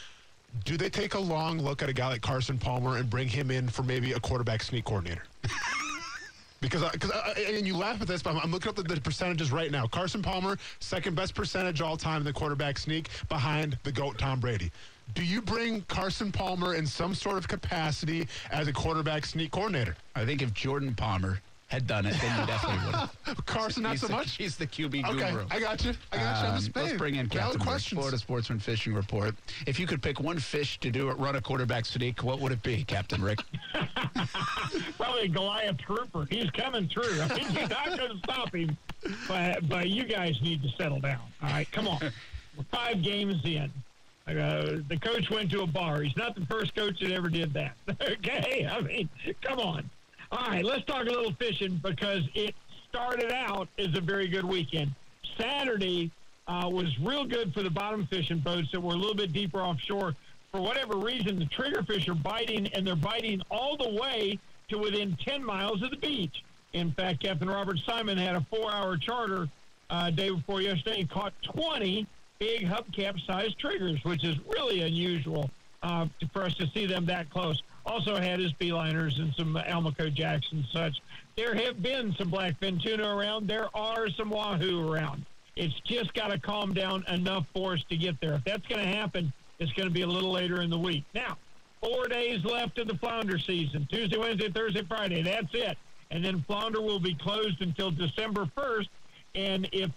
Do 0.64 0.76
they 0.76 0.90
take 0.90 1.14
a 1.14 1.20
long 1.20 1.60
look 1.60 1.84
at 1.84 1.90
a 1.90 1.94
guy 1.94 2.08
like 2.08 2.22
Carson 2.22 2.58
Palmer 2.58 2.98
and 2.98 3.08
bring 3.08 3.28
him 3.28 3.52
in 3.52 3.70
for 3.70 3.84
maybe 3.84 4.14
a 4.14 4.20
quarterback 4.20 4.64
sneak 4.64 4.86
coordinator? 4.86 5.24
Because, 6.66 6.82
I, 6.82 6.90
cause 6.98 7.12
I, 7.12 7.40
and 7.42 7.68
you 7.68 7.78
laugh 7.78 8.02
at 8.02 8.08
this, 8.08 8.24
but 8.24 8.32
I'm, 8.32 8.40
I'm 8.40 8.52
looking 8.52 8.70
up 8.70 8.76
the, 8.76 8.82
the 8.82 9.00
percentages 9.00 9.52
right 9.52 9.70
now. 9.70 9.86
Carson 9.86 10.24
Palmer, 10.24 10.58
second 10.80 11.16
best 11.16 11.36
percentage 11.36 11.80
all 11.80 11.96
time 11.96 12.22
in 12.22 12.24
the 12.24 12.34
quarterback 12.34 12.80
sneak, 12.80 13.10
behind 13.30 13.78
the 13.84 13.92
goat 13.92 14.18
Tom 14.18 14.40
Brady. 14.40 14.72
Do 15.14 15.24
you 15.24 15.44
bring 15.44 15.82
Carson 15.84 16.32
Palmer 16.32 16.74
in 16.74 16.88
some 16.88 17.14
sort 17.14 17.38
of 17.38 17.48
capacity 17.48 18.28
as 18.50 18.68
a 18.68 18.74
quarterback 18.74 19.28
sneak 19.28 19.52
coordinator? 19.52 19.96
I 20.16 20.26
think 20.26 20.42
if 20.42 20.56
Jordan 20.56 20.96
Palmer 20.96 21.40
had 21.68 21.88
done 21.88 22.06
it, 22.06 22.16
then 22.22 22.40
you 22.40 22.46
definitely 22.46 22.86
would 22.86 22.96
have. 22.96 23.16
Carson, 23.46 23.84
not 23.84 23.94
he's 23.94 24.02
so 24.02 24.08
the, 24.08 24.14
much. 24.14 24.36
He's 24.38 24.56
the 24.56 24.68
QB 24.68 25.04
Okay, 25.10 25.32
guru. 25.32 25.46
I 25.50 25.60
got 25.60 25.84
you. 25.84 25.94
I 26.12 26.18
got 26.18 26.42
you. 26.42 26.48
I'm 26.48 26.54
Um, 26.54 26.60
just 26.60 26.76
let's 26.76 26.94
bring 26.94 27.16
in 27.16 27.28
Valid 27.28 27.32
Captain 27.42 27.60
Rick, 27.60 27.68
questions. 27.68 28.00
Florida 28.00 28.18
Sportsman 28.20 28.60
Fishing 28.60 28.94
Report. 28.94 29.34
If 29.66 29.80
you 29.80 29.88
could 29.88 30.02
pick 30.02 30.20
one 30.20 30.38
fish 30.38 30.80
to 30.82 30.92
do 30.92 31.10
it, 31.10 31.14
run 31.18 31.36
a 31.36 31.42
quarterback 31.42 31.86
sneak, 31.86 32.24
what 32.24 32.40
would 32.40 32.52
it 32.52 32.62
be, 32.62 32.84
Captain 32.84 33.22
Rick? 33.22 33.40
probably 34.98 35.24
a 35.24 35.28
Goliath 35.28 35.78
grouper. 35.86 36.28
He's 36.30 36.50
coming 36.52 36.88
through. 36.88 37.20
I 37.22 37.28
mean, 37.36 37.52
you're 37.52 37.68
not 37.68 37.98
going 37.98 38.12
to 38.12 38.18
stop 38.24 38.54
him. 38.54 38.78
But, 39.28 39.68
but 39.68 39.90
you 39.90 40.04
guys 40.04 40.40
need 40.42 40.62
to 40.64 40.70
settle 40.78 41.00
down. 41.00 41.22
All 41.42 41.50
right, 41.50 41.70
come 41.72 41.88
on. 41.88 42.00
We're 42.58 42.64
five 42.72 43.02
games 43.02 43.36
in. 43.44 43.72
Uh, 44.28 44.82
the 44.88 44.98
coach 45.00 45.30
went 45.30 45.52
to 45.52 45.62
a 45.62 45.68
bar. 45.68 46.02
He's 46.02 46.18
not 46.18 46.34
the 46.36 46.46
first 46.48 46.76
coach 46.76 47.00
that 47.02 47.12
ever 47.12 47.30
did 47.30 47.54
that. 47.54 47.76
okay, 48.02 48.68
I 48.70 48.82
mean, 48.82 49.10
come 49.42 49.60
on. 49.60 49.90
All 50.32 50.48
right, 50.50 50.66
let's 50.66 50.84
talk 50.86 51.04
a 51.04 51.10
little 51.10 51.34
fishing 51.34 51.80
because 51.84 52.24
it 52.34 52.56
started 52.90 53.32
out 53.32 53.68
as 53.78 53.96
a 53.96 54.02
very 54.02 54.28
good 54.28 54.46
weekend. 54.46 54.92
Saturday 55.38 56.12
uh, 56.48 56.70
was 56.72 56.98
real 57.00 57.26
good 57.26 57.54
for 57.54 57.62
the 57.62 57.70
bottom 57.70 58.08
fishing 58.08 58.40
boats 58.40 58.72
that 58.72 58.80
were 58.80 58.94
a 58.94 58.98
little 58.98 59.16
bit 59.16 59.34
deeper 59.34 59.60
offshore. 59.60 60.16
For 60.52 60.62
whatever 60.62 60.96
reason, 60.96 61.38
the 61.38 61.46
triggerfish 61.46 62.08
are 62.08 62.16
biting, 62.16 62.68
and 62.68 62.88
they're 62.88 62.96
biting 62.96 63.42
all 63.52 63.78
the 63.78 63.90
way 63.90 64.40
to 64.70 64.78
within 64.78 65.18
10 65.18 65.44
miles 65.44 65.82
of 65.84 65.92
the 65.92 65.98
beach. 65.98 66.44
In 66.74 66.92
fact, 66.92 67.22
Captain 67.22 67.50
Robert 67.50 67.80
Simon 67.80 68.18
had 68.18 68.36
a 68.36 68.42
four-hour 68.50 68.98
charter 68.98 69.48
uh, 69.90 70.10
day 70.10 70.30
before 70.32 70.62
yesterday. 70.62 71.02
and 71.02 71.10
caught 71.10 71.34
20 71.44 72.08
big 72.40 72.66
hubcap-sized 72.66 73.60
triggers, 73.60 74.04
which 74.04 74.24
is 74.24 74.38
really 74.48 74.82
unusual 74.82 75.50
uh, 75.84 76.08
for 76.34 76.44
us 76.44 76.56
to 76.56 76.68
see 76.68 76.86
them 76.86 77.06
that 77.06 77.30
close. 77.30 77.62
Also 77.86 78.16
had 78.16 78.40
his 78.40 78.52
beeliners 78.54 79.20
and 79.20 79.34
some 79.36 79.56
Almaco 79.56 80.12
jacks 80.14 80.48
and 80.52 80.66
such. 80.72 80.98
There 81.38 81.54
have 81.54 81.82
been 81.82 82.14
some 82.18 82.32
blackfin 82.32 82.82
tuna 82.82 83.16
around. 83.16 83.48
There 83.48 83.68
are 83.76 84.10
some 84.10 84.30
wahoo 84.30 84.92
around. 84.92 85.26
It's 85.56 85.80
just 85.82 86.14
got 86.14 86.32
to 86.32 86.40
calm 86.40 86.74
down 86.74 87.06
enough 87.08 87.46
for 87.54 87.74
us 87.74 87.84
to 87.90 87.98
get 87.98 88.20
there. 88.20 88.34
If 88.34 88.44
that's 88.44 88.68
going 88.68 88.82
to 88.82 88.98
happen, 88.98 89.32
it's 89.60 89.72
going 89.74 89.88
to 89.88 89.94
be 89.94 90.02
a 90.02 90.08
little 90.08 90.32
later 90.32 90.62
in 90.62 90.70
the 90.70 90.78
week. 90.78 91.04
Now, 91.14 91.38
four 91.82 92.08
days 92.08 92.44
left 92.44 92.78
of 92.80 92.88
the 92.88 92.96
flounder 92.96 93.38
season 93.38 93.88
Tuesday, 93.90 94.18
Wednesday, 94.18 94.50
Thursday, 94.50 94.84
Friday. 94.84 95.22
That's 95.22 95.54
it. 95.54 95.78
And 96.12 96.24
then 96.24 96.44
flounder 96.48 96.82
will 96.82 97.00
be 97.00 97.14
closed 97.14 97.62
until 97.62 97.92
December 97.92 98.50
1st. 98.58 98.90
And 99.36 99.70
if 99.72 99.92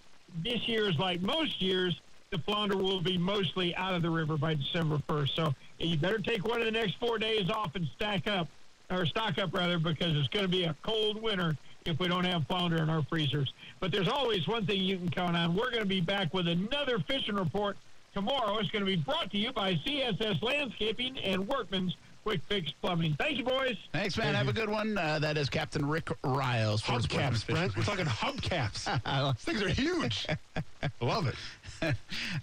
this 0.44 0.68
year 0.68 0.88
is 0.88 0.98
like 0.98 1.20
most 1.20 1.60
years, 1.60 2.00
the 2.30 2.38
flounder 2.38 2.76
will 2.76 3.00
be 3.00 3.16
mostly 3.16 3.74
out 3.76 3.94
of 3.94 4.02
the 4.02 4.10
river 4.10 4.36
by 4.36 4.54
December 4.54 4.98
1st. 5.08 5.34
So 5.34 5.54
you 5.78 5.96
better 5.96 6.18
take 6.18 6.46
one 6.46 6.60
of 6.60 6.66
the 6.66 6.72
next 6.72 6.96
four 6.98 7.18
days 7.18 7.50
off 7.50 7.74
and 7.74 7.86
stack 7.96 8.26
up 8.26 8.48
or 8.90 9.06
stock 9.06 9.38
up 9.38 9.52
rather, 9.54 9.78
because 9.78 10.16
it's 10.16 10.28
going 10.28 10.44
to 10.44 10.50
be 10.50 10.64
a 10.64 10.74
cold 10.82 11.20
winter 11.20 11.56
if 11.84 11.98
we 11.98 12.08
don't 12.08 12.24
have 12.24 12.46
flounder 12.46 12.78
in 12.78 12.90
our 12.90 13.02
freezers. 13.02 13.52
But 13.80 13.92
there's 13.92 14.08
always 14.08 14.46
one 14.46 14.66
thing 14.66 14.80
you 14.82 14.96
can 14.96 15.10
count 15.10 15.36
on. 15.36 15.54
We're 15.54 15.70
going 15.70 15.82
to 15.82 15.88
be 15.88 16.00
back 16.00 16.32
with 16.34 16.48
another 16.48 16.98
fishing 17.00 17.34
report 17.34 17.76
tomorrow. 18.14 18.58
It's 18.58 18.70
going 18.70 18.84
to 18.84 18.90
be 18.90 18.96
brought 18.96 19.30
to 19.30 19.38
you 19.38 19.52
by 19.52 19.74
CSS 19.74 20.42
Landscaping 20.42 21.18
and 21.18 21.46
Workman's 21.46 21.96
Quick 22.24 22.40
Fix 22.48 22.72
Plumbing. 22.82 23.14
Thank 23.18 23.38
you, 23.38 23.44
boys. 23.44 23.76
Thanks, 23.92 24.18
man. 24.18 24.34
Have 24.34 24.48
a 24.48 24.52
good 24.52 24.68
one. 24.68 24.98
Uh, 24.98 25.18
that 25.18 25.38
is 25.38 25.48
Captain 25.48 25.86
Rick 25.86 26.10
Riles. 26.24 26.82
for 26.82 26.92
Hubcaps, 26.92 27.44
Fishing 27.44 27.54
Brent. 27.54 27.76
We're 27.76 27.84
talking 27.84 28.04
hubcaps. 28.04 29.34
These 29.36 29.44
things 29.44 29.62
are 29.62 29.68
huge. 29.68 30.26
Love 31.00 31.26
it. 31.26 31.36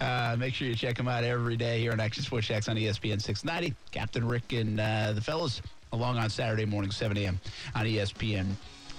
Uh, 0.02 0.36
make 0.38 0.54
sure 0.54 0.68
you 0.68 0.76
check 0.76 0.98
them 0.98 1.08
out 1.08 1.24
every 1.24 1.56
day 1.56 1.80
here 1.80 1.92
on 1.92 2.00
Action 2.00 2.22
Sports 2.22 2.48
Jax 2.48 2.68
on 2.68 2.76
ESPN 2.76 3.22
690. 3.22 3.76
Captain 3.92 4.28
Rick 4.28 4.52
and 4.52 4.80
uh, 4.80 5.14
the 5.14 5.22
fellas 5.22 5.62
along 5.94 6.18
on 6.18 6.30
Saturday 6.30 6.66
morning, 6.66 6.92
7 6.92 7.16
a.m. 7.18 7.40
on 7.74 7.86
ESPN 7.86 8.46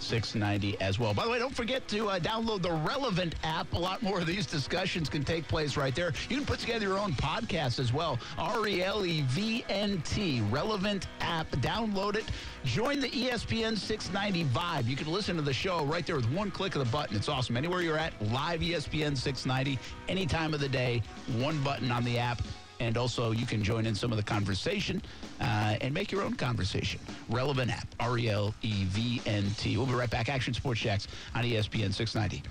690 0.01 0.81
as 0.81 0.99
well. 0.99 1.15
By 1.15 1.25
the 1.25 1.31
way, 1.31 1.39
don't 1.39 1.55
forget 1.55 1.87
to 1.89 2.09
uh, 2.09 2.19
download 2.19 2.63
the 2.63 2.73
Relevant 2.73 3.35
app. 3.43 3.73
A 3.73 3.79
lot 3.79 4.03
more 4.03 4.21
of 4.21 4.27
these 4.27 4.47
discussions 4.47 5.09
can 5.09 5.25
take 5.25 5.49
place 5.49 5.77
right 5.77 5.95
there. 5.95 6.13
You 6.29 6.37
can 6.37 6.47
put 6.47 6.59
together 6.61 6.87
your 6.87 6.99
own 6.99 7.13
podcast 7.13 7.79
as 7.79 7.93
well. 7.93 8.19
R 8.39 8.67
E 8.67 8.83
L 8.83 9.05
E 9.05 9.23
V 9.29 9.65
N 9.69 10.01
T, 10.03 10.41
Relevant 10.51 11.07
app. 11.21 11.51
Download 11.57 12.17
it. 12.17 12.25
Join 12.65 13.01
the 13.01 13.09
ESPN 13.09 13.77
690 13.77 14.45
vibe. 14.51 14.87
You 14.87 14.97
can 14.97 15.13
listen 15.13 15.37
to 15.37 15.43
the 15.43 15.53
show 15.53 15.85
right 15.85 16.07
there 16.07 16.17
with 16.17 16.31
one 16.31 16.51
click 16.51 16.75
of 16.75 16.85
the 16.85 16.91
button. 16.91 17.17
It's 17.17 17.29
awesome. 17.29 17.57
Anywhere 17.57 17.83
you're 17.83 17.99
at, 17.99 18.13
live 18.31 18.61
ESPN 18.61 19.17
690, 19.17 19.79
any 20.09 20.27
time 20.27 20.55
of 20.55 20.61
the 20.61 20.69
day, 20.69 21.03
one 21.39 21.63
button 21.63 21.91
on 21.91 22.05
the 22.05 22.19
app. 22.19 22.43
And 22.79 22.97
also, 22.99 23.31
you 23.33 23.47
can 23.47 23.62
join 23.62 23.87
in 23.87 23.95
some 23.95 24.12
of 24.12 24.19
the 24.19 24.23
conversation 24.23 25.01
uh, 25.41 25.77
and 25.81 25.95
make 25.95 26.12
your 26.12 26.23
own 26.23 26.35
conversation. 26.35 27.01
Relevant 27.29 27.71
app, 27.71 27.89
R 28.01 28.19
E 28.19 28.29
L 28.29 28.55
E 28.62 28.85
V 28.85 29.23
N 29.27 29.51
T. 29.57 29.77
We'll 29.77 29.87
be 29.87 29.95
right 29.95 30.11
back. 30.11 30.29
Action 30.29 30.53
Sports 30.53 30.81
Jax 30.81 31.09
on 31.35 31.45
ESPN 31.45 31.93
690. 31.93 32.43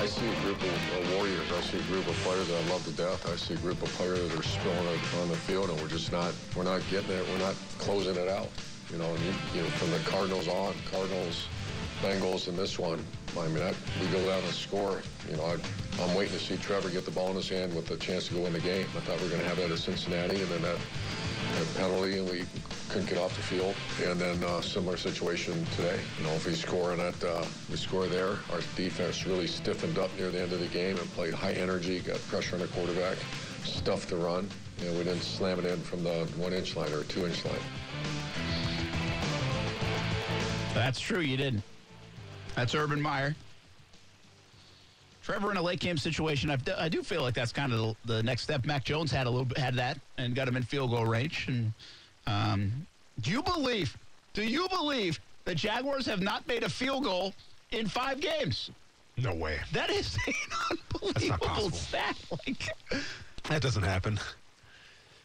I 0.00 0.06
see 0.06 0.26
a 0.26 0.40
group 0.42 0.60
of 0.60 0.68
uh, 0.68 1.16
warriors. 1.16 1.52
I 1.52 1.60
see 1.60 1.78
a 1.78 1.82
group 1.82 2.06
of 2.08 2.14
players 2.16 2.48
that 2.48 2.64
I 2.64 2.68
love 2.70 2.84
to 2.84 2.92
death. 2.92 3.30
I 3.32 3.36
see 3.36 3.54
a 3.54 3.58
group 3.58 3.80
of 3.82 3.88
players 3.90 4.18
that 4.18 4.38
are 4.38 4.42
spilling 4.42 4.86
on 5.20 5.28
the 5.28 5.36
field, 5.36 5.70
and 5.70 5.80
we're 5.80 5.88
just 5.88 6.10
not 6.10 6.32
we're 6.56 6.64
not 6.64 6.82
getting 6.90 7.10
it. 7.10 7.24
We're 7.32 7.38
not 7.38 7.54
closing 7.78 8.16
it 8.16 8.28
out. 8.28 8.48
You 8.90 8.98
know, 8.98 9.10
you, 9.10 9.32
you 9.54 9.62
know, 9.62 9.68
from 9.70 9.90
the 9.90 9.98
Cardinals 10.08 10.46
on, 10.46 10.74
Cardinals, 10.92 11.48
Bengals, 12.02 12.48
in 12.48 12.56
this 12.56 12.78
one. 12.78 13.04
I 13.38 13.48
mean, 13.48 13.62
I, 13.62 13.72
we 14.00 14.06
go 14.08 14.24
down 14.26 14.42
and 14.42 14.52
score. 14.52 15.02
You 15.30 15.36
know, 15.36 15.44
I, 15.44 15.56
I'm 16.02 16.14
waiting 16.14 16.38
to 16.38 16.42
see 16.42 16.56
Trevor 16.56 16.90
get 16.90 17.04
the 17.04 17.10
ball 17.10 17.30
in 17.30 17.36
his 17.36 17.48
hand 17.48 17.74
with 17.74 17.90
a 17.90 17.96
chance 17.96 18.28
to 18.28 18.34
go 18.34 18.40
win 18.40 18.52
the 18.52 18.60
game. 18.60 18.86
I 18.96 19.00
thought 19.00 19.18
we 19.18 19.24
were 19.24 19.30
going 19.30 19.42
to 19.42 19.48
have 19.48 19.56
that 19.58 19.70
at 19.70 19.78
Cincinnati, 19.78 20.40
and 20.40 20.48
then 20.48 20.62
that, 20.62 20.78
that 21.54 21.74
penalty, 21.76 22.18
and 22.18 22.28
we 22.30 22.44
couldn't 22.88 23.08
get 23.08 23.18
off 23.18 23.34
the 23.36 23.42
field. 23.42 23.74
And 24.04 24.20
then 24.20 24.42
uh, 24.44 24.60
similar 24.60 24.96
situation 24.96 25.66
today. 25.76 25.98
You 26.18 26.24
know, 26.24 26.32
if 26.32 26.46
we 26.46 26.54
score 26.54 26.92
in 26.92 26.98
that, 26.98 27.24
uh, 27.24 27.44
we 27.70 27.76
score 27.76 28.06
there. 28.06 28.38
Our 28.52 28.60
defense 28.76 29.26
really 29.26 29.46
stiffened 29.46 29.98
up 29.98 30.10
near 30.18 30.30
the 30.30 30.40
end 30.40 30.52
of 30.52 30.60
the 30.60 30.66
game 30.66 30.96
and 30.96 31.12
played 31.12 31.34
high 31.34 31.52
energy, 31.52 32.00
got 32.00 32.18
pressure 32.28 32.56
on 32.56 32.62
the 32.62 32.68
quarterback, 32.68 33.18
stuffed 33.64 34.08
the 34.10 34.16
run. 34.16 34.48
Know, 34.82 34.92
we 34.92 35.04
didn't 35.04 35.22
slam 35.22 35.58
it 35.58 35.64
in 35.64 35.80
from 35.80 36.04
the 36.04 36.26
one-inch 36.36 36.76
line 36.76 36.92
or 36.92 37.02
two-inch 37.04 37.44
line. 37.46 37.54
That's 40.74 41.00
true. 41.00 41.20
You 41.20 41.38
didn't. 41.38 41.62
That's 42.56 42.74
Urban 42.74 43.00
Meyer. 43.00 43.36
Trevor 45.22 45.50
in 45.50 45.56
a 45.56 45.62
late 45.62 45.80
game 45.80 45.98
situation. 45.98 46.50
I've, 46.50 46.62
I 46.78 46.88
do 46.88 47.02
feel 47.02 47.20
like 47.22 47.34
that's 47.34 47.52
kind 47.52 47.72
of 47.72 47.96
the, 48.06 48.14
the 48.16 48.22
next 48.22 48.42
step. 48.42 48.64
Mac 48.64 48.84
Jones 48.84 49.10
had 49.10 49.26
a 49.26 49.30
little 49.30 49.44
bit, 49.44 49.58
had 49.58 49.74
that 49.74 49.98
and 50.18 50.34
got 50.34 50.48
him 50.48 50.56
in 50.56 50.62
field 50.62 50.90
goal 50.90 51.04
range. 51.04 51.46
And 51.48 51.72
um, 52.26 52.72
do 53.20 53.30
you 53.30 53.42
believe? 53.42 53.96
Do 54.34 54.42
you 54.44 54.68
believe 54.68 55.20
the 55.44 55.54
Jaguars 55.54 56.06
have 56.06 56.20
not 56.20 56.46
made 56.46 56.62
a 56.62 56.68
field 56.68 57.04
goal 57.04 57.34
in 57.72 57.88
five 57.88 58.20
games? 58.20 58.70
No 59.18 59.34
way. 59.34 59.58
That 59.72 59.90
is 59.90 60.16
an 60.26 60.34
unbelievable 60.92 61.70
stat. 61.70 62.16
Like, 62.30 62.68
That 63.44 63.62
doesn't 63.62 63.82
happen. 63.82 64.18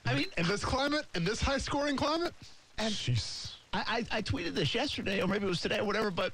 I 0.06 0.16
mean, 0.16 0.26
In 0.38 0.48
this 0.48 0.66
climate, 0.66 1.06
in 1.14 1.24
this 1.24 1.42
high 1.42 1.58
scoring 1.60 1.96
climate, 1.96 2.34
And- 2.78 2.94
Jeez. 2.94 3.52
I, 3.74 4.06
I, 4.12 4.18
I 4.18 4.22
tweeted 4.22 4.54
this 4.54 4.76
yesterday, 4.76 5.22
or 5.22 5.28
maybe 5.28 5.46
it 5.46 5.50
was 5.50 5.62
today, 5.62 5.80
or 5.80 5.86
whatever, 5.86 6.12
but 6.12 6.34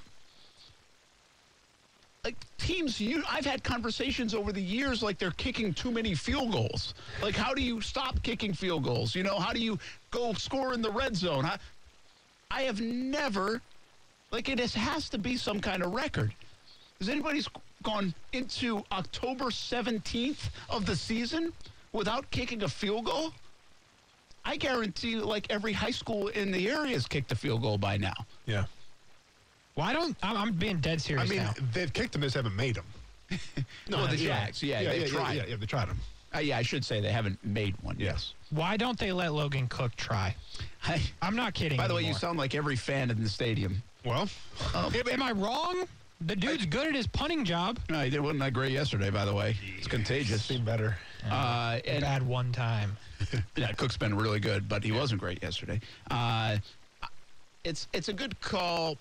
like 2.28 2.36
teams, 2.58 3.00
you 3.00 3.24
I've 3.32 3.46
had 3.46 3.64
conversations 3.64 4.36
over 4.36 4.52
the 4.52 4.62
years 4.62 5.02
like 5.02 5.18
they're 5.18 5.32
kicking 5.32 5.74
too 5.74 5.92
many 5.92 6.14
field 6.14 6.52
goals. 6.52 6.94
Like, 7.22 7.36
how 7.36 7.54
do 7.54 7.62
you 7.62 7.80
stop 7.80 8.22
kicking 8.22 8.54
field 8.54 8.84
goals? 8.84 9.16
You 9.16 9.24
know, 9.24 9.40
how 9.40 9.54
do 9.54 9.62
you 9.62 9.80
go 10.12 10.34
score 10.34 10.74
in 10.74 10.82
the 10.82 10.92
red 10.92 11.16
zone? 11.16 11.46
I, 11.46 11.58
I 12.52 12.64
have 12.64 12.82
never, 12.82 13.62
like, 14.32 14.50
it 14.50 14.60
has, 14.60 14.74
has 14.74 15.08
to 15.12 15.18
be 15.18 15.38
some 15.38 15.62
kind 15.62 15.82
of 15.82 15.94
record. 15.94 16.34
Has 17.00 17.08
anybody 17.08 17.42
gone 17.84 18.14
into 18.34 18.84
October 18.92 19.46
17th 19.46 20.50
of 20.70 20.86
the 20.86 20.98
season 20.98 21.54
without 21.94 22.30
kicking 22.32 22.64
a 22.64 22.68
field 22.68 23.06
goal? 23.06 23.32
I 24.44 24.58
guarantee 24.58 25.16
like 25.16 25.48
every 25.50 25.72
high 25.72 25.92
school 25.92 26.28
in 26.28 26.52
the 26.52 26.70
area 26.70 26.94
has 26.94 27.08
kicked 27.08 27.32
a 27.32 27.36
field 27.36 27.62
goal 27.62 27.78
by 27.78 27.96
now. 27.96 28.16
Yeah. 28.46 28.66
Well, 29.78 29.86
I 29.86 29.94
don't. 29.94 30.18
I'm, 30.24 30.36
I'm 30.36 30.52
being 30.54 30.80
dead 30.80 31.00
serious. 31.00 31.30
I 31.30 31.34
mean, 31.34 31.44
now. 31.44 31.54
they've 31.72 31.94
kicked 31.94 32.12
them, 32.14 32.22
they 32.22 32.28
just 32.28 32.36
haven't 32.36 32.56
made 32.56 32.76
them. 32.76 32.86
well, 33.92 34.08
the 34.08 34.18
Jags, 34.18 34.64
yeah, 34.64 34.82
yeah, 34.82 34.90
they've 34.90 35.02
yeah, 35.04 35.08
tried. 35.08 35.34
Yeah, 35.34 35.46
yeah, 35.48 35.56
they 35.56 35.66
tried 35.66 35.88
them. 35.88 36.00
Uh, 36.36 36.40
yeah, 36.40 36.58
I 36.58 36.62
should 36.62 36.84
say 36.84 37.00
they 37.00 37.12
haven't 37.12 37.38
made 37.46 37.76
one. 37.84 37.96
Yes. 37.98 38.34
Why 38.50 38.76
don't 38.76 38.98
they 38.98 39.12
let 39.12 39.34
Logan 39.34 39.68
Cooke 39.68 39.96
try? 39.96 40.36
I, 40.86 41.02
I'm 41.22 41.36
not 41.36 41.54
kidding. 41.54 41.78
by 41.78 41.88
the 41.88 41.94
way, 41.94 42.04
you 42.04 42.14
sound 42.14 42.38
like 42.38 42.56
every 42.56 42.76
fan 42.76 43.12
in 43.12 43.22
the 43.22 43.30
stadium. 43.30 43.82
Well, 44.04 44.28
Am- 44.74 44.94
Am 45.10 45.24
I 45.24 45.32
wrong? 45.32 45.86
The 46.22 46.36
dude's 46.36 46.66
good 46.66 46.88
at 46.88 46.96
his 46.96 47.06
punting 47.06 47.46
job. 47.46 47.78
No, 47.90 48.02
he 48.02 48.10
did 48.10 48.20
wasn't 48.20 48.40
that 48.40 48.54
great 48.54 48.72
yesterday. 48.72 49.12
By 49.12 49.26
the 49.26 49.34
way, 49.34 49.56
it's 49.78 49.88
contagious. 49.88 50.44
seen 50.44 50.66
better. 50.66 50.98
Uh, 51.30 51.80
and 51.86 52.02
Bad 52.02 52.26
one 52.26 52.52
time. 52.52 52.98
yeah, 53.56 53.72
Cooke's 53.74 53.98
been 53.98 54.16
really 54.16 54.40
good, 54.40 54.68
but 54.68 54.84
he 54.84 54.92
wasn't 54.92 55.22
great 55.22 55.44
yesterday. 55.44 55.80
Uh, 56.10 56.58
it's 57.64 57.88
it's 57.94 58.10
a 58.10 58.14
good 58.14 58.40
call. 58.42 58.98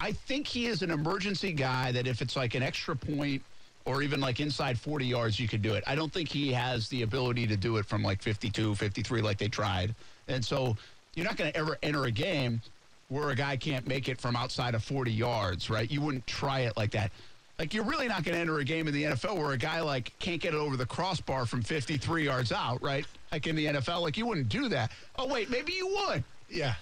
I 0.00 0.12
think 0.12 0.46
he 0.46 0.66
is 0.66 0.82
an 0.82 0.90
emergency 0.90 1.52
guy 1.52 1.92
that 1.92 2.06
if 2.06 2.22
it's 2.22 2.34
like 2.36 2.54
an 2.54 2.62
extra 2.62 2.96
point 2.96 3.42
or 3.84 4.02
even 4.02 4.20
like 4.20 4.40
inside 4.40 4.78
40 4.78 5.06
yards, 5.06 5.38
you 5.38 5.46
could 5.46 5.62
do 5.62 5.74
it. 5.74 5.84
I 5.86 5.94
don't 5.94 6.12
think 6.12 6.28
he 6.28 6.52
has 6.52 6.88
the 6.88 7.02
ability 7.02 7.46
to 7.48 7.56
do 7.56 7.76
it 7.76 7.86
from 7.86 8.02
like 8.02 8.22
52, 8.22 8.74
53 8.74 9.20
like 9.20 9.38
they 9.38 9.48
tried. 9.48 9.94
And 10.28 10.44
so 10.44 10.76
you're 11.14 11.26
not 11.26 11.36
going 11.36 11.52
to 11.52 11.58
ever 11.58 11.78
enter 11.82 12.04
a 12.04 12.10
game 12.10 12.62
where 13.08 13.30
a 13.30 13.34
guy 13.34 13.56
can't 13.56 13.86
make 13.86 14.08
it 14.08 14.20
from 14.20 14.36
outside 14.36 14.74
of 14.74 14.84
40 14.84 15.12
yards, 15.12 15.68
right? 15.68 15.90
You 15.90 16.00
wouldn't 16.00 16.26
try 16.26 16.60
it 16.60 16.76
like 16.76 16.92
that. 16.92 17.10
Like 17.58 17.74
you're 17.74 17.84
really 17.84 18.08
not 18.08 18.24
going 18.24 18.34
to 18.34 18.40
enter 18.40 18.58
a 18.60 18.64
game 18.64 18.88
in 18.88 18.94
the 18.94 19.04
NFL 19.04 19.36
where 19.36 19.52
a 19.52 19.58
guy 19.58 19.80
like 19.80 20.18
can't 20.18 20.40
get 20.40 20.54
it 20.54 20.56
over 20.56 20.78
the 20.78 20.86
crossbar 20.86 21.44
from 21.44 21.60
53 21.60 22.24
yards 22.24 22.52
out, 22.52 22.80
right? 22.82 23.04
Like 23.32 23.46
in 23.46 23.54
the 23.54 23.66
NFL, 23.66 24.00
like 24.00 24.16
you 24.16 24.24
wouldn't 24.24 24.48
do 24.48 24.68
that. 24.70 24.92
Oh 25.18 25.26
wait, 25.26 25.50
maybe 25.50 25.74
you 25.74 25.88
would. 25.88 26.24
Yeah. 26.48 26.74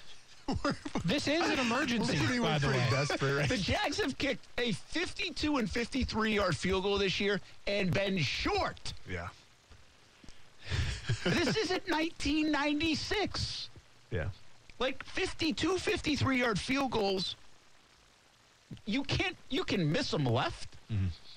This 1.04 1.26
is 1.28 1.48
an 1.48 1.58
emergency, 1.58 2.16
Pretty, 2.18 2.38
by 2.40 2.58
the 2.58 2.68
way. 2.68 2.86
desperate, 2.90 3.36
right? 3.36 3.48
The 3.48 3.56
Jags 3.56 4.00
have 4.00 4.16
kicked 4.18 4.46
a 4.58 4.72
52 4.72 5.56
and 5.58 5.70
53 5.70 6.34
yard 6.34 6.56
field 6.56 6.82
goal 6.84 6.98
this 6.98 7.18
year 7.20 7.40
and 7.66 7.92
been 7.92 8.18
short. 8.18 8.92
Yeah. 9.08 9.28
This 11.24 11.56
isn't 11.56 11.88
1996. 11.88 13.70
Yeah. 14.10 14.26
Like 14.78 15.02
52, 15.04 15.78
53 15.78 16.38
yard 16.38 16.58
field 16.58 16.90
goals, 16.90 17.36
you 18.84 19.02
can't, 19.04 19.36
you 19.48 19.64
can 19.64 19.90
miss 19.90 20.10
them 20.10 20.24
left. 20.24 20.68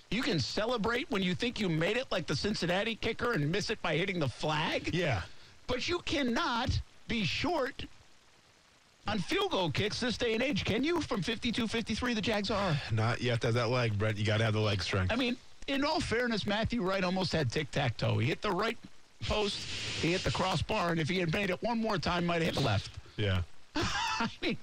You 0.10 0.21
can 0.21 0.39
celebrate 0.39 1.10
when 1.10 1.21
you 1.24 1.34
think 1.36 1.60
you 1.60 1.67
made 1.69 1.95
it, 1.97 2.06
like 2.12 2.28
the 2.28 2.36
Cincinnati 2.36 2.95
kicker, 2.95 3.32
and 3.34 3.50
miss 3.52 3.69
it 3.69 3.82
by 3.82 3.95
hitting 3.95 4.19
the 4.19 4.28
flag. 4.28 4.93
Yeah. 4.93 5.21
But 5.67 5.88
you 5.88 6.00
cannot 6.00 6.80
be 7.08 7.24
short 7.24 7.86
on 9.08 9.20
field 9.20 9.52
goal 9.52 9.72
kicks 9.72 10.00
this 10.00 10.18
day 10.18 10.34
and 10.34 10.44
age, 10.44 10.64
can 10.66 10.84
you? 10.84 11.02
From 11.02 11.22
52 11.22 11.68
53, 11.68 12.14
the 12.14 12.22
Jags 12.22 12.52
are. 12.52 12.76
Not 12.92 13.22
yet. 13.22 13.32
Have 13.32 13.40
to 13.42 13.48
have 13.48 13.54
that 13.56 13.70
leg, 13.70 13.98
Brett. 13.98 14.18
You 14.18 14.26
got 14.26 14.38
to 14.38 14.44
have 14.44 14.54
the 14.54 14.60
leg 14.60 14.82
strength. 14.82 15.12
I 15.12 15.16
mean, 15.16 15.36
in 15.68 15.84
all 15.84 16.00
fairness, 16.00 16.46
Matthew 16.46 16.82
Wright 16.82 17.04
almost 17.04 17.32
had 17.32 17.52
tic 17.52 17.72
tac 17.72 17.98
toe. 17.98 18.18
He 18.20 18.28
hit 18.28 18.42
the 18.42 18.52
right 18.52 18.78
post, 19.24 19.58
he 20.02 20.12
hit 20.12 20.24
the 20.24 20.32
crossbar, 20.32 20.90
and 20.92 21.00
if 21.00 21.08
he 21.10 21.18
had 21.20 21.32
made 21.34 21.50
it 21.50 21.62
one 21.62 21.80
more 21.80 21.98
time, 21.98 22.26
might 22.26 22.42
have 22.42 22.56
hit 22.56 22.64
left. 22.64 22.92
yeah. 23.18 23.42
I 23.76 24.30
mean, 24.42 24.58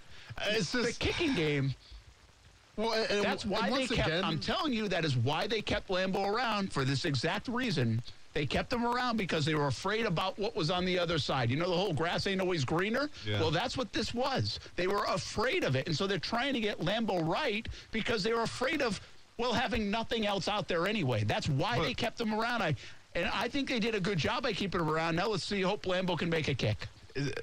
It's 0.48 0.72
the 0.72 0.83
just- 0.85 1.01
kicking 1.01 1.35
game. 1.35 1.74
Well, 2.77 2.92
and, 3.11 3.24
That's 3.24 3.42
and 3.42 3.53
why 3.53 3.62
they 3.66 3.70
once 3.72 3.90
kept. 3.90 4.07
again, 4.09 4.22
I'm 4.24 4.38
telling 4.38 4.72
you, 4.72 4.87
that 4.87 5.05
is 5.05 5.16
why 5.16 5.48
they 5.48 5.61
kept 5.61 5.88
Lambo 5.88 6.24
around 6.29 6.72
for 6.72 6.85
this 6.85 7.05
exact 7.05 7.48
reason. 7.48 8.01
They 8.34 8.46
kept 8.46 8.70
them 8.70 8.84
around 8.86 9.16
because 9.16 9.44
they 9.44 9.54
were 9.54 9.66
afraid 9.66 10.06
about 10.06 10.38
what 10.38 10.54
was 10.54 10.70
on 10.70 10.84
the 10.84 10.98
other 10.98 11.18
side. 11.18 11.50
You 11.50 11.56
know, 11.56 11.68
the 11.68 11.76
whole 11.76 11.92
grass 11.92 12.26
ain't 12.26 12.40
always 12.40 12.64
greener. 12.64 13.10
Yeah. 13.26 13.40
Well, 13.40 13.50
that's 13.50 13.76
what 13.76 13.92
this 13.92 14.14
was. 14.14 14.60
They 14.76 14.86
were 14.86 15.04
afraid 15.08 15.64
of 15.64 15.74
it, 15.76 15.86
and 15.88 15.96
so 15.96 16.06
they're 16.06 16.18
trying 16.18 16.54
to 16.54 16.60
get 16.60 16.78
Lambo 16.78 17.26
right 17.26 17.66
because 17.90 18.22
they 18.22 18.32
were 18.32 18.42
afraid 18.42 18.82
of 18.82 19.00
well 19.38 19.52
having 19.52 19.90
nothing 19.90 20.26
else 20.26 20.46
out 20.48 20.68
there 20.68 20.86
anyway. 20.86 21.24
That's 21.24 21.48
why 21.48 21.78
But- 21.78 21.84
they 21.84 21.94
kept 21.94 22.18
them 22.18 22.34
around. 22.34 22.62
I. 22.62 22.74
And 23.14 23.28
I 23.32 23.48
think 23.48 23.68
they 23.68 23.80
did 23.80 23.94
a 23.94 24.00
good 24.00 24.18
job 24.18 24.42
by 24.42 24.52
keeping 24.52 24.78
them 24.80 24.90
around. 24.90 25.16
Now 25.16 25.28
let's 25.28 25.42
see. 25.42 25.62
Hope 25.62 25.84
Lambo 25.84 26.16
can 26.16 26.28
make 26.28 26.46
a 26.48 26.54
kick. 26.54 26.86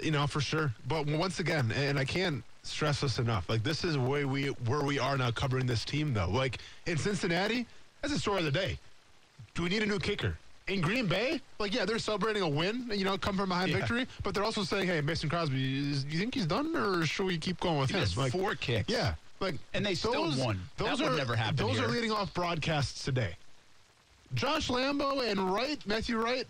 you 0.02 0.12
know, 0.12 0.26
for 0.28 0.40
sure. 0.40 0.74
But 0.88 1.06
once 1.08 1.40
again, 1.40 1.72
and 1.76 2.00
I 2.00 2.06
can't 2.06 2.44
stress 2.64 3.02
this 3.02 3.20
enough. 3.20 3.50
Like 3.50 3.64
this 3.64 3.84
is 3.84 3.98
where 3.98 4.28
we 4.28 4.48
where 4.68 4.84
we 4.84 5.00
are 5.00 5.18
now 5.18 5.32
covering 5.32 5.66
this 5.66 5.84
team 5.84 6.14
though. 6.14 6.30
Like 6.30 6.60
in 6.86 6.98
Cincinnati, 6.98 7.66
that's 8.02 8.14
the 8.14 8.20
story 8.20 8.38
of 8.40 8.46
the 8.46 8.52
day. 8.52 8.78
Do 9.56 9.64
we 9.64 9.70
need 9.70 9.84
a 9.84 9.86
new 9.86 10.00
kicker? 10.00 10.38
In 10.68 10.82
Green 10.82 11.06
Bay, 11.06 11.40
like 11.60 11.76
yeah, 11.76 11.86
they're 11.86 12.00
celebrating 12.00 12.42
a 12.42 12.50
win, 12.50 12.90
you 12.92 13.06
know, 13.06 13.20
come 13.20 13.38
from 13.38 13.50
behind 13.50 13.70
Yeah. 13.70 13.78
victory, 13.78 14.08
but 14.24 14.34
they're 14.34 14.44
also 14.44 14.64
saying, 14.64 14.88
"Hey, 14.88 15.00
Mason 15.00 15.30
Crosby, 15.30 15.92
is, 15.92 16.04
do 16.04 16.10
you 16.14 16.20
think 16.20 16.34
he's 16.34 16.48
done, 16.48 16.76
or 16.76 17.06
should 17.06 17.28
we 17.28 17.38
keep 17.38 17.60
going 17.60 17.78
with 17.78 17.92
He 17.92 17.98
him?" 17.98 18.08
Like, 18.16 18.32
four 18.32 18.56
kicks. 18.56 18.90
yeah, 18.90 19.14
like 19.40 19.56
And 19.76 19.86
they 19.86 19.94
still 19.94 20.36
won. 20.36 20.60
That 20.78 20.98
would 21.00 21.18
never 21.18 21.36
happen 21.36 21.56
Those 21.58 21.78
here. 21.78 21.86
are 21.86 21.88
leading 21.92 22.12
off 22.12 22.34
broadcasts 22.34 23.04
today. 23.04 23.36
Josh 24.34 24.70
Lambo 24.70 25.24
and 25.30 25.54
Wright, 25.54 25.80
Matthew 25.86 26.18
Wright. 26.18 26.48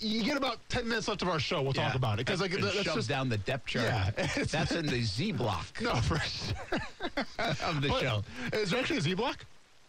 you 0.00 0.22
get 0.24 0.38
about 0.38 0.58
ten 0.70 0.88
minutes 0.88 1.06
left 1.06 1.20
of 1.20 1.28
our 1.28 1.38
show. 1.38 1.60
We'll 1.60 1.74
talk 1.74 1.94
about 1.94 2.14
it 2.14 2.24
because 2.26 2.40
like 2.40 2.54
It 2.54 2.62
that's 2.62 2.76
shoves 2.76 2.94
just 2.94 3.08
down 3.10 3.28
the 3.28 3.36
depth 3.38 3.66
chart. 3.66 3.84
Yeah. 3.84 4.10
That's 4.50 4.72
in 4.72 4.86
the 4.86 5.02
Z 5.02 5.32
block 5.32 5.66
no 5.82 5.94
for 5.96 6.18
sure. 6.18 6.56
of 7.38 7.82
the 7.82 7.88
But 7.88 8.00
show. 8.00 8.24
Is 8.54 8.70
there 8.70 8.80
actually 8.80 8.96
a 8.98 9.02
Z 9.02 9.14
block? 9.14 9.44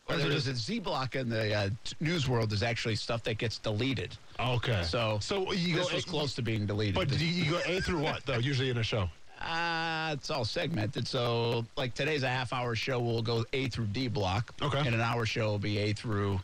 Or 0.07 0.17
there's 0.17 0.47
a 0.47 0.55
Z 0.55 0.79
block 0.79 1.15
in 1.15 1.29
the 1.29 1.53
uh, 1.53 1.69
news 1.99 2.29
world 2.29 2.53
is 2.53 2.61
actually 2.61 2.95
stuff 2.95 3.23
that 3.23 3.39
gets 3.39 3.57
deleted. 3.57 4.15
Okay. 4.39 4.83
So, 4.83 5.17
so 5.19 5.51
you 5.51 5.75
this 5.77 5.89
go 5.89 5.95
was 5.95 6.05
close 6.05 6.35
to 6.35 6.41
being 6.43 6.67
deleted. 6.67 6.93
But 6.95 7.09
do 7.09 7.17
you, 7.25 7.43
you 7.45 7.51
go 7.51 7.59
A 7.65 7.81
through 7.81 8.01
what 8.01 8.23
though? 8.25 8.37
Usually 8.37 8.69
in 8.69 8.77
a 8.77 8.83
show. 8.83 9.09
Uh, 9.41 10.11
it's 10.13 10.29
all 10.29 10.45
segmented. 10.45 11.07
So, 11.07 11.65
like 11.75 11.93
today's 11.95 12.21
a 12.23 12.27
half 12.29 12.53
hour 12.53 12.75
show, 12.75 12.99
we'll 12.99 13.21
go 13.23 13.45
A 13.53 13.67
through 13.67 13.87
D 13.87 14.07
block. 14.07 14.53
Okay. 14.61 14.77
And 14.79 14.93
an 14.93 15.01
hour 15.01 15.25
show 15.25 15.47
will 15.47 15.59
be 15.59 15.77
A 15.79 15.93
through 15.93 16.39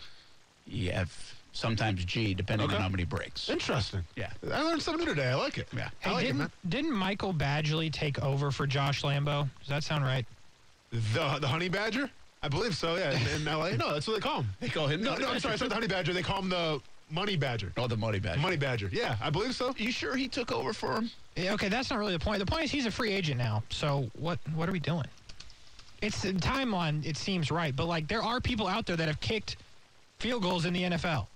EF, 0.72 1.36
sometimes 1.54 2.04
G, 2.04 2.34
depending 2.34 2.66
Okay. 2.68 2.76
on 2.76 2.82
how 2.82 2.90
many 2.90 3.04
breaks. 3.06 3.48
Interesting. 3.50 4.04
Yeah. 4.16 4.32
I 4.52 4.62
learned 4.64 4.82
something 4.82 5.06
new 5.06 5.14
today. 5.14 5.30
I 5.30 5.36
like 5.36 5.58
it. 5.60 5.68
Yeah. 5.76 5.90
I 6.04 6.08
Hey, 6.10 6.14
like 6.14 6.26
didn't, 6.26 6.38
man. 6.40 6.52
didn't 6.68 6.94
Michael 6.94 7.34
Badgley 7.34 7.92
take 7.92 8.20
over 8.24 8.50
for 8.52 8.66
Josh 8.66 9.04
Lambo? 9.04 9.48
Does 9.60 9.70
that 9.70 9.84
sound 9.84 10.04
right? 10.04 10.26
The 10.92 11.38
the 11.40 11.48
honey 11.48 11.70
badger. 11.70 12.10
I 12.44 12.48
believe 12.48 12.76
so. 12.76 12.96
Yeah. 12.96 13.12
In, 13.12 13.42
in 13.42 13.48
L.A. 13.48 13.78
No, 13.78 13.94
that's 13.94 14.08
what 14.08 14.16
they 14.16 14.20
call 14.20 14.42
him. 14.42 14.50
They 14.60 14.70
call 14.70 14.88
him. 14.88 15.04
No, 15.04 15.16
no. 15.16 15.30
I'm 15.30 15.40
sorry. 15.40 15.54
It's 15.54 15.62
not 15.62 15.70
the 15.70 15.76
honey 15.76 15.88
badger. 15.88 16.14
They 16.14 16.24
call 16.24 16.42
him 16.42 16.50
the 16.50 16.82
money 17.10 17.36
badger. 17.36 17.72
Oh, 17.78 17.88
the 17.88 17.98
money 17.98 18.20
badge. 18.20 18.40
Money 18.40 18.58
badger. 18.58 18.90
Yeah, 18.92 19.16
I 19.22 19.30
believe 19.30 19.54
so. 19.54 19.74
You 19.78 19.92
sure 19.92 20.16
he 20.16 20.28
took 20.28 20.52
over 20.52 20.74
for 20.74 20.94
him? 20.94 21.12
Yeah, 21.36 21.54
okay, 21.54 21.70
that's 21.70 21.90
not 21.90 22.00
really 22.00 22.14
the 22.14 22.20
point. 22.20 22.40
The 22.40 22.46
point 22.46 22.64
is 22.66 22.72
he's 22.72 22.86
a 22.86 22.92
free 22.92 23.12
agent 23.12 23.38
now. 23.38 23.64
So 23.70 24.10
what 24.18 24.40
what 24.56 24.68
are 24.68 24.72
we 24.72 24.80
doing? 24.80 25.06
It's 26.02 26.22
the 26.24 26.34
timeline. 26.34 27.06
It 27.06 27.16
seems 27.16 27.52
right, 27.52 27.76
but 27.76 27.86
like 27.86 28.08
there 28.08 28.24
are 28.24 28.42
people 28.42 28.68
out 28.68 28.86
there 28.86 28.96
that 28.96 29.08
have 29.08 29.20
kicked 29.22 29.58
field 30.20 30.42
goals 30.42 30.66
in 30.66 30.74
the 30.74 30.84
NFL. 30.84 31.28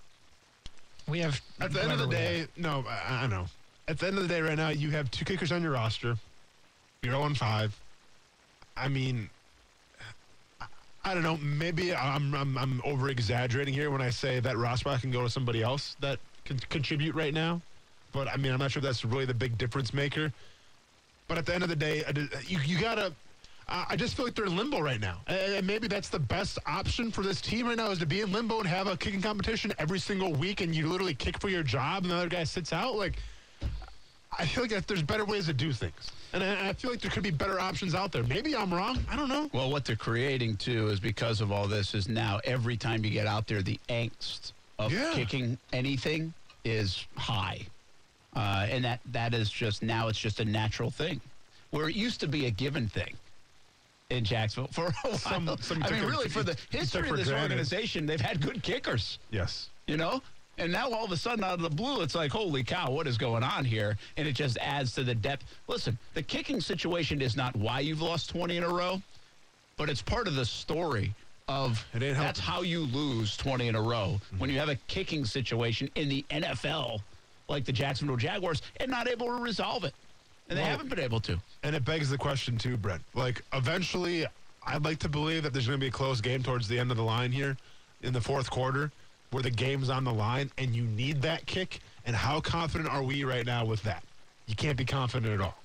We 1.07 1.19
have 1.19 1.39
At 1.61 1.71
the 1.71 1.83
end 1.83 1.91
of 1.91 1.99
the 1.99 2.07
day, 2.07 2.39
have. 2.39 2.49
no, 2.57 2.83
I, 2.89 3.25
I 3.25 3.27
know. 3.27 3.45
At 3.87 3.99
the 3.99 4.07
end 4.07 4.17
of 4.17 4.23
the 4.23 4.29
day, 4.29 4.41
right 4.41 4.57
now, 4.57 4.69
you 4.69 4.89
have 4.89 5.11
two 5.11 5.23
kickers 5.23 5.51
on 5.51 5.61
your 5.61 5.73
roster. 5.73 6.17
You're 7.03 7.13
0 7.13 7.29
5. 7.35 7.79
I 8.75 8.87
mean, 8.87 9.29
I, 11.05 11.13
don't 11.13 11.23
know. 11.23 11.37
Maybe 11.37 11.95
I'm, 11.95 12.33
I'm, 12.33 12.57
I'm 12.57 12.81
over 12.83 13.09
exaggerating 13.09 13.73
here 13.73 13.91
when 13.91 14.01
I 14.01 14.09
say 14.09 14.39
that 14.39 14.77
spot 14.77 15.01
can 15.01 15.11
go 15.11 15.21
to 15.21 15.29
somebody 15.29 15.63
else 15.63 15.95
that 16.01 16.19
can 16.43 16.57
contribute 16.69 17.15
right 17.15 17.33
now. 17.33 17.61
But 18.11 18.27
I 18.27 18.37
mean, 18.37 18.51
I'm 18.51 18.59
not 18.59 18.71
sure 18.71 18.81
that's 18.81 19.05
really 19.05 19.25
the 19.25 19.33
big 19.33 19.57
difference 19.57 19.93
maker. 19.93 20.33
But 21.27 21.37
at 21.37 21.45
the 21.45 21.53
end 21.53 21.63
of 21.63 21.69
the 21.69 21.75
day, 21.75 22.03
you, 22.47 22.59
you 22.65 22.79
got 22.79 22.95
to. 22.95 23.13
I 23.67 23.95
just 23.95 24.15
feel 24.15 24.25
like 24.25 24.35
they're 24.35 24.45
in 24.45 24.55
limbo 24.55 24.79
right 24.79 24.99
now. 24.99 25.21
And 25.25 25.65
maybe 25.65 25.87
that's 25.87 26.09
the 26.09 26.19
best 26.19 26.59
option 26.67 27.09
for 27.09 27.23
this 27.23 27.41
team 27.41 27.67
right 27.67 27.75
now 27.75 27.89
is 27.89 27.97
to 27.97 28.05
be 28.05 28.21
in 28.21 28.31
limbo 28.31 28.59
and 28.59 28.67
have 28.67 28.85
a 28.85 28.95
kicking 28.95 29.23
competition 29.23 29.73
every 29.79 29.97
single 29.97 30.31
week 30.33 30.61
and 30.61 30.75
you 30.75 30.87
literally 30.87 31.15
kick 31.15 31.41
for 31.41 31.49
your 31.49 31.63
job 31.63 32.03
and 32.03 32.11
the 32.11 32.15
other 32.15 32.29
guy 32.29 32.43
sits 32.43 32.71
out. 32.71 32.95
Like, 32.95 33.17
I 34.37 34.45
feel 34.45 34.65
like 34.67 34.85
there's 34.87 35.01
better 35.03 35.25
ways 35.25 35.45
to 35.45 35.53
do 35.53 35.71
things. 35.71 36.11
And 36.33 36.43
I, 36.43 36.69
I 36.69 36.73
feel 36.73 36.91
like 36.91 36.99
there 37.01 37.11
could 37.11 37.23
be 37.23 37.31
better 37.31 37.59
options 37.59 37.95
out 37.95 38.11
there. 38.11 38.23
Maybe 38.23 38.55
I'm 38.55 38.73
wrong. 38.73 38.99
I 39.09 39.15
don't 39.15 39.29
know. 39.29 39.49
Well, 39.53 39.71
what 39.71 39.85
they're 39.85 39.95
creating 39.95 40.57
too 40.57 40.87
is 40.89 40.99
because 40.99 41.39
of 41.41 41.51
all 41.51 41.67
this 41.67 41.93
is 41.93 42.09
now 42.09 42.39
every 42.43 42.75
time 42.77 43.05
you 43.05 43.11
get 43.11 43.27
out 43.27 43.47
there, 43.47 43.61
the 43.61 43.79
angst 43.89 44.51
of 44.79 44.91
Yeah. 44.91 45.11
kicking 45.13 45.57
anything 45.71 46.33
is 46.65 47.05
high, 47.15 47.61
uh, 48.35 48.67
and 48.69 48.83
that 48.83 48.99
that 49.11 49.33
is 49.33 49.49
just 49.49 49.81
now 49.83 50.07
it's 50.09 50.19
just 50.19 50.39
a 50.39 50.45
natural 50.45 50.89
thing, 50.91 51.21
where 51.71 51.87
it 51.89 51.95
used 51.95 52.19
to 52.21 52.27
be 52.27 52.47
a 52.47 52.51
given 52.51 52.87
thing 52.89 53.13
in 54.09 54.23
Jacksonville 54.25 54.71
for 54.73 54.87
a 54.87 54.91
while. 55.07 55.17
Some- 55.17 55.57
some 55.61 55.83
I 55.83 55.91
mean, 55.91 56.03
really, 56.05 56.27
for 56.27 56.43
the 56.43 56.57
history 56.71 57.09
of 57.09 57.15
this 57.17 57.27
granted. 57.27 57.43
organization, 57.51 58.05
they've 58.05 58.19
had 58.19 58.41
good 58.41 58.61
kickers 58.63 59.19
Yes. 59.31 59.69
you 59.87 59.95
know? 59.97 60.21
And 60.57 60.71
now 60.71 60.89
all 60.89 61.03
of 61.03 61.11
a 61.11 61.17
sudden, 61.17 61.43
out 61.43 61.55
of 61.55 61.61
the 61.61 61.69
blue, 61.69 62.01
it's 62.01 62.15
like, 62.15 62.31
holy 62.31 62.63
cow, 62.63 62.89
what 62.91 63.07
is 63.07 63.17
going 63.17 63.43
on 63.43 63.65
here? 63.65 63.97
And 64.17 64.27
it 64.27 64.33
just 64.33 64.57
adds 64.59 64.93
to 64.93 65.03
the 65.03 65.15
depth. 65.15 65.45
Listen, 65.67 65.97
the 66.13 66.23
kicking 66.23 66.61
situation 66.61 67.21
is 67.21 67.35
not 67.35 67.55
why 67.55 67.81
you've 67.81 68.01
lost 68.01 68.29
20 68.29 68.57
in 68.57 68.63
a 68.63 68.69
row, 68.69 69.01
but 69.77 69.89
it's 69.89 70.01
part 70.01 70.27
of 70.27 70.35
the 70.35 70.45
story 70.45 71.13
of 71.47 71.85
that's 71.93 72.39
helping. 72.39 72.41
how 72.41 72.61
you 72.61 72.81
lose 72.81 73.37
20 73.37 73.67
in 73.67 73.75
a 73.75 73.81
row 73.81 74.13
mm-hmm. 74.15 74.39
when 74.39 74.49
you 74.49 74.57
have 74.57 74.69
a 74.69 74.75
kicking 74.87 75.25
situation 75.25 75.89
in 75.95 76.09
the 76.09 76.25
NFL 76.31 77.01
like 77.47 77.65
the 77.65 77.71
Jacksonville 77.71 78.17
Jaguars 78.17 78.61
and 78.77 78.89
not 78.89 79.07
able 79.07 79.27
to 79.27 79.41
resolve 79.41 79.83
it. 79.83 79.93
And 80.49 80.57
they 80.57 80.63
Well- 80.63 80.71
haven't 80.71 80.89
been 80.89 80.99
able 80.99 81.19
to. 81.21 81.39
And 81.63 81.75
it 81.75 81.85
begs 81.85 82.09
the 82.09 82.17
question 82.17 82.57
too, 82.57 82.77
Brent. 82.77 83.03
Like 83.13 83.43
eventually, 83.53 84.25
I'd 84.65 84.83
like 84.83 84.99
to 84.99 85.09
believe 85.09 85.43
that 85.43 85.53
there's 85.53 85.67
going 85.67 85.79
to 85.79 85.83
be 85.83 85.89
a 85.89 85.91
close 85.91 86.21
game 86.21 86.41
towards 86.41 86.67
the 86.67 86.79
end 86.79 86.91
of 86.91 86.97
the 86.97 87.03
line 87.03 87.31
here 87.31 87.57
in 88.01 88.13
the 88.13 88.21
fourth 88.21 88.49
quarter, 88.49 88.91
where 89.35 89.43
the 89.43 89.51
game's 89.51 89.89
on 89.89 90.05
the 90.05 90.13
line 90.13 90.49
and 90.57 90.73
you 90.73 90.83
need 90.83 91.21
that 91.21 91.45
kick. 91.45 91.81
And 92.05 92.15
how 92.15 92.39
confident 92.39 92.89
are 92.89 93.03
we 93.03 93.25
right 93.25 93.45
now 93.45 93.65
with 93.65 93.83
that? 93.83 94.01
You 94.47 94.55
can't 94.55 94.77
be 94.77 94.85
confident 94.85 95.33
at 95.33 95.41
all. 95.41 95.57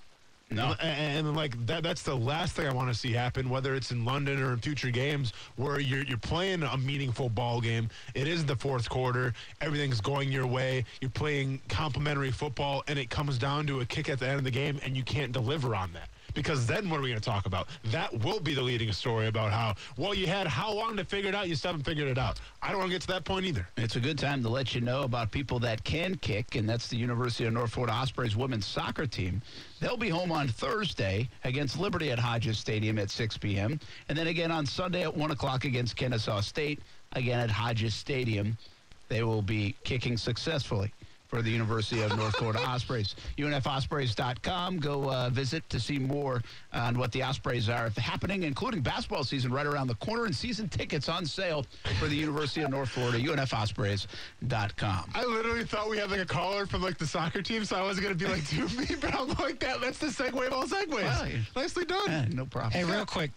No. 0.50 0.74
And, 0.80 1.28
and, 1.28 1.36
like 1.36 1.54
that 1.66 1.84
that's 1.84 2.02
the 2.02 2.16
last 2.16 2.56
thing 2.56 2.66
I 2.66 2.72
want 2.72 2.92
to 2.92 2.98
see 2.98 3.12
happen, 3.12 3.48
whether 3.48 3.76
it's 3.76 3.92
in 3.92 4.04
London 4.04 4.42
or 4.42 4.54
in 4.54 4.58
future 4.58 4.90
games 4.90 5.32
where 5.54 5.78
you're 5.78 6.02
you're 6.02 6.18
playing 6.18 6.64
a 6.64 6.76
meaningful 6.76 7.28
ball 7.28 7.60
game. 7.60 7.88
It 8.16 8.26
is 8.26 8.44
the 8.44 8.56
fourth 8.56 8.90
quarter, 8.90 9.34
everything's 9.60 10.00
going 10.00 10.32
your 10.32 10.48
way, 10.48 10.84
you're 11.00 11.08
playing 11.08 11.60
complimentary 11.68 12.32
football, 12.32 12.82
and 12.88 12.98
it 12.98 13.08
comes 13.08 13.38
down 13.38 13.68
to 13.68 13.78
a 13.82 13.84
kick 13.84 14.08
at 14.08 14.18
the 14.18 14.26
end 14.26 14.38
of 14.38 14.44
the 14.44 14.50
game 14.50 14.80
and 14.84 14.96
you 14.96 15.04
can't 15.04 15.30
deliver 15.30 15.76
on 15.76 15.92
that. 15.92 16.08
Because 16.34 16.66
then 16.66 16.88
what 16.88 17.00
are 17.00 17.02
we 17.02 17.08
going 17.08 17.20
to 17.20 17.24
talk 17.24 17.46
about? 17.46 17.68
That 17.86 18.12
will 18.24 18.40
be 18.40 18.54
the 18.54 18.62
leading 18.62 18.92
story 18.92 19.26
about 19.26 19.52
how 19.52 19.74
well 19.96 20.14
you 20.14 20.26
had 20.26 20.46
how 20.46 20.72
long 20.72 20.96
to 20.96 21.04
figure 21.04 21.28
it 21.28 21.34
out, 21.34 21.48
you 21.48 21.54
still 21.54 21.72
haven't 21.72 21.84
figured 21.84 22.08
it 22.08 22.18
out. 22.18 22.40
I 22.62 22.70
don't 22.70 22.78
want 22.78 22.90
to 22.90 22.94
get 22.94 23.02
to 23.02 23.08
that 23.08 23.24
point 23.24 23.46
either. 23.46 23.66
It's 23.76 23.96
a 23.96 24.00
good 24.00 24.18
time 24.18 24.42
to 24.42 24.48
let 24.48 24.74
you 24.74 24.80
know 24.80 25.02
about 25.02 25.30
people 25.30 25.58
that 25.60 25.82
can 25.84 26.16
kick, 26.16 26.54
and 26.54 26.68
that's 26.68 26.88
the 26.88 26.96
University 26.96 27.46
of 27.46 27.52
North 27.52 27.72
Florida 27.72 27.92
Ospreys 27.92 28.36
women's 28.36 28.66
soccer 28.66 29.06
team. 29.06 29.42
They'll 29.80 29.96
be 29.96 30.08
home 30.08 30.32
on 30.32 30.48
Thursday 30.48 31.28
against 31.44 31.78
Liberty 31.78 32.10
at 32.10 32.18
Hodges 32.18 32.58
Stadium 32.58 32.98
at 32.98 33.10
6 33.10 33.38
p.m., 33.38 33.80
and 34.08 34.16
then 34.16 34.26
again 34.26 34.50
on 34.50 34.66
Sunday 34.66 35.02
at 35.02 35.16
1 35.16 35.30
o'clock 35.30 35.64
against 35.64 35.96
Kennesaw 35.96 36.40
State, 36.40 36.80
again 37.12 37.40
at 37.40 37.50
Hodges 37.50 37.94
Stadium. 37.94 38.56
They 39.08 39.22
will 39.24 39.42
be 39.42 39.74
kicking 39.82 40.16
successfully 40.16 40.92
for 41.30 41.42
the 41.42 41.50
University 41.50 42.02
of 42.02 42.14
North 42.16 42.36
Florida 42.36 42.60
Ospreys. 42.66 43.14
UNFOspreys.com. 43.38 44.80
Go 44.80 45.10
uh, 45.10 45.30
visit 45.30 45.66
to 45.70 45.78
see 45.78 45.98
more 45.98 46.42
on 46.72 46.98
what 46.98 47.12
the 47.12 47.22
Ospreys 47.22 47.68
are 47.68 47.88
happening, 47.96 48.42
including 48.42 48.80
basketball 48.80 49.22
season 49.22 49.52
right 49.52 49.66
around 49.66 49.86
the 49.86 49.94
corner 49.96 50.24
and 50.24 50.34
season 50.34 50.68
tickets 50.68 51.08
on 51.08 51.24
sale 51.24 51.64
for 52.00 52.08
the 52.08 52.16
University 52.16 52.62
of 52.62 52.70
North 52.70 52.88
Florida. 52.88 53.18
UNFOspreys.com. 53.18 55.10
I 55.14 55.24
literally 55.24 55.64
thought 55.64 55.88
we 55.88 55.98
had 55.98 56.10
like 56.10 56.20
a 56.20 56.26
caller 56.26 56.66
from 56.66 56.82
like 56.82 56.98
the 56.98 57.06
soccer 57.06 57.42
team, 57.42 57.64
so 57.64 57.76
I 57.76 57.82
was 57.86 58.00
gonna 58.00 58.14
be 58.16 58.26
like, 58.26 58.46
"Do 58.48 58.66
me," 58.76 58.86
but 59.00 59.14
I'm 59.14 59.28
like, 59.28 59.60
"That 59.60 59.80
that's 59.80 59.98
the 59.98 60.08
segue 60.08 60.46
of 60.48 60.52
all 60.52 60.64
segues." 60.64 60.88
Well, 60.90 61.28
Nicely 61.54 61.84
done. 61.84 62.08
Eh, 62.08 62.24
no 62.32 62.44
problem. 62.44 62.72
Hey, 62.72 62.84
real 62.84 63.06
quick, 63.06 63.30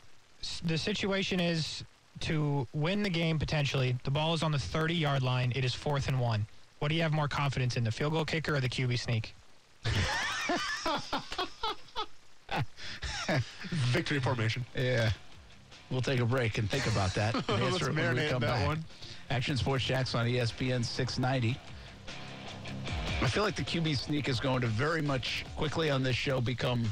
the 0.65 0.77
situation 0.79 1.39
is 1.39 1.83
to 2.21 2.67
win 2.73 3.03
the 3.03 3.09
game 3.09 3.37
potentially. 3.37 3.95
The 4.03 4.11
ball 4.11 4.33
is 4.33 4.41
on 4.41 4.51
the 4.51 4.59
30 4.59 4.95
yard 4.95 5.21
line. 5.21 5.51
It 5.55 5.63
is 5.63 5.73
fourth 5.75 6.07
and 6.07 6.19
one. 6.19 6.47
What 6.83 6.89
do 6.89 6.95
you 6.95 7.01
have 7.03 7.13
more 7.13 7.29
confidence 7.29 7.77
in, 7.77 7.85
the 7.85 7.91
field 7.93 8.11
goal 8.11 8.25
kicker 8.25 8.55
or 8.55 8.59
the 8.59 8.67
QB 8.67 8.99
sneak? 8.99 9.33
Victory 13.69 14.19
formation. 14.19 14.65
Yeah. 14.75 15.11
We'll 15.89 16.01
take 16.01 16.19
a 16.19 16.25
break 16.25 16.57
and 16.57 16.69
think 16.69 16.85
about 16.87 17.13
that. 17.13 17.35
and 17.35 17.47
Let's 17.47 17.75
answer 17.75 17.89
it 17.89 17.95
when 17.95 18.15
we 18.15 18.19
marinate 18.19 18.31
come 18.31 18.41
that 18.41 18.57
back. 18.57 18.67
one. 18.67 18.83
Action 19.29 19.55
Sports 19.55 19.85
Jax 19.85 20.13
on 20.13 20.27
ESPN 20.27 20.83
690. 20.83 21.57
I 23.21 23.27
feel 23.27 23.43
like 23.43 23.55
the 23.55 23.63
QB 23.63 23.95
sneak 23.95 24.27
is 24.27 24.41
going 24.41 24.59
to 24.59 24.67
very 24.67 25.01
much 25.01 25.45
quickly 25.55 25.89
on 25.89 26.03
this 26.03 26.17
show 26.17 26.41
become 26.41 26.83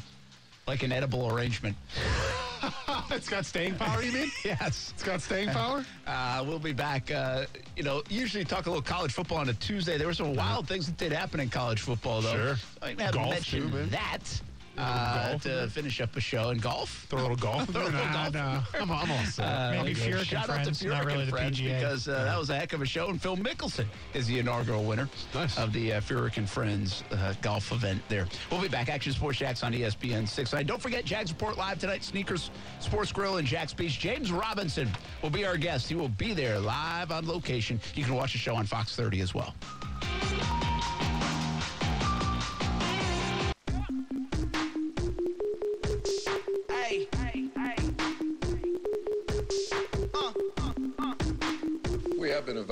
like 0.68 0.84
an 0.84 0.94
edible 0.94 1.36
arrangement. 1.36 1.76
it's 3.12 3.30
got 3.30 3.46
staying 3.46 3.76
power. 3.76 4.02
You 4.02 4.12
mean? 4.12 4.32
Yes. 4.46 4.92
It's 4.94 5.04
got 5.04 5.22
staying 5.22 5.50
power. 5.62 5.86
Uh, 6.08 6.44
we'll 6.48 6.60
be 6.60 6.74
back. 6.74 7.12
Uh, 7.12 7.46
you 7.76 7.84
know, 7.84 8.02
usually 8.10 8.44
talk 8.44 8.66
a 8.66 8.70
little 8.70 8.82
college 8.82 9.12
football 9.14 9.38
on 9.38 9.50
a 9.50 9.54
Tuesday. 9.54 9.98
There 9.98 10.08
were 10.08 10.14
some 10.14 10.34
wild 10.36 10.68
things 10.68 10.86
that 10.88 10.98
did 10.98 11.12
happen 11.12 11.40
in 11.40 11.50
college 11.50 11.82
football, 11.82 12.22
though. 12.22 12.34
Sure. 12.34 12.56
I 12.82 12.90
haven't 12.90 13.12
Golf, 13.14 13.30
mentioned 13.30 13.72
too, 13.72 13.78
man. 13.78 13.90
that. 13.90 14.42
Uh, 14.78 15.38
to 15.40 15.68
finish 15.70 16.00
up 16.02 16.16
a 16.16 16.22
show 16.22 16.50
in 16.50 16.58
golf. 16.58 17.06
Throw 17.10 17.20
a 17.20 17.22
little 17.22 17.36
golf. 17.38 17.70
Throw 17.72 17.82
a 17.82 17.86
little 17.86 18.00
Nah, 18.06 18.30
golf. 18.30 18.34
nah, 18.34 18.62
I'm, 18.82 18.92
I'm 18.92 19.12
all 19.12 19.24
set. 19.26 19.44
Uh, 19.46 19.72
Maybe. 19.84 19.94
Furyk 19.94 20.18
and 20.20 20.26
Shout 20.28 20.50
out 20.50 20.58
to 20.58 20.64
friends, 20.64 20.84
not 20.86 21.04
Furyk 21.04 21.06
really 21.06 21.20
and 21.20 21.28
the 21.28 21.32
friends 21.36 21.60
PGA. 21.60 21.76
because 21.80 22.08
uh, 22.08 22.24
that 22.24 22.40
was 22.40 22.50
a 22.50 22.56
heck 22.56 22.74
of 22.74 22.82
a 22.82 22.86
show. 22.86 23.10
And 23.10 23.22
Phil 23.22 23.36
Mickelson 23.38 23.86
is 24.14 24.28
the 24.28 24.40
inaugural 24.40 24.84
winner 24.84 25.10
Nice. 25.34 25.58
of 25.58 25.74
the 25.74 25.94
uh, 25.94 26.02
Furyk 26.02 26.38
and 26.38 26.50
Friends 26.50 27.04
uh, 27.12 27.34
golf 27.42 27.72
event 27.72 28.02
there. 28.10 28.28
We'll 28.50 28.62
be 28.62 28.68
back. 28.70 28.90
Action 28.90 29.12
Sports 29.14 29.40
Jax 29.40 29.62
on 29.64 29.74
ESPN 29.74 30.28
6. 30.28 30.54
And 30.54 30.68
don't 30.68 30.82
forget, 30.82 31.04
Jags 31.06 31.32
Report 31.32 31.58
live 31.58 31.78
tonight. 31.80 32.04
Sneakers, 32.04 32.50
Sports 32.80 33.12
Grill, 33.12 33.38
and 33.38 33.48
Jax 33.48 33.74
Beach. 33.74 34.00
James 34.00 34.32
Robinson 34.32 34.90
will 35.22 35.30
be 35.30 35.46
our 35.46 35.58
guest. 35.58 35.90
He 35.90 35.96
will 35.96 36.10
be 36.10 36.34
there 36.34 36.60
live 36.60 37.12
on 37.12 37.28
location. 37.28 37.80
You 37.94 38.04
can 38.06 38.16
watch 38.16 38.32
the 38.32 38.40
show 38.40 38.56
on 38.56 38.66
Fox 38.66 38.96
30 38.96 39.20
as 39.22 39.34
well. 39.36 39.54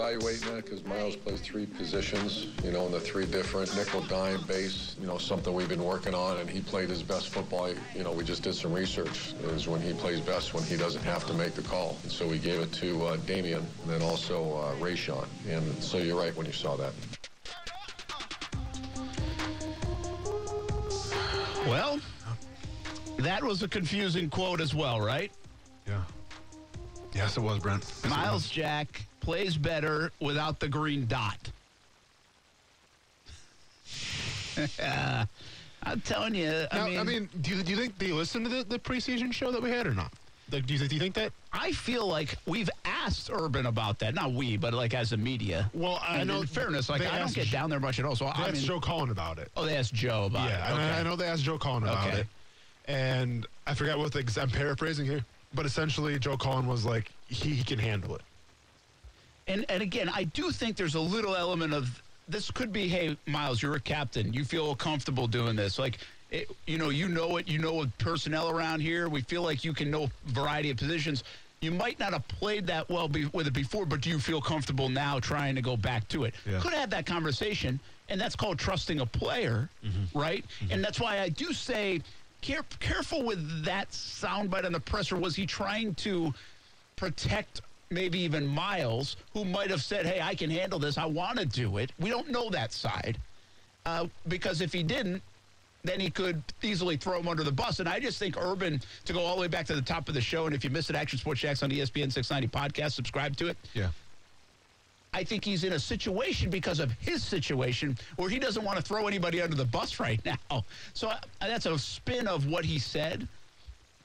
Evaluating 0.10 0.55
that 0.55 0.66
because 0.66 0.84
Myles 0.86 1.16
plays 1.16 1.39
three 1.39 1.68
positions, 1.68 2.47
you 2.64 2.72
know, 2.72 2.88
in 2.88 2.91
the 2.91 2.99
three 2.99 3.28
different 3.28 3.76
nickel, 3.76 4.01
dime, 4.01 4.41
base, 4.47 4.95
you 4.99 5.05
know, 5.05 5.20
something 5.20 5.53
we've 5.53 5.70
been 5.70 5.84
working 5.84 6.16
on, 6.16 6.38
and 6.38 6.49
he 6.49 6.62
played 6.62 6.89
his 6.89 7.03
best 7.03 7.30
football. 7.30 7.70
You 7.95 8.03
know, 8.03 8.12
we 8.12 8.24
just 8.24 8.41
did 8.41 8.55
some 8.55 8.74
research. 8.74 9.36
Is 9.43 9.68
when 9.68 9.82
he 9.82 9.93
plays 9.93 10.20
best 10.20 10.55
when 10.55 10.64
he 10.64 10.78
doesn't 10.78 11.03
have 11.03 11.28
to 11.28 11.34
make 11.36 11.53
the 11.53 11.62
call. 11.62 11.95
And 12.01 12.12
so 12.12 12.28
we 12.28 12.39
gave 12.39 12.60
it 12.60 12.74
to 12.74 13.05
uh, 13.05 13.18
Damien 13.28 13.64
and 13.84 13.91
then 13.91 14.01
also 14.01 14.55
uh, 14.55 14.76
Rayshawn. 14.84 15.28
And 15.47 15.84
so 15.84 15.99
you're 15.99 16.18
right 16.18 16.36
when 16.36 16.47
you 16.47 16.53
saw 16.53 16.76
that. 16.78 16.93
Well, 21.68 21.99
that 23.20 23.43
was 23.43 23.62
a 23.62 23.68
confusing 23.68 24.28
quote 24.32 24.60
as 24.60 24.74
well, 24.74 24.99
right? 24.99 25.32
Yeah. 25.88 26.01
Yes, 27.14 27.38
it 27.38 27.41
was, 27.41 27.60
Brent. 27.60 27.84
Yes, 28.03 28.10
Myles 28.10 28.34
was. 28.43 28.49
Jack 28.51 29.03
plays 29.20 29.57
better 29.57 30.12
without 30.20 30.60
the 30.60 30.68
green 30.68 31.05
dot. 31.07 31.38
I'm 35.84 36.01
telling 36.01 36.36
you, 36.36 36.66
Now, 36.74 36.86
I, 36.86 37.03
mean, 37.03 37.30
do 37.41 37.55
you, 37.55 37.64
do 37.64 37.72
you 37.72 37.78
think 37.78 37.97
they 37.97 38.12
listened 38.12 38.45
to 38.45 38.49
the, 38.51 38.64
the 38.64 38.78
preseason 38.80 39.32
show 39.34 39.51
that 39.51 39.62
we 39.62 39.70
had 39.70 39.88
or 39.88 39.93
not? 39.93 40.12
Like, 40.51 40.66
do 40.66 40.74
you, 40.74 40.80
do 40.88 40.93
you 40.95 40.99
think 40.99 41.16
that? 41.16 41.32
I 41.53 41.72
feel 41.72 42.05
like 42.07 42.36
we've 42.45 42.70
asked 42.84 43.30
Urban 43.32 43.68
about 43.68 43.99
that. 43.99 44.14
Not 44.16 44.34
we, 44.34 44.57
but 44.57 44.74
like 44.74 44.93
as 44.93 45.14
a 45.14 45.18
media. 45.18 45.70
Well, 45.74 45.99
I 46.05 46.18
And 46.18 46.28
know. 46.28 46.41
In 46.41 46.47
fairness, 46.47 46.89
like 46.89 47.01
I 47.01 47.20
don't 47.20 47.34
get 47.34 47.51
down 47.51 47.70
there 47.70 47.80
much 47.80 47.99
at 47.99 48.05
all. 48.05 48.16
So 48.16 48.26
They 48.26 48.32
I 48.32 48.47
asked 48.47 48.53
mean, 48.53 48.64
Joe 48.64 48.80
Cullen 48.80 49.12
about 49.12 49.38
it. 49.38 49.49
oh, 49.55 49.66
they 49.66 49.78
asked 49.78 49.93
Joe 49.93 50.26
about 50.26 50.49
yeah, 50.49 50.55
it. 50.55 50.60
Yeah, 50.60 50.68
I- 50.68 50.74
Okay. 50.89 50.99
I 50.99 51.03
know 51.03 51.16
they 51.16 51.28
asked 51.28 51.43
Joe 51.43 51.57
Cullen 51.60 51.84
about 51.84 52.07
Okay. 52.07 52.20
it. 52.22 52.28
And 52.86 53.45
I 53.68 53.74
forgot 53.76 53.99
what 53.99 54.12
the, 54.12 54.39
I'm 54.41 54.49
paraphrasing 54.49 55.05
here, 55.05 55.24
but 55.54 55.66
essentially 55.66 56.18
Joe 56.20 56.38
Cullen 56.38 56.68
was 56.68 56.86
like, 56.86 57.12
he, 57.28 57.52
he 57.52 57.64
can 57.64 57.80
handle 57.80 58.16
it. 58.16 58.22
And 59.47 59.66
and 59.70 59.82
again, 59.82 60.10
I 60.14 60.26
do 60.26 60.52
think 60.52 60.76
there's 60.76 60.95
a 60.95 61.00
little 61.00 61.36
element 61.36 61.74
of 61.74 62.02
this 62.28 62.52
could 62.52 62.72
be, 62.72 62.88
hey, 62.88 63.18
Myles, 63.26 63.62
you're 63.62 63.76
a 63.76 63.80
captain. 63.80 64.32
You 64.32 64.45
feel 64.45 64.76
comfortable 64.76 65.26
doing 65.26 65.56
this. 65.56 65.80
Like, 65.80 65.97
it, 66.30 66.50
you 66.68 66.78
know, 66.78 66.89
you 66.89 67.08
know 67.08 67.38
it. 67.38 67.47
You 67.47 67.58
know 67.58 67.84
the 67.84 67.91
personnel 67.97 68.50
around 68.50 68.82
here. 68.82 69.10
We 69.10 69.22
feel 69.22 69.41
like 69.41 69.66
you 69.66 69.74
can 69.74 69.89
know 69.89 70.04
a 70.04 70.32
variety 70.32 70.70
of 70.70 70.78
positions. 70.78 71.24
You 71.62 71.72
might 71.72 72.00
not 72.00 72.14
have 72.14 72.28
played 72.28 72.68
that 72.68 72.88
well 72.89 73.08
be, 73.08 73.26
with 73.34 73.47
it 73.47 73.54
before, 73.54 73.86
but 73.86 74.02
do 74.02 74.10
you 74.10 74.20
feel 74.20 74.39
comfortable 74.39 74.88
now 74.88 75.20
trying 75.20 75.56
to 75.56 75.62
go 75.62 75.76
back 75.76 76.08
to 76.10 76.24
it? 76.24 76.36
Yeah. 76.45 76.60
Could 76.60 76.72
have 76.72 76.80
had 76.82 76.91
that 76.91 77.06
conversation, 77.06 77.80
and 78.08 78.22
that's 78.22 78.36
called 78.36 78.60
trusting 78.60 79.00
a 79.00 79.06
player, 79.06 79.68
mm-hmm. 79.84 80.18
right? 80.18 80.45
Mm-hmm. 80.62 80.74
And 80.74 80.84
that's 80.84 81.00
why 81.00 81.20
I 81.20 81.30
do 81.30 81.52
say, 81.52 82.02
care, 82.41 82.63
careful 82.79 83.23
with 83.23 83.65
that 83.65 83.89
soundbite 83.89 84.65
on 84.65 84.71
the 84.71 84.79
presser. 84.79 85.17
Was 85.17 85.35
he 85.35 85.45
trying 85.45 85.95
to 85.95 86.33
protect 86.95 87.61
maybe 87.89 88.19
even 88.19 88.45
Myles, 88.45 89.15
who 89.33 89.45
might 89.45 89.69
have 89.69 89.81
said, 89.81 90.05
hey, 90.05 90.21
I 90.21 90.35
can 90.35 90.49
handle 90.49 90.79
this. 90.79 90.97
I 90.97 91.05
want 91.05 91.39
to 91.39 91.45
do 91.45 91.77
it. 91.77 91.91
We 91.99 92.09
don't 92.09 92.29
know 92.29 92.49
that 92.49 92.71
side. 92.71 93.17
Uh, 93.85 94.07
because 94.27 94.61
if 94.61 94.71
he 94.71 94.83
didn't, 94.83 95.23
then 95.83 95.99
he 95.99 96.09
could 96.09 96.43
easily 96.61 96.97
throw 96.97 97.19
him 97.19 97.27
under 97.27 97.43
the 97.43 97.51
bus. 97.51 97.79
And 97.79 97.87
I 97.87 97.99
just 97.99 98.19
think 98.19 98.35
Urban, 98.37 98.81
to 99.05 99.13
go 99.13 99.21
all 99.21 99.35
the 99.35 99.41
way 99.41 99.47
back 99.47 99.65
to 99.67 99.75
the 99.75 99.81
top 99.81 100.09
of 100.09 100.13
the 100.13 100.21
show, 100.21 100.45
and 100.45 100.53
if 100.53 100.63
you 100.63 100.69
missed 100.69 100.89
it, 100.89 100.95
Action 100.95 101.17
Sports 101.17 101.39
Jax 101.39 101.63
on 101.63 101.71
ESPN 101.71 102.11
690 102.11 102.47
podcast, 102.47 102.91
subscribe 102.91 103.37
to 103.37 103.47
it. 103.47 103.57
Yeah. 103.73 103.89
I 105.14 105.24
think 105.24 105.43
he's 105.43 105.64
in 105.64 105.74
a 105.74 105.80
situation 105.80 106.49
because 106.49 106.80
of 106.80 106.91
his 106.93 107.24
situation 107.24 107.97
where 108.18 108.30
he 108.30 108.39
doesn't 108.39 108.64
want 108.64 108.78
to 108.78 108.84
throw 108.84 109.07
anybody 109.07 109.41
under 109.41 109.55
the 109.55 109.66
bus 109.66 109.99
right 109.99 110.24
now. 110.51 110.64
So 110.93 111.10
uh, 111.10 111.18
that's 111.39 111.66
a 111.66 111.78
spin 111.80 112.28
of 112.28 112.47
what 112.47 112.64
he 112.66 112.80
said. 112.80 113.28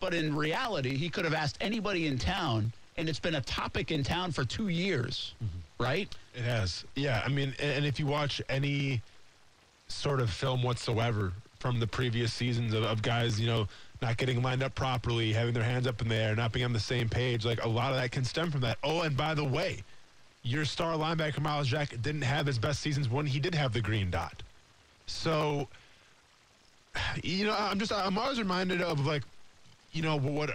But 0.00 0.14
in 0.14 0.34
reality, 0.34 0.96
he 0.96 1.08
could 1.08 1.24
have 1.24 1.34
asked 1.34 1.56
anybody 1.60 2.06
in 2.06 2.18
town, 2.18 2.72
and 2.96 3.08
it's 3.08 3.20
been 3.20 3.36
a 3.36 3.40
topic 3.40 3.90
in 3.90 4.02
town 4.02 4.32
for 4.32 4.44
two 4.44 4.68
years, 4.68 5.34
right? 5.78 6.08
It 6.34 6.42
has. 6.42 6.84
Yeah, 6.94 7.22
I 7.24 7.28
mean, 7.28 7.54
and 7.58 7.70
and 7.70 7.86
if 7.86 7.98
you 7.98 8.06
watch 8.06 8.42
any 8.48 9.00
sort 9.88 10.20
of 10.20 10.30
film 10.30 10.62
whatsoever 10.62 11.32
from 11.58 11.80
the 11.80 11.86
previous 11.86 12.32
seasons 12.34 12.74
of, 12.74 12.82
of 12.82 13.00
guys, 13.00 13.40
you 13.40 13.46
know, 13.46 13.66
not 14.02 14.18
getting 14.18 14.42
lined 14.42 14.62
up 14.62 14.74
properly, 14.74 15.32
having 15.32 15.54
their 15.54 15.62
hands 15.62 15.86
up 15.86 16.02
in 16.02 16.08
the 16.08 16.14
air, 16.14 16.36
not 16.36 16.52
being 16.52 16.66
on 16.66 16.72
the 16.72 16.80
same 16.80 17.08
page, 17.08 17.44
like 17.46 17.64
a 17.64 17.68
lot 17.68 17.90
of 17.90 17.96
that 17.96 18.10
can 18.10 18.24
stem 18.24 18.50
from 18.50 18.60
that. 18.60 18.76
Oh, 18.84 19.02
and 19.02 19.16
by 19.16 19.32
the 19.32 19.44
way, 19.44 19.82
your 20.44 20.64
star 20.64 20.94
linebacker 20.94 21.40
Myles 21.40 21.66
Jack 21.66 21.90
didn't 22.02 22.22
have 22.22 22.46
his 22.46 22.58
best 22.58 22.80
seasons 22.80 23.08
when 23.08 23.26
he 23.26 23.40
did 23.40 23.54
have 23.54 23.72
the 23.72 23.80
green 23.80 24.10
dot. 24.10 24.42
So, 25.06 25.66
you 27.22 27.46
know, 27.46 27.56
I'm 27.58 27.78
just 27.78 27.92
I'm 27.92 28.16
always 28.16 28.38
reminded 28.38 28.80
of 28.82 29.04
like, 29.04 29.22
you 29.92 30.02
know, 30.02 30.18
what 30.18 30.50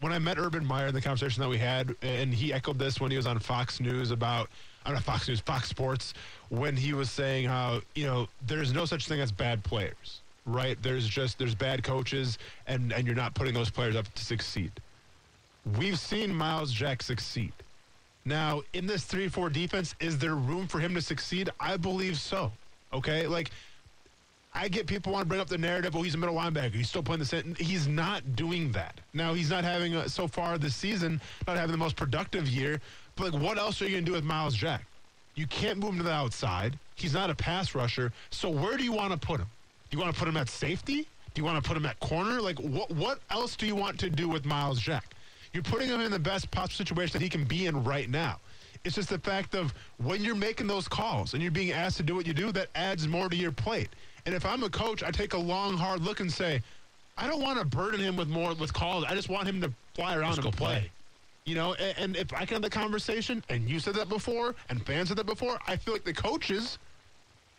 when 0.00 0.12
I 0.12 0.18
met 0.18 0.38
Urban 0.38 0.66
Meyer 0.66 0.88
in 0.88 0.94
the 0.94 1.00
conversation 1.00 1.42
that 1.42 1.48
we 1.48 1.58
had, 1.58 1.94
and 2.02 2.34
he 2.34 2.52
echoed 2.52 2.78
this 2.78 3.00
when 3.00 3.10
he 3.10 3.16
was 3.16 3.26
on 3.26 3.38
Fox 3.38 3.80
News 3.80 4.10
about, 4.10 4.48
I'm 4.84 4.94
not 4.94 5.00
know 5.00 5.04
Fox 5.04 5.28
News, 5.28 5.40
Fox 5.40 5.68
Sports, 5.68 6.14
when 6.48 6.76
he 6.76 6.92
was 6.94 7.10
saying 7.10 7.46
how, 7.46 7.82
you 7.94 8.06
know, 8.06 8.28
there's 8.46 8.72
no 8.72 8.86
such 8.86 9.06
thing 9.06 9.20
as 9.20 9.30
bad 9.30 9.62
players, 9.62 10.20
right? 10.46 10.82
There's 10.82 11.06
just, 11.06 11.38
there's 11.38 11.54
bad 11.54 11.84
coaches, 11.84 12.38
and, 12.66 12.92
and 12.94 13.06
you're 13.06 13.14
not 13.14 13.34
putting 13.34 13.52
those 13.52 13.68
players 13.68 13.94
up 13.94 14.12
to 14.14 14.24
succeed. 14.24 14.72
We've 15.76 15.98
seen 15.98 16.34
Myles 16.34 16.72
Jack 16.72 17.02
succeed. 17.02 17.52
Now, 18.30 18.62
in 18.74 18.86
this 18.86 19.02
3 19.02 19.26
4 19.26 19.50
defense, 19.50 19.96
is 19.98 20.16
there 20.16 20.36
room 20.36 20.68
for 20.68 20.78
him 20.78 20.94
to 20.94 21.02
succeed? 21.02 21.50
I 21.58 21.76
believe 21.76 22.16
so. 22.16 22.52
Okay? 22.92 23.26
Like, 23.26 23.50
I 24.54 24.68
get 24.68 24.86
people 24.86 25.12
want 25.12 25.24
to 25.24 25.28
bring 25.28 25.40
up 25.40 25.48
the 25.48 25.58
narrative. 25.58 25.96
Oh, 25.96 26.02
he's 26.02 26.14
a 26.14 26.18
middle 26.18 26.36
linebacker. 26.36 26.74
He's 26.74 26.88
still 26.88 27.02
playing 27.02 27.18
the 27.18 27.24
center. 27.24 27.60
He's 27.60 27.88
not 27.88 28.36
doing 28.36 28.70
that. 28.70 29.00
Now 29.14 29.34
he's 29.34 29.50
not 29.50 29.64
having 29.64 29.96
a, 29.96 30.08
so 30.08 30.28
far 30.28 30.58
this 30.58 30.76
season, 30.76 31.20
not 31.48 31.56
having 31.56 31.72
the 31.72 31.78
most 31.78 31.96
productive 31.96 32.48
year. 32.48 32.80
But 33.16 33.32
like, 33.32 33.42
what 33.42 33.58
else 33.58 33.82
are 33.82 33.86
you 33.86 33.92
going 33.92 34.04
to 34.04 34.10
do 34.10 34.14
with 34.14 34.24
Myles 34.24 34.54
Jack? 34.54 34.84
You 35.34 35.48
can't 35.48 35.78
move 35.78 35.90
him 35.90 35.98
to 35.98 36.04
the 36.04 36.12
outside. 36.12 36.78
He's 36.94 37.14
not 37.14 37.30
a 37.30 37.34
pass 37.34 37.74
rusher. 37.74 38.12
So 38.30 38.48
where 38.48 38.76
do 38.76 38.84
you 38.84 38.92
want 38.92 39.12
to 39.12 39.18
put 39.18 39.40
him? 39.40 39.48
Do 39.90 39.96
you 39.96 40.02
want 40.02 40.14
to 40.14 40.18
put 40.18 40.28
him 40.28 40.36
at 40.36 40.48
safety? 40.48 41.08
Do 41.34 41.40
you 41.40 41.44
want 41.44 41.62
to 41.62 41.66
put 41.66 41.76
him 41.76 41.86
at 41.86 41.98
corner? 41.98 42.40
Like 42.40 42.60
what? 42.60 42.92
What 42.92 43.18
else 43.30 43.56
do 43.56 43.66
you 43.66 43.74
want 43.74 43.98
to 44.00 44.10
do 44.10 44.28
with 44.28 44.44
Myles 44.44 44.80
Jack? 44.80 45.14
You're 45.52 45.62
putting 45.62 45.88
him 45.88 46.00
in 46.00 46.10
the 46.10 46.18
best 46.18 46.50
possible 46.50 46.76
situation 46.76 47.12
that 47.14 47.22
he 47.22 47.28
can 47.28 47.44
be 47.44 47.66
in 47.66 47.82
right 47.84 48.08
now. 48.08 48.38
It's 48.84 48.94
just 48.94 49.10
the 49.10 49.18
fact 49.18 49.54
of 49.54 49.74
when 49.98 50.22
you're 50.22 50.34
making 50.34 50.66
those 50.66 50.88
calls 50.88 51.34
and 51.34 51.42
you're 51.42 51.52
being 51.52 51.72
asked 51.72 51.96
to 51.98 52.02
do 52.02 52.14
what 52.14 52.26
you 52.26 52.32
do, 52.32 52.50
that 52.52 52.68
adds 52.74 53.06
more 53.06 53.28
to 53.28 53.36
your 53.36 53.52
plate. 53.52 53.88
And 54.26 54.34
if 54.34 54.46
I'm 54.46 54.62
a 54.62 54.70
coach, 54.70 55.02
I 55.02 55.10
take 55.10 55.34
a 55.34 55.38
long, 55.38 55.76
hard 55.76 56.00
look 56.02 56.20
and 56.20 56.32
say, 56.32 56.62
I 57.18 57.26
don't 57.26 57.42
want 57.42 57.58
to 57.58 57.64
burden 57.64 58.00
him 58.00 58.16
with 58.16 58.28
more 58.28 58.54
with 58.54 58.72
calls. 58.72 59.04
I 59.04 59.14
just 59.14 59.28
want 59.28 59.46
him 59.46 59.60
to 59.60 59.72
fly 59.94 60.16
around 60.16 60.34
Just 60.36 60.38
and 60.38 60.44
go 60.44 60.50
play. 60.56 60.78
play. 60.80 60.90
You 61.44 61.54
know, 61.56 61.74
and, 61.74 61.98
and 61.98 62.16
if 62.16 62.32
I 62.32 62.46
can 62.46 62.54
have 62.54 62.62
the 62.62 62.70
conversation, 62.70 63.42
and 63.48 63.68
you 63.68 63.80
said 63.80 63.94
that 63.94 64.08
before, 64.08 64.54
and 64.68 64.84
fans 64.86 65.08
said 65.08 65.18
that 65.18 65.26
before, 65.26 65.58
I 65.66 65.76
feel 65.76 65.92
like 65.92 66.04
the 66.04 66.12
coaches 66.14 66.78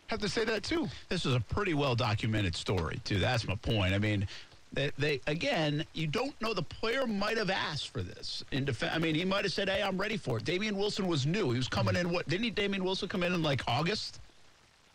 have 0.06 0.18
to 0.20 0.28
say 0.28 0.44
that 0.44 0.62
too. 0.62 0.88
This 1.08 1.26
is 1.26 1.34
a 1.34 1.40
pretty 1.40 1.74
well 1.74 1.94
documented 1.94 2.56
story, 2.56 3.00
too. 3.04 3.18
That's 3.18 3.46
my 3.46 3.54
point. 3.56 3.94
I 3.94 3.98
mean, 3.98 4.26
they, 4.72 4.90
they 4.98 5.20
again, 5.26 5.84
you 5.92 6.06
don't 6.06 6.38
know 6.40 6.54
the 6.54 6.62
player 6.62 7.06
might 7.06 7.36
have 7.36 7.50
asked 7.50 7.88
for 7.88 8.02
this. 8.02 8.44
In 8.52 8.64
defense. 8.64 8.92
I 8.94 8.98
mean, 8.98 9.14
he 9.14 9.24
might 9.24 9.44
have 9.44 9.52
said, 9.52 9.68
"Hey, 9.68 9.82
I'm 9.82 9.98
ready 9.98 10.16
for 10.16 10.38
it." 10.38 10.44
Damien 10.44 10.76
Wilson 10.76 11.06
was 11.06 11.26
new. 11.26 11.50
He 11.50 11.58
was 11.58 11.68
coming 11.68 11.96
in. 11.96 12.10
What 12.10 12.28
didn't 12.28 12.44
he? 12.44 12.50
Damien 12.50 12.82
Wilson 12.84 13.08
come 13.08 13.22
in 13.22 13.34
in 13.34 13.42
like 13.42 13.62
August. 13.68 14.20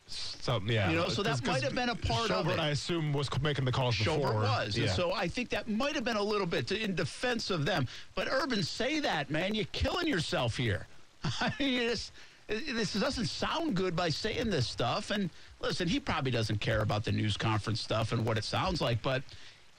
Something, 0.10 0.74
yeah. 0.74 0.90
You 0.90 0.96
know, 0.96 1.10
so 1.10 1.22
that 1.22 1.46
might 1.46 1.62
have 1.64 1.76
been 1.76 1.90
a 1.90 1.96
part 1.96 2.32
of 2.32 2.48
it. 2.48 2.60
I 2.60 2.70
assume, 2.70 3.12
was 3.12 3.30
making 3.42 3.66
the 3.66 3.74
calls 3.74 3.98
before. 3.98 4.18
Schobert 4.32 4.36
was. 4.36 4.78
Yeah. 4.78 4.86
And 4.86 4.94
so 4.94 5.12
I 5.12 5.28
think 5.28 5.50
that 5.50 5.68
might 5.68 5.96
have 5.96 6.06
been 6.06 6.16
a 6.16 6.24
little 6.24 6.48
bit 6.48 6.66
to, 6.68 6.82
in 6.82 6.96
defense 6.96 7.50
of 7.50 7.66
them. 7.66 7.88
But 8.16 8.30
Urban, 8.32 8.64
say 8.64 9.02
that, 9.02 9.30
man. 9.30 9.54
You're 9.54 9.66
killing 9.74 10.08
yourself 10.08 10.56
here. 10.56 10.88
I 11.42 11.52
mean, 11.60 11.82
it- 11.90 12.12
this 12.48 12.94
doesn't 12.94 13.26
sound 13.26 13.76
good 13.76 13.94
by 13.94 14.08
saying 14.08 14.50
this 14.50 14.66
stuff. 14.66 15.12
And 15.12 15.30
listen, 15.60 15.86
he 15.90 16.00
probably 16.00 16.32
doesn't 16.32 16.62
care 16.62 16.82
about 16.82 17.04
the 17.04 17.12
news 17.12 17.36
conference 17.36 17.82
stuff 17.82 18.14
and 18.14 18.26
what 18.26 18.38
it 18.38 18.46
sounds 18.46 18.80
like, 18.82 19.02
but. 19.02 19.22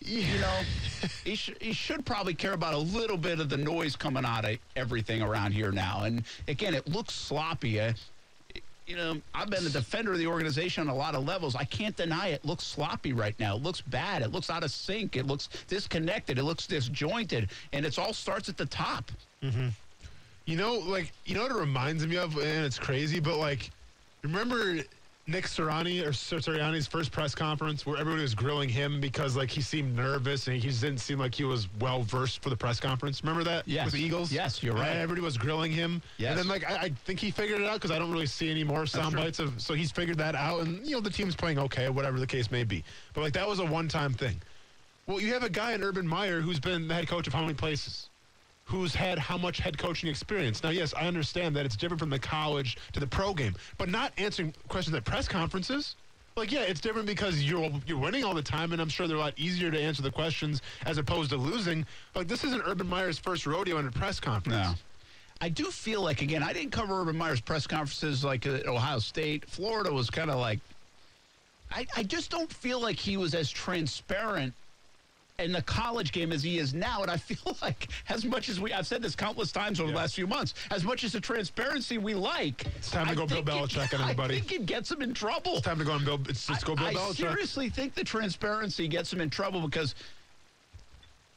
You 0.00 0.38
know, 0.40 0.60
he, 1.24 1.34
sh- 1.34 1.54
he 1.60 1.72
should 1.72 2.04
probably 2.06 2.34
care 2.34 2.52
about 2.52 2.74
a 2.74 2.78
little 2.78 3.16
bit 3.16 3.40
of 3.40 3.48
the 3.48 3.56
noise 3.56 3.96
coming 3.96 4.24
out 4.24 4.44
of 4.44 4.58
everything 4.76 5.22
around 5.22 5.52
here 5.52 5.72
now. 5.72 6.04
And 6.04 6.22
again, 6.46 6.74
it 6.74 6.88
looks 6.88 7.14
sloppy. 7.14 7.80
Uh, 7.80 7.92
you 8.86 8.96
know, 8.96 9.20
I've 9.34 9.50
been 9.50 9.66
a 9.66 9.70
defender 9.70 10.12
of 10.12 10.18
the 10.18 10.26
organization 10.26 10.88
on 10.88 10.88
a 10.88 10.96
lot 10.96 11.14
of 11.14 11.26
levels. 11.26 11.54
I 11.54 11.64
can't 11.64 11.94
deny 11.94 12.28
it 12.28 12.42
looks 12.44 12.64
sloppy 12.64 13.12
right 13.12 13.38
now. 13.38 13.56
It 13.56 13.62
looks 13.62 13.82
bad. 13.82 14.22
It 14.22 14.32
looks 14.32 14.48
out 14.48 14.64
of 14.64 14.70
sync. 14.70 15.14
It 15.16 15.26
looks 15.26 15.48
disconnected. 15.66 16.38
It 16.38 16.44
looks 16.44 16.66
disjointed. 16.66 17.50
And 17.74 17.84
it 17.84 17.98
all 17.98 18.14
starts 18.14 18.48
at 18.48 18.56
the 18.56 18.64
top. 18.66 19.10
You 20.46 20.56
know, 20.56 20.76
like 20.78 21.12
you 21.26 21.34
know 21.34 21.42
what 21.42 21.50
it 21.50 21.58
reminds 21.58 22.06
me 22.06 22.16
of, 22.16 22.34
and 22.38 22.64
it's 22.64 22.78
crazy, 22.78 23.20
but 23.20 23.36
like, 23.36 23.70
remember 24.22 24.78
Nick 25.28 25.44
Sirianni 25.44 26.04
or 26.04 26.12
Sir 26.14 26.38
Sirianni's 26.38 26.86
first 26.86 27.12
press 27.12 27.34
conference 27.34 27.84
where 27.84 27.98
everybody 27.98 28.22
was 28.22 28.34
grilling 28.34 28.68
him 28.68 28.98
because 28.98 29.36
like 29.36 29.50
he 29.50 29.60
seemed 29.60 29.94
nervous 29.94 30.46
and 30.46 30.56
he 30.56 30.62
just 30.62 30.80
didn't 30.80 31.00
seem 31.00 31.18
like 31.18 31.34
he 31.34 31.44
was 31.44 31.68
well 31.80 32.02
versed 32.02 32.42
for 32.42 32.48
the 32.48 32.56
press 32.56 32.80
conference. 32.80 33.22
Remember 33.22 33.44
that? 33.44 33.68
Yes. 33.68 33.84
With 33.84 33.94
the 33.94 34.00
Eagles. 34.00 34.32
Yes, 34.32 34.62
you're 34.62 34.74
right. 34.74 34.88
And 34.88 34.98
everybody 35.00 35.20
was 35.20 35.36
grilling 35.36 35.70
him. 35.70 36.00
Yes. 36.16 36.30
And 36.30 36.38
then 36.40 36.48
like 36.48 36.68
I, 36.68 36.76
I 36.76 36.88
think 37.04 37.20
he 37.20 37.30
figured 37.30 37.60
it 37.60 37.66
out 37.68 37.74
because 37.74 37.90
I 37.90 37.98
don't 37.98 38.10
really 38.10 38.26
see 38.26 38.50
any 38.50 38.64
more 38.64 38.86
sound 38.86 39.14
bites 39.14 39.38
of. 39.38 39.60
So 39.60 39.74
he's 39.74 39.92
figured 39.92 40.16
that 40.16 40.34
out, 40.34 40.62
and 40.62 40.84
you 40.86 40.92
know 40.92 41.00
the 41.00 41.10
team's 41.10 41.36
playing 41.36 41.58
okay, 41.58 41.90
whatever 41.90 42.18
the 42.18 42.26
case 42.26 42.50
may 42.50 42.64
be. 42.64 42.82
But 43.12 43.20
like 43.20 43.34
that 43.34 43.46
was 43.46 43.58
a 43.58 43.66
one-time 43.66 44.14
thing. 44.14 44.40
Well, 45.06 45.20
you 45.20 45.34
have 45.34 45.42
a 45.42 45.50
guy 45.50 45.72
in 45.72 45.82
Urban 45.82 46.08
Meyer 46.08 46.40
who's 46.40 46.60
been 46.60 46.88
the 46.88 46.94
head 46.94 47.06
coach 47.06 47.26
of 47.26 47.34
how 47.34 47.42
many 47.42 47.54
places? 47.54 48.08
Who's 48.68 48.94
had 48.94 49.18
how 49.18 49.38
much 49.38 49.58
head 49.58 49.78
coaching 49.78 50.10
experience. 50.10 50.62
Now, 50.62 50.68
yes, 50.68 50.92
I 50.94 51.06
understand 51.06 51.56
that 51.56 51.64
it's 51.64 51.74
different 51.74 52.00
from 52.00 52.10
the 52.10 52.18
college 52.18 52.76
to 52.92 53.00
the 53.00 53.06
pro 53.06 53.32
game, 53.32 53.54
but 53.78 53.88
not 53.88 54.12
answering 54.18 54.52
questions 54.68 54.94
at 54.94 55.04
press 55.06 55.26
conferences. 55.26 55.96
Like, 56.36 56.52
yeah, 56.52 56.60
it's 56.60 56.80
different 56.80 57.06
because 57.06 57.42
you're 57.42 57.70
you're 57.86 57.98
winning 57.98 58.24
all 58.24 58.34
the 58.34 58.42
time, 58.42 58.72
and 58.72 58.80
I'm 58.80 58.90
sure 58.90 59.08
they're 59.08 59.16
a 59.16 59.20
lot 59.20 59.32
easier 59.38 59.70
to 59.70 59.80
answer 59.80 60.02
the 60.02 60.10
questions 60.10 60.60
as 60.84 60.98
opposed 60.98 61.30
to 61.30 61.36
losing. 61.36 61.84
Like, 62.14 62.28
this 62.28 62.44
isn't 62.44 62.62
Urban 62.64 62.86
Meyer's 62.86 63.18
first 63.18 63.46
rodeo 63.46 63.78
in 63.78 63.86
a 63.86 63.90
press 63.90 64.20
conference. 64.20 64.68
No. 64.68 64.74
I 65.40 65.48
do 65.48 65.64
feel 65.64 66.02
like 66.02 66.20
again, 66.20 66.42
I 66.42 66.52
didn't 66.52 66.70
cover 66.72 67.00
Urban 67.00 67.16
Meyer's 67.16 67.40
press 67.40 67.66
conferences 67.66 68.22
like 68.22 68.46
at 68.46 68.66
Ohio 68.66 68.98
State. 68.98 69.48
Florida 69.48 69.90
was 69.90 70.10
kind 70.10 70.30
of 70.30 70.38
like, 70.38 70.60
I, 71.72 71.86
I 71.96 72.02
just 72.02 72.30
don't 72.30 72.52
feel 72.52 72.80
like 72.80 72.96
he 72.96 73.16
was 73.16 73.34
as 73.34 73.50
transparent 73.50 74.52
in 75.38 75.52
the 75.52 75.62
college 75.62 76.10
game 76.12 76.32
as 76.32 76.42
he 76.42 76.58
is 76.58 76.74
now. 76.74 77.02
And 77.02 77.10
I 77.10 77.16
feel 77.16 77.56
like 77.62 77.88
as 78.08 78.24
much 78.24 78.48
as 78.48 78.60
we, 78.60 78.72
I've 78.72 78.86
said 78.86 79.02
this 79.02 79.14
countless 79.14 79.52
times 79.52 79.80
over 79.80 79.90
the 79.90 79.96
last 79.96 80.14
few 80.14 80.26
months, 80.26 80.54
as 80.70 80.84
much 80.84 81.04
as 81.04 81.12
the 81.12 81.20
transparency 81.20 81.98
we 81.98 82.14
like, 82.14 82.66
It's 82.76 82.90
time 82.90 83.06
to 83.06 83.12
I 83.12 83.14
go 83.14 83.26
Bill 83.26 83.38
it- 83.38 83.44
Belichick 83.46 83.94
on 83.94 84.00
everybody. 84.02 84.36
I 84.36 84.40
think 84.40 84.52
it 84.52 84.66
gets 84.66 84.90
him 84.90 85.02
in 85.02 85.14
trouble. 85.14 85.54
It's 85.56 85.62
time 85.66 85.78
to 85.78 85.84
go 85.84 85.92
and 85.94 86.04
Bill. 86.04 86.20
It's 86.28 86.46
just 86.46 86.64
go 86.64 86.74
Bill 86.74 86.86
I, 86.86 86.90
I 86.90 86.94
Belichick. 86.94 87.14
seriously 87.16 87.68
think 87.68 87.94
the 87.94 88.04
transparency 88.04 88.88
gets 88.88 89.12
him 89.12 89.20
in 89.20 89.30
trouble 89.30 89.60
because 89.66 89.94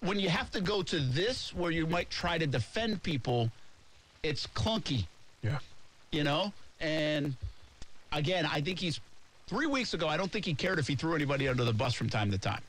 when 0.02 0.20
you 0.20 0.30
have 0.30 0.50
to 0.52 0.62
go 0.62 0.82
to 0.82 1.00
this 1.00 1.54
where 1.54 1.72
you 1.72 1.86
might 1.86 2.10
try 2.10 2.38
to 2.40 2.48
defend 2.48 3.04
people, 3.04 3.52
it's 4.24 4.48
clunky, 4.48 5.06
Yeah. 5.44 5.60
you 6.12 6.24
know? 6.24 6.52
And 6.80 7.36
again, 8.12 8.48
I 8.52 8.62
think 8.62 8.80
he's 8.80 9.00
three 9.46 9.68
weeks 9.68 9.94
ago, 9.94 10.08
I 10.08 10.18
don't 10.18 10.32
think 10.32 10.44
he 10.46 10.56
cared 10.56 10.80
if 10.80 10.88
he 10.88 10.96
threw 10.96 11.14
anybody 11.14 11.48
under 11.48 11.64
the 11.64 11.74
bus 11.74 11.94
from 11.94 12.10
time 12.10 12.32
to 12.32 12.40
time. 12.40 12.62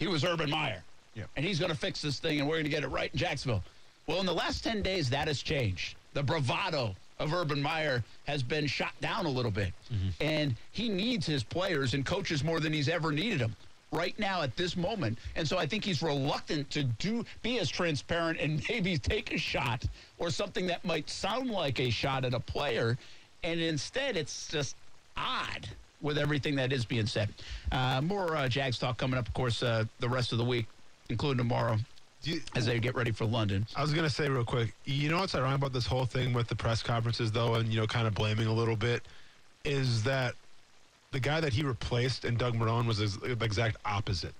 He 0.00 0.08
was 0.08 0.24
Urban 0.24 0.50
Meyer. 0.50 0.82
Yeah. 1.14 1.24
And 1.36 1.44
he's 1.44 1.60
going 1.60 1.70
to 1.70 1.76
fix 1.76 2.02
this 2.02 2.18
thing 2.18 2.40
and 2.40 2.48
we're 2.48 2.56
going 2.56 2.64
to 2.64 2.70
get 2.70 2.82
it 2.82 2.88
right 2.88 3.10
in 3.12 3.18
Jacksonville. 3.18 3.62
Well, 4.06 4.18
in 4.18 4.26
the 4.26 4.34
last 4.34 4.64
10 4.64 4.82
days, 4.82 5.08
that 5.10 5.28
has 5.28 5.42
changed. 5.42 5.94
The 6.14 6.22
bravado 6.22 6.96
of 7.20 7.32
Urban 7.34 7.60
Meyer 7.60 8.02
has 8.26 8.42
been 8.42 8.66
shot 8.66 8.92
down 9.00 9.26
a 9.26 9.28
little 9.28 9.50
bit. 9.50 9.72
Mm-hmm. 9.92 10.08
And 10.20 10.56
he 10.72 10.88
needs 10.88 11.26
his 11.26 11.44
players 11.44 11.94
and 11.94 12.04
coaches 12.04 12.42
more 12.42 12.58
than 12.58 12.72
he's 12.72 12.88
ever 12.88 13.12
needed 13.12 13.40
them 13.40 13.54
right 13.92 14.18
now 14.18 14.42
at 14.42 14.56
this 14.56 14.76
moment. 14.76 15.18
And 15.36 15.46
so 15.46 15.58
I 15.58 15.66
think 15.66 15.84
he's 15.84 16.02
reluctant 16.02 16.70
to 16.70 16.84
do 16.84 17.24
be 17.42 17.58
as 17.58 17.68
transparent 17.68 18.40
and 18.40 18.64
maybe 18.68 18.96
take 18.96 19.34
a 19.34 19.38
shot 19.38 19.84
or 20.18 20.30
something 20.30 20.66
that 20.66 20.84
might 20.84 21.10
sound 21.10 21.50
like 21.50 21.78
a 21.78 21.90
shot 21.90 22.24
at 22.24 22.32
a 22.32 22.40
player. 22.40 22.96
And 23.44 23.60
instead, 23.60 24.16
it's 24.16 24.48
just 24.48 24.76
odd 25.16 25.68
with 26.02 26.18
everything 26.18 26.56
that 26.56 26.72
is 26.72 26.84
being 26.84 27.06
said. 27.06 27.28
Uh, 27.72 28.00
more 28.00 28.36
uh, 28.36 28.48
Jags 28.48 28.78
talk 28.78 28.96
coming 28.98 29.18
up, 29.18 29.28
of 29.28 29.34
course, 29.34 29.62
uh, 29.62 29.84
the 30.00 30.08
rest 30.08 30.32
of 30.32 30.38
the 30.38 30.44
week, 30.44 30.66
including 31.08 31.38
tomorrow 31.38 31.76
you- 32.22 32.40
as 32.54 32.66
they 32.66 32.78
get 32.78 32.94
ready 32.94 33.10
for 33.10 33.24
London. 33.24 33.66
I 33.76 33.82
was 33.82 33.92
gonna 33.92 34.10
say 34.10 34.28
real 34.28 34.44
quick. 34.44 34.74
You 34.84 35.08
know 35.10 35.18
what's 35.20 35.34
ironic 35.34 35.58
about 35.58 35.72
this 35.72 35.86
whole 35.86 36.06
thing 36.06 36.32
with 36.32 36.48
the 36.48 36.56
press 36.56 36.82
conferences, 36.82 37.32
though, 37.32 37.54
and 37.54 37.68
you 37.72 37.80
know, 37.80 37.86
kind 37.86 38.06
of 38.06 38.14
blaming 38.14 38.46
a 38.46 38.52
little 38.52 38.76
bit, 38.76 39.02
is 39.64 40.02
that 40.04 40.34
the 41.12 41.20
guy 41.20 41.40
that 41.40 41.52
he 41.52 41.62
replaced 41.62 42.24
and 42.24 42.38
Doug 42.38 42.54
Marrone 42.54 42.86
was 42.86 42.98
the 42.98 43.36
exact 43.42 43.76
opposite, 43.84 44.32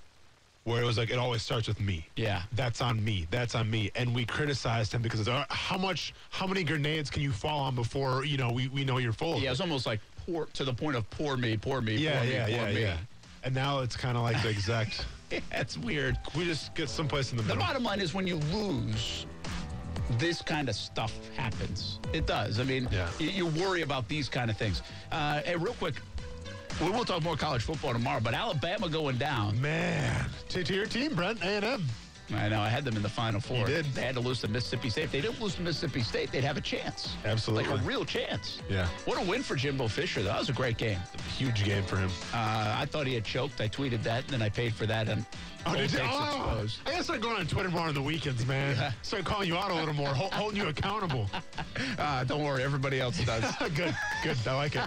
where 0.65 0.81
it 0.83 0.85
was 0.85 0.97
like 0.99 1.11
it 1.11 1.19
always 1.19 1.43
starts 1.43 1.67
with 1.69 1.81
me. 1.81 2.07
Yeah. 2.17 2.43
that's 2.53 2.81
on 2.81 3.03
me. 3.05 3.27
That's 3.31 3.55
on 3.55 3.71
me, 3.71 3.91
and 3.97 4.15
we 4.15 4.25
criticized 4.25 4.93
him 4.93 5.03
because 5.03 5.21
it's, 5.21 5.29
uh, 5.29 5.45
how 5.51 5.77
much, 5.79 6.15
how 6.31 6.47
many 6.47 6.63
grenades 6.65 7.11
can 7.11 7.23
you 7.23 7.33
fall 7.33 7.61
on 7.61 7.75
before 7.75 8.25
you 8.25 8.37
know 8.37 8.51
we, 8.53 8.69
we 8.69 8.85
know 8.85 8.99
you're 8.99 9.13
full. 9.13 9.37
of 9.39 9.43
Yeah, 9.43 9.51
it's 9.53 9.61
almost 9.61 9.85
like 9.87 10.01
poor 10.27 10.47
to 10.55 10.65
the 10.65 10.73
point 10.73 10.97
of 10.97 11.09
poor 11.11 11.37
me, 11.37 11.57
poor 11.57 11.81
me, 11.81 11.97
yeah, 11.97 12.19
poor 12.19 12.25
me, 12.27 12.33
yeah, 12.33 12.45
poor 12.47 12.55
yeah, 12.69 12.73
me. 12.75 12.81
yeah. 12.83 12.97
And 13.45 13.55
now 13.55 13.81
it's 13.81 13.97
kind 13.97 14.17
of 14.17 14.23
like 14.23 14.41
the 14.43 14.49
exact. 14.51 15.07
That's 15.51 15.79
weird. 15.79 16.19
we 16.37 16.45
just 16.45 16.75
get 16.75 16.89
someplace 16.89 17.31
in 17.31 17.37
the 17.39 17.43
The 17.45 17.55
bottom 17.57 17.83
line 17.85 18.01
is 18.01 18.13
when 18.13 18.27
you 18.27 18.37
lose, 18.53 19.27
this 20.19 20.43
kind 20.43 20.69
of 20.69 20.75
stuff 20.75 21.13
happens. 21.37 22.01
It 22.13 22.27
does. 22.27 22.59
I 22.61 22.65
mean, 22.65 22.89
Yeah. 22.91 23.09
you, 23.19 23.31
you 23.31 23.47
worry 23.47 23.83
about 23.83 24.09
these 24.09 24.29
kind 24.29 24.51
of 24.51 24.57
things. 24.57 24.83
Uh, 25.13 25.41
hey, 25.43 25.57
real 25.57 25.75
quick, 25.75 25.95
we 26.83 26.91
will 26.91 27.05
talk 27.05 27.23
more 27.23 27.37
college 27.37 27.63
football 27.63 27.93
tomorrow, 27.93 28.21
but 28.23 28.35
Alabama 28.35 28.89
going 28.89 29.17
down. 29.19 29.61
Man, 29.61 30.27
to, 30.49 30.65
to 30.65 30.75
your 30.75 30.87
team, 30.87 31.15
Brent, 31.15 31.41
A 31.43 31.47
and 31.47 31.65
M. 31.65 31.87
I 32.35 32.49
know. 32.49 32.61
I 32.61 32.69
had 32.69 32.85
them 32.85 32.97
in 32.97 33.03
the 33.03 33.09
Final 33.09 33.41
Four. 33.41 33.59
You 33.59 33.67
did. 33.67 33.85
They 33.87 34.03
had 34.03 34.15
to 34.15 34.21
lose 34.21 34.41
to 34.43 34.49
Mississippi 34.49 34.91
State. 34.91 35.05
If 35.05 35.13
they 35.13 35.21
didn't 35.21 35.41
lose 35.41 35.55
to 35.57 35.63
Mississippi 35.63 36.03
State, 36.03 36.31
they'd 36.33 36.45
have 36.45 36.57
a 36.57 36.61
chance. 36.61 37.17
Absolutely. 37.25 37.71
Like 37.71 37.81
a 37.81 37.85
real 37.85 38.05
chance. 38.05 38.61
Yeah. 38.69 38.87
What 39.05 39.21
a 39.21 39.25
win 39.29 39.43
for 39.43 39.57
Jimbo 39.57 39.89
Fisher, 39.89 40.23
though. 40.23 40.29
That 40.29 40.39
was 40.39 40.49
a 40.49 40.53
great 40.55 40.77
game. 40.77 40.99
Huge 41.37 41.65
game 41.65 41.83
for 41.83 41.97
him. 41.97 42.11
Uh, 42.33 42.75
I 42.79 42.87
thought 42.87 43.07
he 43.07 43.15
had 43.15 43.25
choked. 43.25 43.61
I 43.61 43.69
tweeted 43.69 44.03
that, 44.05 44.25
and 44.25 44.31
then 44.31 44.43
I 44.43 44.49
paid 44.49 44.75
for 44.75 44.87
that. 44.87 45.09
And 45.09 45.25
Oh, 45.67 45.77
did 45.77 45.93
you? 45.93 45.99
Oh, 46.03 46.67
I 46.87 46.91
gotta 46.91 47.05
start 47.05 47.21
going 47.21 47.37
on 47.37 47.47
Twitter 47.47 47.69
more 47.69 47.83
on 47.89 47.95
the 47.95 48.03
weekends, 48.03 48.47
man. 48.47 48.77
Yeah. 48.77 48.93
Start 49.03 49.25
calling 49.25 49.49
you 49.49 49.57
out 49.57 49.71
a 49.71 49.75
little 49.75 49.95
more, 49.95 50.09
hol- 50.09 50.31
holding 50.31 50.61
you 50.61 50.69
accountable. 50.69 51.29
Uh, 51.99 52.25
don't 52.29 52.43
worry, 52.43 52.63
everybody 52.63 53.01
else 53.01 53.23
does. 53.25 53.45
good, 53.75 53.95
good. 54.23 54.37
I 54.47 54.55
like 54.55 54.77
it. 54.77 54.83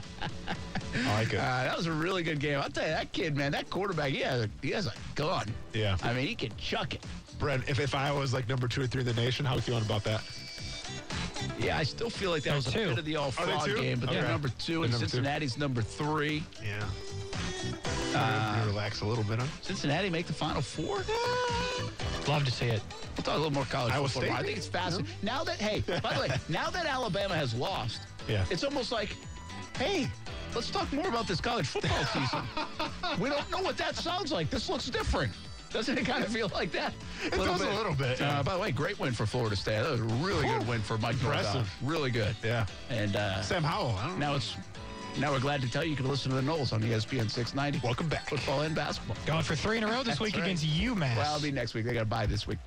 I 0.95 1.13
like 1.15 1.33
it. 1.33 1.37
Uh, 1.39 1.63
that 1.63 1.77
was 1.77 1.85
a 1.85 1.91
really 1.91 2.23
good 2.23 2.39
game. 2.39 2.59
I'll 2.59 2.69
tell 2.69 2.83
you, 2.85 2.91
that 2.91 3.11
kid, 3.11 3.35
man, 3.37 3.51
that 3.51 3.69
quarterback, 3.69 4.11
he 4.11 4.19
has 4.21 4.41
a, 4.45 4.49
he 4.61 4.71
has 4.71 4.87
a 4.87 4.93
gun. 5.15 5.47
Yeah. 5.73 5.97
I 6.03 6.13
mean, 6.13 6.27
he 6.27 6.35
can 6.35 6.55
chuck 6.57 6.95
it. 6.95 7.03
Brent, 7.39 7.67
if, 7.67 7.79
if 7.79 7.93
I 7.95 8.11
was 8.11 8.33
like 8.33 8.47
number 8.49 8.67
two 8.67 8.81
or 8.81 8.87
three 8.87 9.01
in 9.01 9.07
the 9.07 9.13
nation, 9.13 9.45
how 9.45 9.53
are 9.53 9.55
you 9.57 9.61
feeling 9.61 9.83
about 9.85 10.03
that? 10.05 10.21
Yeah, 11.59 11.77
I 11.77 11.83
still 11.83 12.09
feel 12.09 12.31
like 12.31 12.43
that 12.43 12.49
They're 12.49 12.55
was 12.55 12.67
a 12.67 12.71
two. 12.71 12.89
bit 12.89 12.97
of 12.99 13.05
the 13.05 13.15
all 13.17 13.33
Are 13.37 13.45
they 13.45 13.51
fraud 13.51 13.75
game, 13.75 13.99
but 13.99 14.09
they're 14.09 14.27
number 14.27 14.49
two, 14.59 14.73
They're 14.75 14.83
and 14.83 14.91
number 14.93 15.05
two. 15.05 15.09
Cincinnati's 15.11 15.57
number 15.57 15.81
three. 15.81 16.43
Yeah. 16.63 16.83
Uh, 18.15 18.63
relax 18.67 19.01
a 19.01 19.05
little 19.05 19.23
bit, 19.23 19.39
huh? 19.39 19.45
Cincinnati 19.61 20.09
make 20.09 20.25
the 20.27 20.33
final 20.33 20.61
four? 20.61 20.97
Love 22.27 22.45
to 22.45 22.51
see 22.51 22.67
it. 22.67 22.81
We'll 23.17 23.23
talk 23.23 23.35
a 23.35 23.37
little 23.37 23.51
more 23.51 23.65
college 23.65 23.93
Iowa 23.93 24.07
football. 24.07 24.31
State. 24.33 24.39
I 24.39 24.43
think 24.45 24.57
it's 24.57 24.67
fascinating. 24.67 25.13
Now 25.21 25.43
that, 25.43 25.59
hey, 25.59 25.81
by 26.01 26.13
the 26.13 26.19
way, 26.21 26.29
now 26.49 26.69
that 26.69 26.85
Alabama 26.85 27.35
has 27.35 27.53
lost, 27.53 28.01
Yeah. 28.27 28.45
it's 28.49 28.63
almost 28.63 28.91
like, 28.91 29.15
hey, 29.77 30.07
let's 30.55 30.69
talk 30.71 30.91
more 30.93 31.07
about 31.07 31.27
this 31.27 31.41
college 31.41 31.67
football 31.67 32.03
season. 32.05 32.41
we 33.19 33.29
don't 33.29 33.49
know 33.51 33.61
what 33.61 33.77
that 33.77 33.95
sounds 33.95 34.31
like. 34.31 34.49
This 34.49 34.69
looks 34.69 34.89
different. 34.89 35.31
Doesn't 35.71 35.97
it 35.97 36.05
kind 36.05 36.23
of 36.23 36.31
feel 36.31 36.49
like 36.53 36.71
that? 36.73 36.93
It 37.25 37.31
does 37.31 37.61
a 37.61 37.69
little 37.71 37.95
bit, 37.95 38.19
yeah. 38.19 38.39
Uh, 38.39 38.43
by 38.43 38.53
the 38.53 38.59
way, 38.59 38.71
great 38.71 38.99
win 38.99 39.11
for 39.11 39.25
Florida 39.25 39.55
State. 39.55 39.81
That 39.81 39.89
was 39.91 40.01
a 40.01 40.03
really 40.23 40.47
good 40.47 40.67
win 40.67 40.81
for 40.81 40.99
Mike 40.99 41.13
Impressive. 41.15 41.55
Norvell. 41.81 41.89
Really 41.89 42.11
good. 42.11 42.35
Yeah. 42.43 42.67
And 42.91 43.15
uh, 43.15 43.41
Sam 43.41 43.63
Howell. 43.63 43.95
I 43.99 44.05
don't 44.07 44.19
know. 44.19 44.27
now 44.27 44.35
it's 44.35 44.55
now 45.19 45.31
we're 45.31 45.39
glad 45.39 45.61
to 45.61 45.69
tell 45.69 45.83
you 45.83 45.91
you 45.91 45.95
can 45.95 46.07
listen 46.07 46.31
to 46.31 46.35
the 46.35 46.41
Noles 46.41 46.73
on 46.73 46.81
ESPN 46.81 47.29
690. 47.29 47.85
Welcome 47.85 48.07
back. 48.07 48.29
Football 48.29 48.61
and 48.61 48.75
basketball. 48.75 49.17
Going 49.25 49.43
for 49.43 49.55
three 49.55 49.77
in 49.77 49.83
a 49.83 49.87
row 49.87 50.03
this 50.03 50.19
week 50.19 50.35
right. 50.35 50.43
against 50.43 50.65
UMass. 50.65 51.17
Well, 51.17 51.35
it'll 51.35 51.43
be 51.43 51.51
next 51.51 51.73
week. 51.73 51.85
They 51.85 51.93
got 51.93 51.99
to 51.99 52.05
bye 52.05 52.25
this 52.25 52.47
week. 52.47 52.57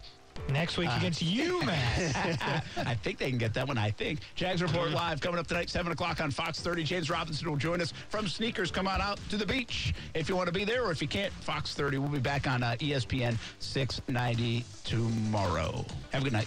Next 0.51 0.78
week 0.78 0.90
against 0.97 1.24
UMass. 1.24 2.62
I 2.86 2.94
think 2.94 3.18
they 3.18 3.30
can 3.30 3.38
get 3.38 3.53
that 3.55 3.66
one. 3.66 3.78
I 3.78 3.90
think. 3.90 4.20
Jags 4.34 4.62
Report 4.62 4.90
Live 4.90 5.20
coming 5.20 5.40
up 5.40 5.47
tonight, 5.47 5.70
7 5.70 5.90
o'clock 5.90 6.20
on 6.20 6.30
Fox 6.30 6.61
30. 6.61 6.84
James 6.84 7.11
Robinson 7.11 7.49
will 7.51 7.57
join 7.57 7.80
us 7.80 7.92
from 8.09 8.28
Sneakers. 8.28 8.70
Come 8.70 8.86
on 8.86 9.01
out 9.01 9.18
to 9.30 9.36
the 9.36 9.47
beach 9.47 9.94
if 10.14 10.28
you 10.28 10.36
want 10.36 10.47
to 10.47 10.53
be 10.53 10.64
there, 10.64 10.84
or 10.84 10.92
if 10.92 11.03
you 11.03 11.09
can't, 11.09 11.32
Fox 11.32 11.74
30. 11.74 11.99
We'll 11.99 12.11
be 12.11 12.20
back 12.20 12.47
on 12.47 12.62
uh, 12.62 12.76
ESPN 12.78 13.36
690 13.59 14.64
tomorrow. 14.84 15.84
Have 16.12 16.22
a 16.22 16.30
good 16.30 16.32
night. 16.32 16.47